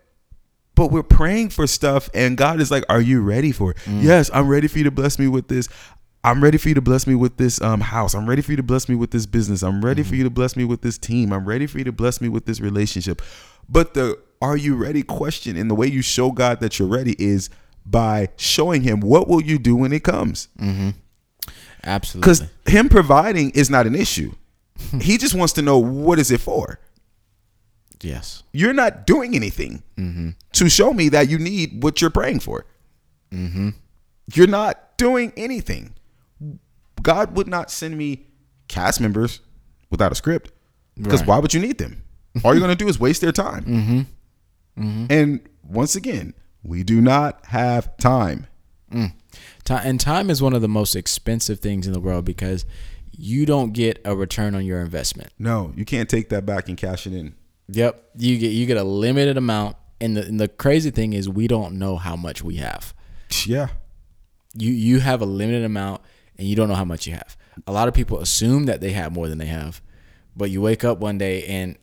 but 0.74 0.90
we're 0.90 1.02
praying 1.02 1.50
for 1.50 1.66
stuff 1.66 2.10
and 2.14 2.36
God 2.36 2.60
is 2.60 2.70
like, 2.70 2.84
Are 2.88 3.00
you 3.00 3.22
ready 3.22 3.52
for 3.52 3.72
it? 3.72 3.78
Hmm. 3.80 4.00
Yes, 4.00 4.30
I'm 4.32 4.48
ready 4.48 4.68
for 4.68 4.78
you 4.78 4.84
to 4.84 4.90
bless 4.90 5.18
me 5.18 5.28
with 5.28 5.48
this. 5.48 5.68
I'm 6.24 6.42
ready 6.42 6.56
for 6.56 6.68
you 6.68 6.74
to 6.76 6.80
bless 6.80 7.06
me 7.06 7.16
with 7.16 7.36
this 7.36 7.60
um, 7.62 7.80
house. 7.80 8.14
I'm 8.14 8.28
ready 8.28 8.42
for 8.42 8.52
you 8.52 8.56
to 8.56 8.62
bless 8.62 8.88
me 8.88 8.94
with 8.94 9.10
this 9.10 9.26
business. 9.26 9.62
I'm 9.62 9.84
ready 9.84 10.04
for 10.04 10.14
you 10.14 10.22
to 10.22 10.30
bless 10.30 10.56
me 10.56 10.64
with 10.64 10.82
this 10.82 10.96
team. 10.96 11.32
I'm 11.32 11.46
ready 11.46 11.66
for 11.66 11.78
you 11.78 11.84
to 11.84 11.92
bless 11.92 12.20
me 12.20 12.28
with 12.28 12.46
this 12.46 12.60
relationship. 12.60 13.20
But 13.68 13.94
the 13.94 14.18
are 14.40 14.56
you 14.56 14.74
ready 14.74 15.02
question 15.02 15.56
and 15.56 15.70
the 15.70 15.74
way 15.74 15.86
you 15.86 16.02
show 16.02 16.30
God 16.30 16.60
that 16.60 16.78
you're 16.78 16.88
ready 16.88 17.16
is 17.18 17.48
by 17.84 18.28
showing 18.36 18.82
him 18.82 19.00
what 19.00 19.28
will 19.28 19.42
you 19.42 19.58
do 19.58 19.76
when 19.76 19.92
it 19.92 20.02
comes. 20.04 20.48
Mm-hmm. 20.58 20.90
Absolutely. 21.84 22.20
Because 22.20 22.72
him 22.72 22.88
providing 22.88 23.50
is 23.50 23.68
not 23.70 23.86
an 23.86 23.94
issue. 23.94 24.32
he 25.00 25.18
just 25.18 25.34
wants 25.34 25.52
to 25.54 25.62
know 25.62 25.78
what 25.78 26.18
is 26.18 26.30
it 26.30 26.40
for. 26.40 26.78
yes. 28.00 28.42
You're 28.52 28.72
not 28.74 29.06
doing 29.06 29.34
anything 29.34 29.82
mm-hmm. 29.96 30.30
to 30.52 30.68
show 30.68 30.92
me 30.92 31.08
that 31.10 31.28
you 31.30 31.38
need 31.38 31.82
what 31.82 32.00
you're 32.00 32.10
praying 32.10 32.40
for. 32.40 32.66
Mm-hmm. 33.32 33.70
You're 34.34 34.46
not 34.46 34.96
doing 34.98 35.32
anything. 35.36 35.94
God 37.02 37.34
would 37.36 37.48
not 37.48 37.70
send 37.70 37.96
me 37.96 38.26
cast 38.68 39.00
members 39.00 39.40
without 39.90 40.12
a 40.12 40.14
script 40.14 40.52
because 41.00 41.20
Right. 41.20 41.28
why 41.28 41.38
would 41.38 41.52
you 41.54 41.60
need 41.60 41.78
them? 41.78 42.02
All 42.44 42.54
you're 42.54 42.60
going 42.60 42.76
to 42.76 42.84
do 42.84 42.88
is 42.88 42.98
waste 43.00 43.20
their 43.20 43.32
time. 43.32 44.06
And 44.76 45.40
once 45.62 45.96
again, 45.96 46.34
we 46.62 46.82
do 46.82 47.00
not 47.00 47.46
have 47.46 47.96
time. 47.96 48.46
Mm. 48.90 49.14
Time 49.64 49.82
and 49.84 50.00
time 50.00 50.30
is 50.30 50.42
one 50.42 50.54
of 50.54 50.62
the 50.62 50.68
most 50.68 50.94
expensive 50.94 51.60
things 51.60 51.86
in 51.86 51.92
the 51.92 52.00
world 52.00 52.24
because 52.24 52.64
you 53.12 53.46
don't 53.46 53.72
get 53.72 54.00
a 54.04 54.14
return 54.14 54.54
on 54.54 54.64
your 54.64 54.80
investment. 54.80 55.30
No, 55.38 55.72
you 55.76 55.84
can't 55.84 56.08
take 56.08 56.28
that 56.30 56.46
back 56.46 56.68
and 56.68 56.76
cash 56.76 57.06
it 57.06 57.12
in. 57.12 57.34
Yep. 57.68 58.10
You 58.16 58.38
get 58.38 58.52
you 58.52 58.66
get 58.66 58.76
a 58.76 58.84
limited 58.84 59.36
amount 59.36 59.76
and 60.00 60.16
the 60.16 60.26
and 60.26 60.40
the 60.40 60.48
crazy 60.48 60.90
thing 60.90 61.12
is 61.12 61.28
we 61.28 61.46
don't 61.46 61.78
know 61.78 61.96
how 61.96 62.16
much 62.16 62.42
we 62.42 62.56
have. 62.56 62.94
Yeah. 63.46 63.68
You 64.54 64.70
you 64.70 65.00
have 65.00 65.22
a 65.22 65.26
limited 65.26 65.64
amount 65.64 66.02
and 66.36 66.46
you 66.46 66.56
don't 66.56 66.68
know 66.68 66.74
how 66.74 66.84
much 66.84 67.06
you 67.06 67.14
have. 67.14 67.36
A 67.66 67.72
lot 67.72 67.88
of 67.88 67.94
people 67.94 68.18
assume 68.18 68.64
that 68.66 68.80
they 68.80 68.92
have 68.92 69.12
more 69.12 69.28
than 69.28 69.38
they 69.38 69.46
have, 69.46 69.80
but 70.36 70.50
you 70.50 70.60
wake 70.60 70.84
up 70.84 70.98
one 70.98 71.18
day 71.18 71.44
and 71.44 71.78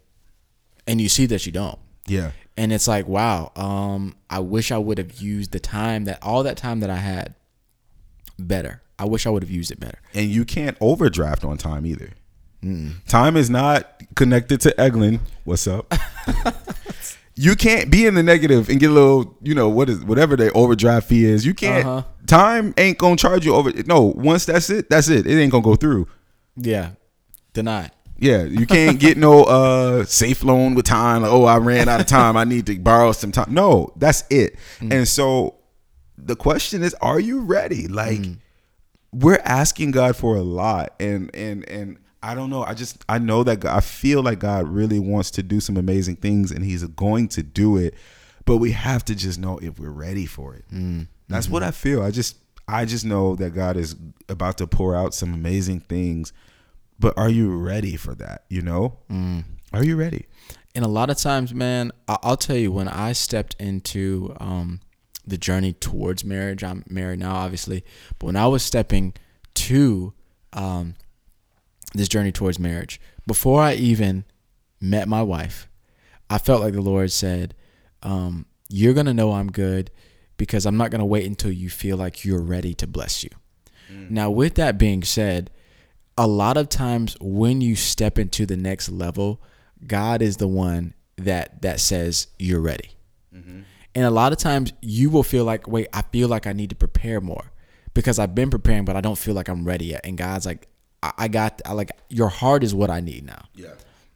and 0.87 0.99
you 0.99 1.09
see 1.09 1.25
that 1.27 1.45
you 1.45 1.51
don't. 1.51 1.79
Yeah. 2.07 2.31
And 2.59 2.71
it's 2.73 2.87
like 2.87 3.07
wow 3.07 3.51
um 3.55 4.13
i 4.29 4.37
wish 4.39 4.71
i 4.71 4.77
would 4.77 4.97
have 4.97 5.13
used 5.21 5.51
the 5.51 5.59
time 5.59 6.03
that 6.05 6.19
all 6.21 6.43
that 6.43 6.57
time 6.57 6.79
that 6.81 6.89
i 6.89 6.97
had 6.97 7.33
better 8.37 8.81
i 8.99 9.05
wish 9.05 9.25
i 9.25 9.29
would 9.29 9.41
have 9.43 9.49
used 9.49 9.71
it 9.71 9.79
better 9.79 9.97
And 10.13 10.29
you 10.29 10.43
can't 10.45 10.77
overdraft 10.81 11.43
on 11.45 11.57
time 11.57 11.85
either. 11.85 12.11
Time 13.07 13.37
is 13.37 13.49
not 13.49 14.01
connected 14.15 14.59
to 14.61 14.71
Eglin. 14.77 15.21
What's 15.45 15.65
up? 15.65 15.93
you 17.35 17.55
can't 17.55 17.89
be 17.89 18.05
in 18.05 18.15
the 18.15 18.23
negative 18.23 18.67
and 18.67 18.81
get 18.81 18.89
a 18.89 18.93
little, 18.93 19.37
you 19.41 19.55
know, 19.55 19.69
what 19.69 19.89
is 19.89 20.03
whatever 20.03 20.35
the 20.35 20.51
overdraft 20.51 21.07
fee 21.07 21.23
is. 21.23 21.45
You 21.45 21.53
can't. 21.53 21.85
Uh-huh. 21.87 22.03
Time 22.27 22.73
ain't 22.77 22.97
gonna 22.97 23.15
charge 23.15 23.45
you 23.45 23.55
over. 23.55 23.71
No, 23.85 24.01
once 24.01 24.43
that's 24.45 24.69
it, 24.69 24.89
that's 24.89 25.07
it. 25.07 25.25
It 25.25 25.39
ain't 25.39 25.53
gonna 25.53 25.63
go 25.63 25.75
through. 25.77 26.07
yeah 26.57 26.91
denied 27.53 27.91
Yeah, 28.19 28.43
you 28.43 28.67
can't 28.67 28.99
get 28.99 29.17
no 29.17 29.43
uh 29.43 30.05
safe 30.05 30.43
loan 30.43 30.75
with 30.75 30.85
time. 30.85 31.21
Like, 31.21 31.31
oh, 31.31 31.45
I 31.45 31.57
ran 31.57 31.87
out 31.87 32.01
of 32.01 32.07
time. 32.07 32.35
I 32.35 32.43
need 32.43 32.65
to 32.67 32.77
borrow 32.77 33.11
some 33.13 33.31
time. 33.31 33.53
No, 33.53 33.93
that's 33.95 34.23
it. 34.29 34.57
Mm. 34.79 34.93
And 34.93 35.07
so 35.07 35.55
the 36.17 36.35
question 36.35 36.83
is, 36.83 36.93
are 36.95 37.19
you 37.19 37.39
ready? 37.41 37.87
Like 37.87 38.19
mm. 38.19 38.37
we're 39.13 39.41
asking 39.43 39.91
God 39.91 40.15
for 40.15 40.35
a 40.35 40.41
lot, 40.41 40.93
and 40.99 41.33
and 41.33 41.67
and 41.69 41.97
I 42.21 42.35
don't 42.35 42.49
know. 42.49 42.63
I 42.63 42.73
just 42.73 43.03
I 43.07 43.19
know 43.19 43.43
that 43.43 43.61
God, 43.61 43.75
I 43.75 43.79
feel 43.79 44.21
like 44.21 44.39
God 44.39 44.67
really 44.67 44.99
wants 44.99 45.31
to 45.31 45.43
do 45.43 45.59
some 45.59 45.77
amazing 45.77 46.17
things, 46.17 46.51
and 46.51 46.63
He's 46.63 46.83
going 46.83 47.29
to 47.29 47.43
do 47.43 47.77
it. 47.77 47.93
But 48.45 48.57
we 48.57 48.71
have 48.71 49.05
to 49.05 49.15
just 49.15 49.39
know 49.39 49.59
if 49.59 49.79
we're 49.79 49.91
ready 49.91 50.25
for 50.25 50.55
it. 50.55 50.65
Mm. 50.73 51.07
That's 51.27 51.45
mm-hmm. 51.45 51.53
what 51.53 51.63
I 51.63 51.71
feel. 51.71 52.03
I 52.03 52.11
just 52.11 52.35
I 52.67 52.85
just 52.85 53.05
know 53.05 53.35
that 53.35 53.51
God 53.51 53.77
is 53.77 53.95
about 54.27 54.57
to 54.57 54.67
pour 54.67 54.95
out 54.95 55.13
some 55.13 55.33
amazing 55.33 55.81
things. 55.81 56.33
But 56.99 57.17
are 57.17 57.29
you 57.29 57.55
ready 57.55 57.95
for 57.95 58.13
that? 58.15 58.43
You 58.49 58.61
know, 58.61 58.97
are 59.73 59.83
you 59.83 59.95
ready? 59.95 60.25
and 60.75 60.85
a 60.85 60.87
lot 60.87 61.09
of 61.09 61.17
times 61.17 61.51
man 61.51 61.91
I- 62.07 62.19
i'll 62.21 62.37
tell 62.37 62.55
you 62.55 62.71
when 62.71 62.87
i 62.87 63.11
stepped 63.11 63.55
into 63.59 64.35
um 64.39 64.79
the 65.25 65.35
journey 65.37 65.73
towards 65.73 66.23
marriage 66.23 66.63
i'm 66.63 66.83
married 66.87 67.17
now 67.19 67.35
obviously 67.35 67.83
but 68.19 68.27
when 68.27 68.35
i 68.35 68.45
was 68.45 68.61
stepping 68.61 69.13
to 69.55 70.13
um 70.53 70.93
this 71.95 72.07
journey 72.07 72.31
towards 72.31 72.59
marriage 72.59 73.01
before 73.25 73.61
i 73.63 73.73
even 73.73 74.25
met 74.79 75.07
my 75.07 75.23
wife 75.23 75.67
i 76.29 76.37
felt 76.37 76.61
like 76.61 76.73
the 76.73 76.81
lord 76.81 77.11
said 77.11 77.55
um 78.03 78.45
you're 78.69 78.93
gonna 78.93 79.13
know 79.13 79.31
i'm 79.33 79.51
good 79.51 79.89
because 80.37 80.67
i'm 80.67 80.77
not 80.77 80.91
gonna 80.91 81.05
wait 81.05 81.25
until 81.25 81.51
you 81.51 81.67
feel 81.67 81.97
like 81.97 82.23
you're 82.23 82.43
ready 82.43 82.75
to 82.75 82.85
bless 82.85 83.23
you 83.23 83.31
now 84.11 84.29
with 84.29 84.53
that 84.53 84.77
being 84.77 85.03
said 85.03 85.49
a 86.19 86.27
lot 86.27 86.57
of 86.57 86.67
times 86.67 87.15
when 87.21 87.61
you 87.61 87.77
step 87.77 88.19
into 88.19 88.45
the 88.45 88.57
next 88.57 88.89
level, 88.89 89.41
God 89.87 90.21
is 90.21 90.35
the 90.35 90.49
one 90.49 90.93
that 91.15 91.61
that 91.61 91.79
says 91.79 92.27
you're 92.37 92.59
ready. 92.59 92.91
Mm-hmm. 93.33 93.61
And 93.95 94.05
a 94.05 94.11
lot 94.11 94.33
of 94.33 94.37
times 94.37 94.73
you 94.81 95.09
will 95.09 95.23
feel 95.23 95.45
like, 95.45 95.65
wait, 95.67 95.87
I 95.93 96.01
feel 96.01 96.27
like 96.27 96.45
I 96.45 96.51
need 96.51 96.71
to 96.71 96.75
prepare 96.75 97.21
more 97.21 97.51
because 97.93 98.19
I've 98.19 98.35
been 98.35 98.49
preparing, 98.49 98.83
but 98.83 98.97
I 98.97 99.01
don't 99.01 99.17
feel 99.17 99.33
like 99.33 99.47
I'm 99.47 99.63
ready 99.63 99.85
yet. 99.85 100.01
And 100.03 100.17
God's 100.17 100.45
like, 100.45 100.67
I, 101.01 101.13
I 101.17 101.27
got, 101.29 101.61
I 101.65 101.71
like 101.71 101.91
your 102.09 102.27
heart 102.27 102.65
is 102.65 102.75
what 102.75 102.89
I 102.89 102.99
need 102.99 103.25
now. 103.25 103.45
Yeah. 103.55 103.73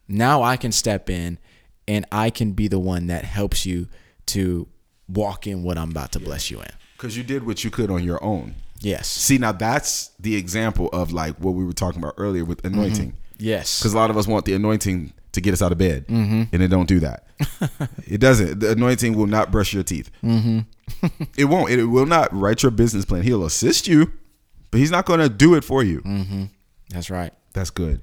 Now 0.09 0.43
I 0.43 0.57
can 0.57 0.73
step 0.73 1.09
in 1.09 1.39
and 1.87 2.05
I 2.11 2.29
can 2.29 2.51
be 2.51 2.67
the 2.67 2.79
one 2.79 3.07
that 3.07 3.23
helps 3.23 3.65
you 3.65 3.87
to 4.27 4.67
walk 5.07 5.47
in 5.47 5.63
what 5.63 5.77
I'm 5.77 5.91
about 5.91 6.11
to 6.11 6.19
bless 6.19 6.51
you 6.51 6.59
in. 6.59 6.69
Because 6.97 7.15
you 7.15 7.23
did 7.23 7.45
what 7.45 7.63
you 7.63 7.71
could 7.71 7.89
on 7.89 8.03
your 8.03 8.21
own. 8.21 8.55
Yes. 8.83 9.07
See, 9.07 9.37
now 9.37 9.53
that's 9.53 10.09
the 10.19 10.35
example 10.35 10.89
of 10.89 11.11
like 11.11 11.37
what 11.37 11.51
we 11.51 11.63
were 11.63 11.73
talking 11.73 12.01
about 12.01 12.15
earlier 12.17 12.45
with 12.45 12.61
mm-hmm. 12.61 12.77
anointing. 12.77 13.17
Yes. 13.37 13.79
Because 13.79 13.93
a 13.93 13.97
lot 13.97 14.09
of 14.09 14.17
us 14.17 14.27
want 14.27 14.45
the 14.45 14.53
anointing 14.53 15.13
to 15.31 15.41
get 15.41 15.53
us 15.53 15.61
out 15.61 15.71
of 15.71 15.77
bed, 15.79 16.07
mm-hmm. 16.07 16.43
and 16.51 16.61
it 16.61 16.67
don't 16.67 16.87
do 16.87 16.99
that. 16.99 17.25
it 18.07 18.19
doesn't. 18.19 18.59
The 18.59 18.73
anointing 18.73 19.15
will 19.15 19.25
not 19.25 19.51
brush 19.51 19.73
your 19.73 19.83
teeth. 19.83 20.11
Mm-hmm. 20.23 20.59
it 21.37 21.45
won't. 21.45 21.71
It 21.71 21.85
will 21.85 22.05
not 22.05 22.31
write 22.33 22.61
your 22.61 22.71
business 22.71 23.03
plan. 23.03 23.23
He'll 23.23 23.45
assist 23.45 23.87
you, 23.87 24.11
but 24.69 24.79
he's 24.79 24.91
not 24.91 25.05
going 25.05 25.21
to 25.21 25.29
do 25.29 25.55
it 25.55 25.63
for 25.63 25.83
you. 25.83 26.49
That's 26.89 27.09
right. 27.09 27.33
That's 27.53 27.71
good. 27.71 28.01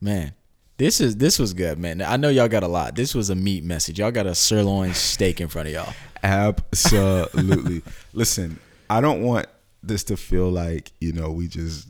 Man, 0.00 0.34
this 0.76 1.00
is 1.00 1.16
this 1.16 1.38
was 1.38 1.52
good, 1.54 1.78
man. 1.78 2.02
I 2.02 2.16
know 2.16 2.28
y'all 2.28 2.48
got 2.48 2.62
a 2.62 2.68
lot. 2.68 2.94
This 2.94 3.14
was 3.14 3.30
a 3.30 3.34
meat 3.34 3.64
message. 3.64 3.98
Y'all 3.98 4.10
got 4.10 4.26
a 4.26 4.34
sirloin 4.34 4.94
steak 4.94 5.40
in 5.40 5.48
front 5.48 5.68
of 5.68 5.74
y'all. 5.74 5.92
Absolutely. 6.22 7.82
Listen, 8.12 8.58
I 8.88 9.00
don't 9.00 9.22
want 9.22 9.46
this 9.82 10.04
to 10.04 10.16
feel 10.16 10.50
like 10.50 10.92
you 11.00 11.12
know 11.12 11.30
we 11.30 11.48
just 11.48 11.88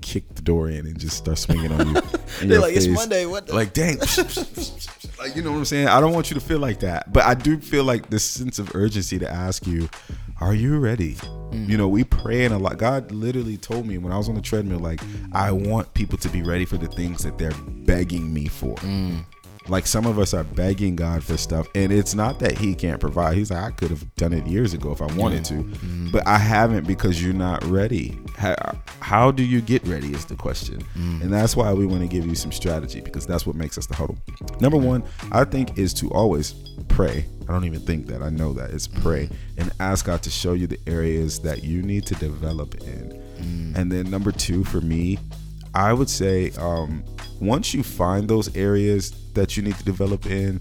kick 0.00 0.34
the 0.34 0.42
door 0.42 0.68
in 0.68 0.86
and 0.86 0.98
just 0.98 1.16
start 1.16 1.38
swinging 1.38 1.72
on 1.72 1.94
you. 1.94 2.02
They're 2.42 2.60
like, 2.60 2.76
"It's. 2.76 2.86
Monday, 2.86 3.26
what 3.26 3.46
the-" 3.46 3.54
Like, 3.54 3.72
dang. 3.72 3.98
like, 5.18 5.34
you 5.34 5.42
know 5.42 5.50
what 5.50 5.58
I'm 5.58 5.64
saying? 5.64 5.88
I 5.88 6.00
don't 6.00 6.12
want 6.12 6.30
you 6.30 6.34
to 6.34 6.40
feel 6.40 6.58
like 6.58 6.80
that, 6.80 7.12
but 7.12 7.24
I 7.24 7.34
do 7.34 7.58
feel 7.58 7.84
like 7.84 8.10
this 8.10 8.24
sense 8.24 8.58
of 8.58 8.74
urgency 8.74 9.18
to 9.18 9.30
ask 9.30 9.66
you, 9.66 9.88
are 10.40 10.54
you 10.54 10.78
ready? 10.78 11.14
Mm. 11.14 11.68
You 11.68 11.76
know, 11.76 11.88
we 11.88 12.04
praying 12.04 12.52
a 12.52 12.58
lot. 12.58 12.78
God 12.78 13.10
literally 13.10 13.56
told 13.56 13.86
me 13.86 13.98
when 13.98 14.12
I 14.12 14.18
was 14.18 14.28
on 14.28 14.36
the 14.36 14.40
treadmill, 14.40 14.78
like, 14.78 15.00
I 15.32 15.50
want 15.50 15.92
people 15.94 16.18
to 16.18 16.28
be 16.28 16.42
ready 16.42 16.64
for 16.64 16.76
the 16.76 16.86
things 16.86 17.24
that 17.24 17.38
they're 17.38 17.54
begging 17.84 18.32
me 18.32 18.46
for. 18.46 18.76
Mm. 18.76 19.24
Like 19.68 19.86
some 19.86 20.06
of 20.06 20.18
us 20.18 20.32
are 20.34 20.44
begging 20.44 20.96
God 20.96 21.22
for 21.22 21.36
stuff, 21.36 21.66
and 21.74 21.92
it's 21.92 22.14
not 22.14 22.38
that 22.40 22.56
He 22.56 22.74
can't 22.74 23.00
provide. 23.00 23.36
He's 23.36 23.50
like, 23.50 23.62
I 23.64 23.70
could 23.70 23.90
have 23.90 24.14
done 24.16 24.32
it 24.32 24.46
years 24.46 24.72
ago 24.74 24.92
if 24.92 25.02
I 25.02 25.06
wanted 25.14 25.44
to, 25.46 25.54
Mm-hmm. 25.54 26.10
but 26.10 26.26
I 26.26 26.38
haven't 26.38 26.86
because 26.86 27.22
you're 27.22 27.34
not 27.34 27.62
ready. 27.64 28.18
How, 28.36 28.54
how 29.00 29.30
do 29.30 29.42
you 29.44 29.60
get 29.60 29.86
ready 29.86 30.12
is 30.14 30.24
the 30.24 30.36
question, 30.36 30.80
Mm. 30.96 31.22
and 31.22 31.32
that's 31.32 31.54
why 31.54 31.72
we 31.74 31.84
want 31.86 32.00
to 32.02 32.08
give 32.08 32.26
you 32.26 32.34
some 32.34 32.50
strategy 32.52 33.00
because 33.00 33.26
that's 33.26 33.46
what 33.46 33.56
makes 33.56 33.76
us 33.76 33.86
the 33.86 33.94
huddle. 33.94 34.16
Number 34.60 34.78
one, 34.78 35.02
I 35.32 35.44
think, 35.44 35.76
is 35.78 35.92
to 35.94 36.08
always 36.10 36.54
pray. 36.88 37.26
I 37.48 37.52
don't 37.52 37.64
even 37.64 37.80
think 37.80 38.06
that 38.08 38.22
I 38.22 38.30
know 38.30 38.52
that 38.54 38.70
it's 38.70 38.86
pray 38.86 39.24
Mm-hmm. 39.24 39.60
and 39.60 39.72
ask 39.80 40.06
God 40.06 40.22
to 40.22 40.30
show 40.30 40.52
you 40.54 40.66
the 40.66 40.78
areas 40.86 41.40
that 41.40 41.62
you 41.64 41.82
need 41.82 42.06
to 42.06 42.14
develop 42.14 42.74
in, 42.82 43.20
Mm. 43.38 43.76
and 43.76 43.92
then 43.92 44.10
number 44.10 44.32
two 44.32 44.64
for 44.64 44.80
me, 44.80 45.18
I 45.74 45.92
would 45.92 46.08
say 46.10 46.50
um, 46.58 47.04
once 47.40 47.72
you 47.74 47.82
find 47.84 48.26
those 48.28 48.54
areas 48.56 49.12
that 49.34 49.56
you 49.56 49.62
need 49.62 49.76
to 49.76 49.84
develop 49.84 50.26
in, 50.26 50.60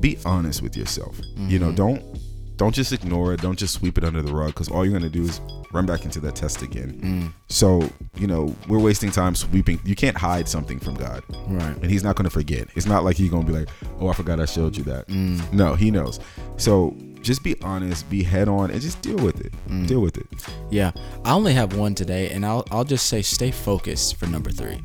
be 0.00 0.18
honest 0.24 0.62
with 0.62 0.76
yourself. 0.76 1.18
You 1.36 1.58
know, 1.58 1.66
mm-hmm. 1.66 1.76
don't 1.76 2.20
don't 2.60 2.74
just 2.74 2.92
ignore 2.92 3.32
it. 3.32 3.40
Don't 3.40 3.58
just 3.58 3.72
sweep 3.72 3.96
it 3.96 4.04
under 4.04 4.20
the 4.20 4.34
rug 4.34 4.48
because 4.48 4.68
all 4.68 4.84
you're 4.84 4.92
gonna 4.92 5.08
do 5.08 5.22
is 5.22 5.40
run 5.72 5.86
back 5.86 6.04
into 6.04 6.20
that 6.20 6.36
test 6.36 6.60
again. 6.60 7.00
Mm. 7.00 7.32
So 7.48 7.88
you 8.16 8.26
know 8.26 8.54
we're 8.68 8.78
wasting 8.78 9.10
time 9.10 9.34
sweeping. 9.34 9.80
You 9.84 9.94
can't 9.96 10.16
hide 10.16 10.46
something 10.46 10.78
from 10.78 10.94
God, 10.94 11.22
Right. 11.48 11.74
and 11.76 11.90
He's 11.90 12.04
not 12.04 12.16
gonna 12.16 12.28
forget. 12.28 12.68
It's 12.74 12.84
not 12.86 13.02
like 13.02 13.16
He's 13.16 13.30
gonna 13.30 13.46
be 13.46 13.52
like, 13.54 13.68
"Oh, 13.98 14.08
I 14.08 14.12
forgot 14.12 14.40
I 14.40 14.44
showed 14.44 14.76
you 14.76 14.84
that." 14.84 15.08
Mm. 15.08 15.52
No, 15.54 15.74
He 15.74 15.90
knows. 15.90 16.20
So 16.58 16.94
just 17.22 17.42
be 17.42 17.58
honest, 17.62 18.08
be 18.10 18.22
head 18.22 18.46
on, 18.48 18.70
and 18.70 18.80
just 18.80 19.00
deal 19.00 19.16
with 19.16 19.40
it. 19.40 19.52
Mm. 19.68 19.86
Deal 19.86 20.00
with 20.00 20.18
it. 20.18 20.26
Yeah, 20.70 20.92
I 21.24 21.32
only 21.32 21.54
have 21.54 21.76
one 21.76 21.94
today, 21.94 22.28
and 22.28 22.44
I'll 22.44 22.66
I'll 22.70 22.84
just 22.84 23.06
say 23.06 23.22
stay 23.22 23.50
focused 23.50 24.16
for 24.16 24.26
number 24.26 24.50
three. 24.50 24.82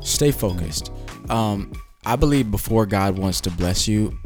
Stay 0.00 0.30
focused. 0.30 0.92
Um, 1.30 1.72
I 2.04 2.16
believe 2.16 2.50
before 2.50 2.84
God 2.84 3.16
wants 3.16 3.40
to 3.42 3.50
bless 3.50 3.86
you, 3.86 4.18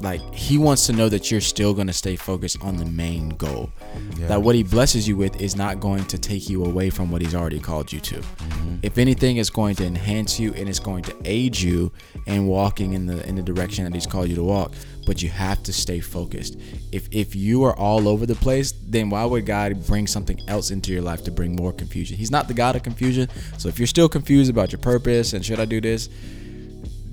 like 0.00 0.20
He 0.34 0.58
wants 0.58 0.86
to 0.86 0.92
know 0.92 1.08
that 1.08 1.30
you're 1.30 1.40
still 1.40 1.74
going 1.74 1.86
to 1.86 1.92
stay 1.92 2.16
focused 2.16 2.60
on 2.60 2.76
the 2.76 2.84
main 2.84 3.30
goal. 3.30 3.70
That 4.18 4.42
what 4.42 4.56
He 4.56 4.64
blesses 4.64 5.06
you 5.06 5.16
with 5.16 5.40
is 5.40 5.54
not 5.54 5.78
going 5.78 6.04
to 6.06 6.18
take 6.18 6.48
you 6.48 6.64
away 6.64 6.90
from 6.90 7.12
what 7.12 7.22
He's 7.22 7.36
already 7.36 7.60
called 7.60 7.92
you 7.92 8.00
to. 8.00 8.16
Mm-hmm. 8.16 8.76
If 8.82 8.98
anything, 8.98 9.36
it's 9.36 9.50
going 9.50 9.76
to 9.76 9.84
enhance 9.84 10.40
you 10.40 10.52
and 10.54 10.68
it's 10.68 10.80
going 10.80 11.04
to 11.04 11.16
aid 11.24 11.56
you 11.56 11.92
in 12.26 12.46
walking 12.46 12.94
in 12.94 13.06
the 13.06 13.24
in 13.28 13.36
the 13.36 13.42
direction 13.42 13.84
that 13.84 13.94
He's 13.94 14.06
called 14.06 14.28
you 14.28 14.34
to 14.34 14.42
walk. 14.42 14.72
But 15.06 15.22
you 15.22 15.28
have 15.28 15.62
to 15.64 15.72
stay 15.72 16.00
focused. 16.00 16.56
If 16.90 17.08
if 17.12 17.36
you 17.36 17.62
are 17.62 17.76
all 17.76 18.08
over 18.08 18.26
the 18.26 18.34
place, 18.34 18.72
then 18.72 19.08
why 19.08 19.24
would 19.24 19.46
God 19.46 19.86
bring 19.86 20.08
something 20.08 20.40
else 20.48 20.72
into 20.72 20.92
your 20.92 21.02
life 21.02 21.22
to 21.24 21.30
bring 21.30 21.54
more 21.54 21.72
confusion? 21.72 22.16
He's 22.16 22.32
not 22.32 22.48
the 22.48 22.54
God 22.54 22.74
of 22.74 22.82
confusion. 22.82 23.28
So 23.58 23.68
if 23.68 23.78
you're 23.78 23.86
still 23.86 24.08
confused 24.08 24.50
about 24.50 24.72
your 24.72 24.80
purpose 24.80 25.32
and 25.32 25.44
should 25.44 25.60
I 25.60 25.64
do 25.64 25.80
this, 25.80 26.08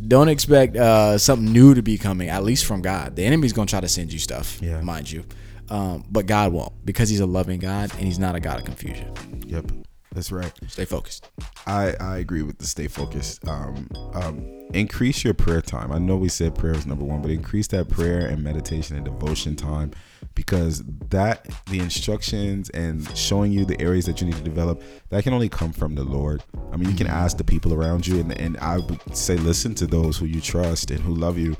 don't 0.07 0.29
expect 0.29 0.75
uh, 0.75 1.17
something 1.17 1.51
new 1.51 1.73
to 1.73 1.81
be 1.81 1.97
coming, 1.97 2.29
at 2.29 2.43
least 2.43 2.65
from 2.65 2.81
God. 2.81 3.15
The 3.15 3.23
enemy's 3.25 3.53
gonna 3.53 3.65
try 3.67 3.79
to 3.81 3.87
send 3.87 4.11
you 4.13 4.19
stuff, 4.19 4.59
Yeah. 4.61 4.81
mind 4.81 5.11
you, 5.11 5.23
um, 5.69 6.03
but 6.09 6.25
God 6.25 6.53
won't 6.53 6.73
because 6.85 7.09
He's 7.09 7.19
a 7.19 7.25
loving 7.25 7.59
God 7.59 7.91
and 7.93 8.01
He's 8.01 8.19
not 8.19 8.35
a 8.35 8.39
God 8.39 8.59
of 8.59 8.65
confusion. 8.65 9.11
Yep, 9.45 9.71
that's 10.11 10.31
right. 10.31 10.51
Stay 10.67 10.85
focused. 10.85 11.29
I, 11.67 11.93
I 11.99 12.17
agree 12.17 12.41
with 12.41 12.57
the 12.57 12.65
stay 12.65 12.87
focused. 12.87 13.47
Um, 13.47 13.87
um, 14.13 14.43
increase 14.73 15.23
your 15.23 15.35
prayer 15.35 15.61
time. 15.61 15.91
I 15.91 15.99
know 15.99 16.17
we 16.17 16.29
said 16.29 16.55
prayer 16.55 16.73
is 16.73 16.87
number 16.87 17.05
one, 17.05 17.21
but 17.21 17.29
increase 17.31 17.67
that 17.67 17.89
prayer 17.89 18.25
and 18.25 18.43
meditation 18.43 18.95
and 18.95 19.05
devotion 19.05 19.55
time 19.55 19.91
because 20.33 20.83
that 21.09 21.47
the 21.67 21.79
instructions 21.79 22.69
and 22.71 23.07
showing 23.15 23.51
you 23.51 23.65
the 23.65 23.79
areas 23.81 24.05
that 24.05 24.19
you 24.19 24.27
need 24.27 24.35
to 24.35 24.43
develop 24.43 24.81
that 25.09 25.23
can 25.23 25.33
only 25.33 25.49
come 25.49 25.71
from 25.71 25.95
the 25.95 26.03
Lord. 26.03 26.43
I 26.71 26.77
mean, 26.77 26.89
you 26.89 26.95
can 26.95 27.07
ask 27.07 27.37
the 27.37 27.43
people 27.43 27.73
around 27.73 28.07
you, 28.07 28.19
and, 28.19 28.31
and 28.39 28.57
I 28.57 28.77
would 28.77 29.15
say 29.15 29.35
listen 29.35 29.75
to 29.75 29.85
those 29.87 30.17
who 30.17 30.25
you 30.25 30.41
trust 30.41 30.91
and 30.91 30.99
who 30.99 31.13
love 31.13 31.37
you, 31.37 31.55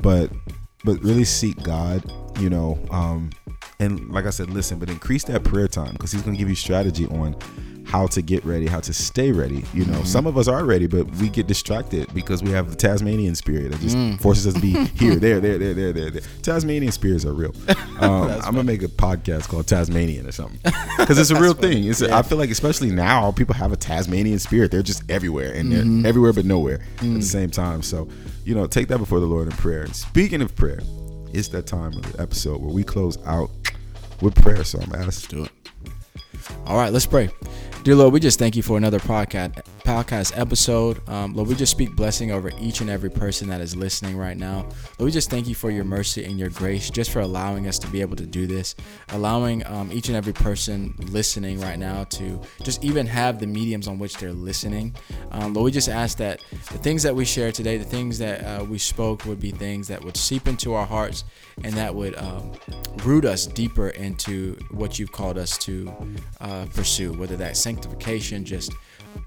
but 0.00 0.30
but 0.84 1.00
really 1.02 1.24
seek 1.24 1.62
God. 1.62 2.10
You 2.40 2.50
know, 2.50 2.78
um, 2.90 3.30
and 3.78 4.10
like 4.10 4.26
I 4.26 4.30
said, 4.30 4.50
listen, 4.50 4.78
but 4.78 4.88
increase 4.88 5.24
that 5.24 5.44
prayer 5.44 5.68
time 5.68 5.92
because 5.92 6.12
He's 6.12 6.22
going 6.22 6.34
to 6.34 6.38
give 6.38 6.48
you 6.48 6.56
strategy 6.56 7.06
on 7.06 7.36
how 7.92 8.06
to 8.06 8.22
get 8.22 8.42
ready, 8.46 8.66
how 8.66 8.80
to 8.80 8.90
stay 8.94 9.32
ready. 9.32 9.62
You 9.74 9.84
know, 9.84 9.98
mm-hmm. 9.98 10.04
some 10.04 10.26
of 10.26 10.38
us 10.38 10.48
are 10.48 10.64
ready, 10.64 10.86
but 10.86 11.04
we 11.16 11.28
get 11.28 11.46
distracted 11.46 12.12
because 12.14 12.42
we 12.42 12.48
have 12.48 12.70
the 12.70 12.74
Tasmanian 12.74 13.34
spirit 13.34 13.70
that 13.70 13.80
just 13.80 13.94
mm. 13.94 14.18
forces 14.18 14.46
us 14.46 14.54
to 14.54 14.60
be 14.60 14.70
here, 14.98 15.16
there, 15.16 15.40
there, 15.40 15.58
there, 15.58 15.74
there, 15.74 15.92
there, 15.92 16.10
there. 16.10 16.22
Tasmanian 16.40 16.90
spirits 16.90 17.26
are 17.26 17.34
real. 17.34 17.54
Um, 18.00 18.30
I'm 18.30 18.54
gonna 18.54 18.64
make 18.64 18.82
a 18.82 18.88
podcast 18.88 19.48
called 19.48 19.68
Tasmanian 19.68 20.26
or 20.26 20.32
something 20.32 20.58
because 20.98 21.18
it's 21.18 21.30
a 21.30 21.40
real 21.40 21.54
thing. 21.54 21.84
It's 21.84 22.02
a, 22.02 22.12
I 22.12 22.22
feel 22.22 22.36
like 22.36 22.50
especially 22.50 22.90
now 22.90 23.30
people 23.30 23.54
have 23.54 23.70
a 23.70 23.76
Tasmanian 23.76 24.40
spirit. 24.40 24.72
They're 24.72 24.82
just 24.82 25.08
everywhere 25.08 25.52
and 25.52 25.70
they're 25.70 25.84
mm-hmm. 25.84 26.04
everywhere 26.04 26.32
but 26.32 26.44
nowhere 26.44 26.80
at 26.96 26.98
the 26.98 27.06
mm. 27.06 27.22
same 27.22 27.50
time. 27.50 27.80
So 27.82 28.08
you 28.44 28.56
know, 28.56 28.66
take 28.66 28.88
that 28.88 28.98
before 28.98 29.20
the 29.20 29.26
Lord 29.26 29.46
in 29.46 29.52
prayer. 29.52 29.82
And 29.82 29.94
speaking 29.94 30.42
of 30.42 30.56
prayer, 30.56 30.80
it's 31.32 31.46
that 31.48 31.66
time 31.68 31.92
of 31.92 32.10
the 32.10 32.20
episode 32.20 32.60
where 32.60 32.74
we 32.74 32.82
close 32.82 33.24
out 33.24 33.50
with 34.20 34.34
prayer. 34.34 34.64
So 34.64 34.80
I'm 34.80 34.90
gonna 34.90 35.06
ask 35.06 35.28
Do 35.28 35.44
it. 35.44 35.52
All 36.66 36.76
right, 36.76 36.92
let's 36.92 37.06
pray. 37.06 37.30
Dear 37.82 37.96
Lord, 37.96 38.12
we 38.12 38.20
just 38.20 38.38
thank 38.38 38.54
you 38.54 38.62
for 38.62 38.76
another 38.76 39.00
podcast 39.00 39.60
podcast 39.82 40.38
episode. 40.38 41.06
Um, 41.08 41.34
Lord, 41.34 41.48
we 41.48 41.56
just 41.56 41.72
speak 41.72 41.96
blessing 41.96 42.30
over 42.30 42.52
each 42.60 42.80
and 42.80 42.88
every 42.88 43.10
person 43.10 43.48
that 43.48 43.60
is 43.60 43.74
listening 43.74 44.16
right 44.16 44.36
now. 44.36 44.60
Lord, 44.60 45.06
we 45.06 45.10
just 45.10 45.30
thank 45.30 45.48
you 45.48 45.56
for 45.56 45.68
your 45.68 45.82
mercy 45.82 46.24
and 46.24 46.38
your 46.38 46.50
grace, 46.50 46.90
just 46.90 47.10
for 47.10 47.18
allowing 47.18 47.66
us 47.66 47.80
to 47.80 47.88
be 47.88 48.00
able 48.00 48.14
to 48.14 48.24
do 48.24 48.46
this, 48.46 48.76
allowing 49.08 49.66
um, 49.66 49.90
each 49.90 50.06
and 50.06 50.16
every 50.16 50.32
person 50.32 50.94
listening 51.08 51.58
right 51.58 51.76
now 51.76 52.04
to 52.04 52.40
just 52.62 52.84
even 52.84 53.04
have 53.04 53.40
the 53.40 53.48
mediums 53.48 53.88
on 53.88 53.98
which 53.98 54.16
they're 54.16 54.32
listening. 54.32 54.94
Um, 55.32 55.52
Lord, 55.52 55.64
we 55.64 55.70
just 55.72 55.88
ask 55.88 56.16
that 56.18 56.40
the 56.70 56.78
things 56.78 57.02
that 57.02 57.16
we 57.16 57.24
share 57.24 57.50
today, 57.50 57.78
the 57.78 57.84
things 57.84 58.16
that 58.18 58.44
uh, 58.44 58.64
we 58.64 58.78
spoke, 58.78 59.26
would 59.26 59.40
be 59.40 59.50
things 59.50 59.88
that 59.88 60.04
would 60.04 60.16
seep 60.16 60.46
into 60.46 60.74
our 60.74 60.86
hearts 60.86 61.24
and 61.64 61.74
that 61.74 61.94
would 61.94 62.16
um, 62.16 62.52
root 63.04 63.24
us 63.24 63.46
deeper 63.46 63.88
into 63.90 64.56
what 64.70 64.98
you've 64.98 65.12
called 65.12 65.38
us 65.38 65.58
to 65.58 65.92
uh, 66.40 66.66
pursue, 66.74 67.12
whether 67.12 67.36
that's 67.36 67.60
sanctification, 67.60 68.44
just 68.44 68.72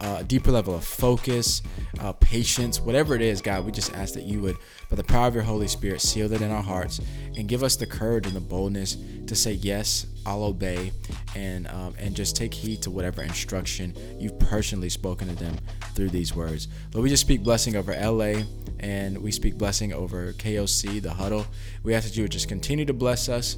uh, 0.01 0.17
a 0.19 0.23
deeper 0.23 0.51
level 0.51 0.75
of 0.75 0.83
focus, 0.83 1.61
uh, 1.99 2.11
patience, 2.13 2.79
whatever 2.79 3.15
it 3.15 3.21
is, 3.21 3.41
God, 3.41 3.65
we 3.65 3.71
just 3.71 3.93
ask 3.93 4.13
that 4.15 4.23
you 4.23 4.41
would, 4.41 4.57
by 4.89 4.95
the 4.95 5.03
power 5.03 5.27
of 5.27 5.35
your 5.35 5.43
Holy 5.43 5.67
Spirit, 5.67 6.01
seal 6.01 6.27
that 6.29 6.41
in 6.41 6.51
our 6.51 6.63
hearts 6.63 6.99
and 7.37 7.47
give 7.47 7.63
us 7.63 7.75
the 7.75 7.85
courage 7.85 8.25
and 8.25 8.35
the 8.35 8.41
boldness 8.41 8.97
to 9.27 9.35
say, 9.35 9.53
Yes, 9.53 10.07
I'll 10.25 10.43
obey, 10.43 10.91
and 11.35 11.67
um, 11.67 11.95
and 11.99 12.15
just 12.15 12.35
take 12.35 12.53
heed 12.53 12.81
to 12.83 12.91
whatever 12.91 13.21
instruction 13.21 13.95
you've 14.19 14.39
personally 14.39 14.89
spoken 14.89 15.27
to 15.27 15.35
them 15.35 15.57
through 15.93 16.09
these 16.09 16.35
words. 16.35 16.67
Lord, 16.93 17.03
we 17.03 17.09
just 17.09 17.21
speak 17.21 17.43
blessing 17.43 17.75
over 17.75 17.93
LA 17.93 18.43
and 18.79 19.17
we 19.17 19.31
speak 19.31 19.57
blessing 19.57 19.93
over 19.93 20.33
KOC, 20.33 21.01
the 21.01 21.13
huddle. 21.13 21.45
We 21.83 21.93
ask 21.93 22.07
that 22.07 22.17
you 22.17 22.23
would 22.23 22.31
just 22.31 22.49
continue 22.49 22.85
to 22.85 22.93
bless 22.93 23.29
us 23.29 23.57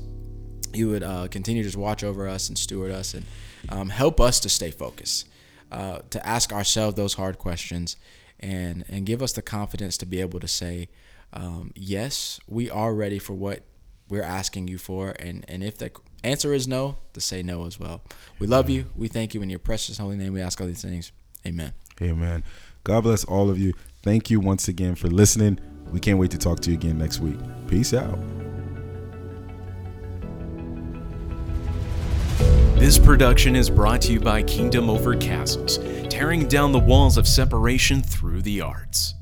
you 0.74 0.90
would 0.90 1.04
uh, 1.04 1.28
continue 1.30 1.64
to 1.64 1.68
just 1.68 1.78
watch 1.78 2.04
over 2.04 2.28
us 2.28 2.50
and 2.50 2.58
steward 2.58 2.92
us 2.92 3.14
and 3.14 3.26
um, 3.70 3.90
help 3.90 4.20
us 4.20 4.40
to 4.42 4.50
stay 4.50 4.72
focused, 4.72 5.28
uh, 5.72 6.00
to 6.10 6.26
ask 6.26 6.54
ourselves 6.54 6.96
those 6.96 7.16
hard 7.16 7.38
questions, 7.38 7.96
and 8.40 8.86
and 8.88 9.06
give 9.06 9.22
us 9.22 9.34
the 9.34 9.42
confidence 9.42 9.98
to 9.98 10.06
be 10.06 10.22
able 10.22 10.40
to 10.40 10.48
say, 10.48 10.90
um, 11.34 11.72
yes, 11.76 12.40
we 12.48 12.70
are 12.70 12.94
ready 12.94 13.20
for 13.20 13.34
what 13.34 13.64
we're 14.10 14.24
asking 14.24 14.68
you 14.68 14.78
for, 14.78 15.16
and 15.20 15.44
and 15.48 15.64
if 15.64 15.78
the 15.78 15.92
answer 16.24 16.54
is 16.54 16.68
no, 16.68 16.98
to 17.14 17.22
say 17.22 17.44
no 17.44 17.66
as 17.66 17.80
well. 17.80 18.02
We 18.40 18.48
love 18.48 18.70
you. 18.70 18.86
We 18.96 19.08
thank 19.08 19.34
you 19.34 19.42
in 19.42 19.50
your 19.50 19.60
precious 19.60 19.98
holy 19.98 20.18
name. 20.18 20.34
We 20.34 20.42
ask 20.42 20.60
all 20.60 20.68
these 20.68 20.82
things. 20.82 21.12
Amen. 21.46 21.74
Amen. 22.02 22.44
God 22.84 23.02
bless 23.02 23.24
all 23.24 23.50
of 23.50 23.60
you. 23.60 23.74
Thank 24.04 24.30
you 24.30 24.40
once 24.40 24.68
again 24.68 24.96
for 24.96 25.08
listening. 25.08 25.60
We 25.92 26.00
can't 26.00 26.20
wait 26.20 26.32
to 26.32 26.38
talk 26.38 26.60
to 26.62 26.72
you 26.72 26.78
again 26.78 26.98
next 26.98 27.20
week. 27.20 27.38
Peace 27.68 27.94
out. 27.94 28.20
This 32.78 33.00
production 33.00 33.56
is 33.56 33.70
brought 33.70 34.02
to 34.02 34.14
you 34.14 34.20
by 34.20 34.44
Kingdom 34.44 34.90
Over 34.90 35.16
Castles, 35.16 35.80
tearing 36.10 36.48
down 36.48 36.72
the 36.72 36.80
walls 36.80 37.18
of 37.18 37.28
separation 37.28 38.04
through 38.04 38.44
the 38.44 38.62
arts. 38.62 39.16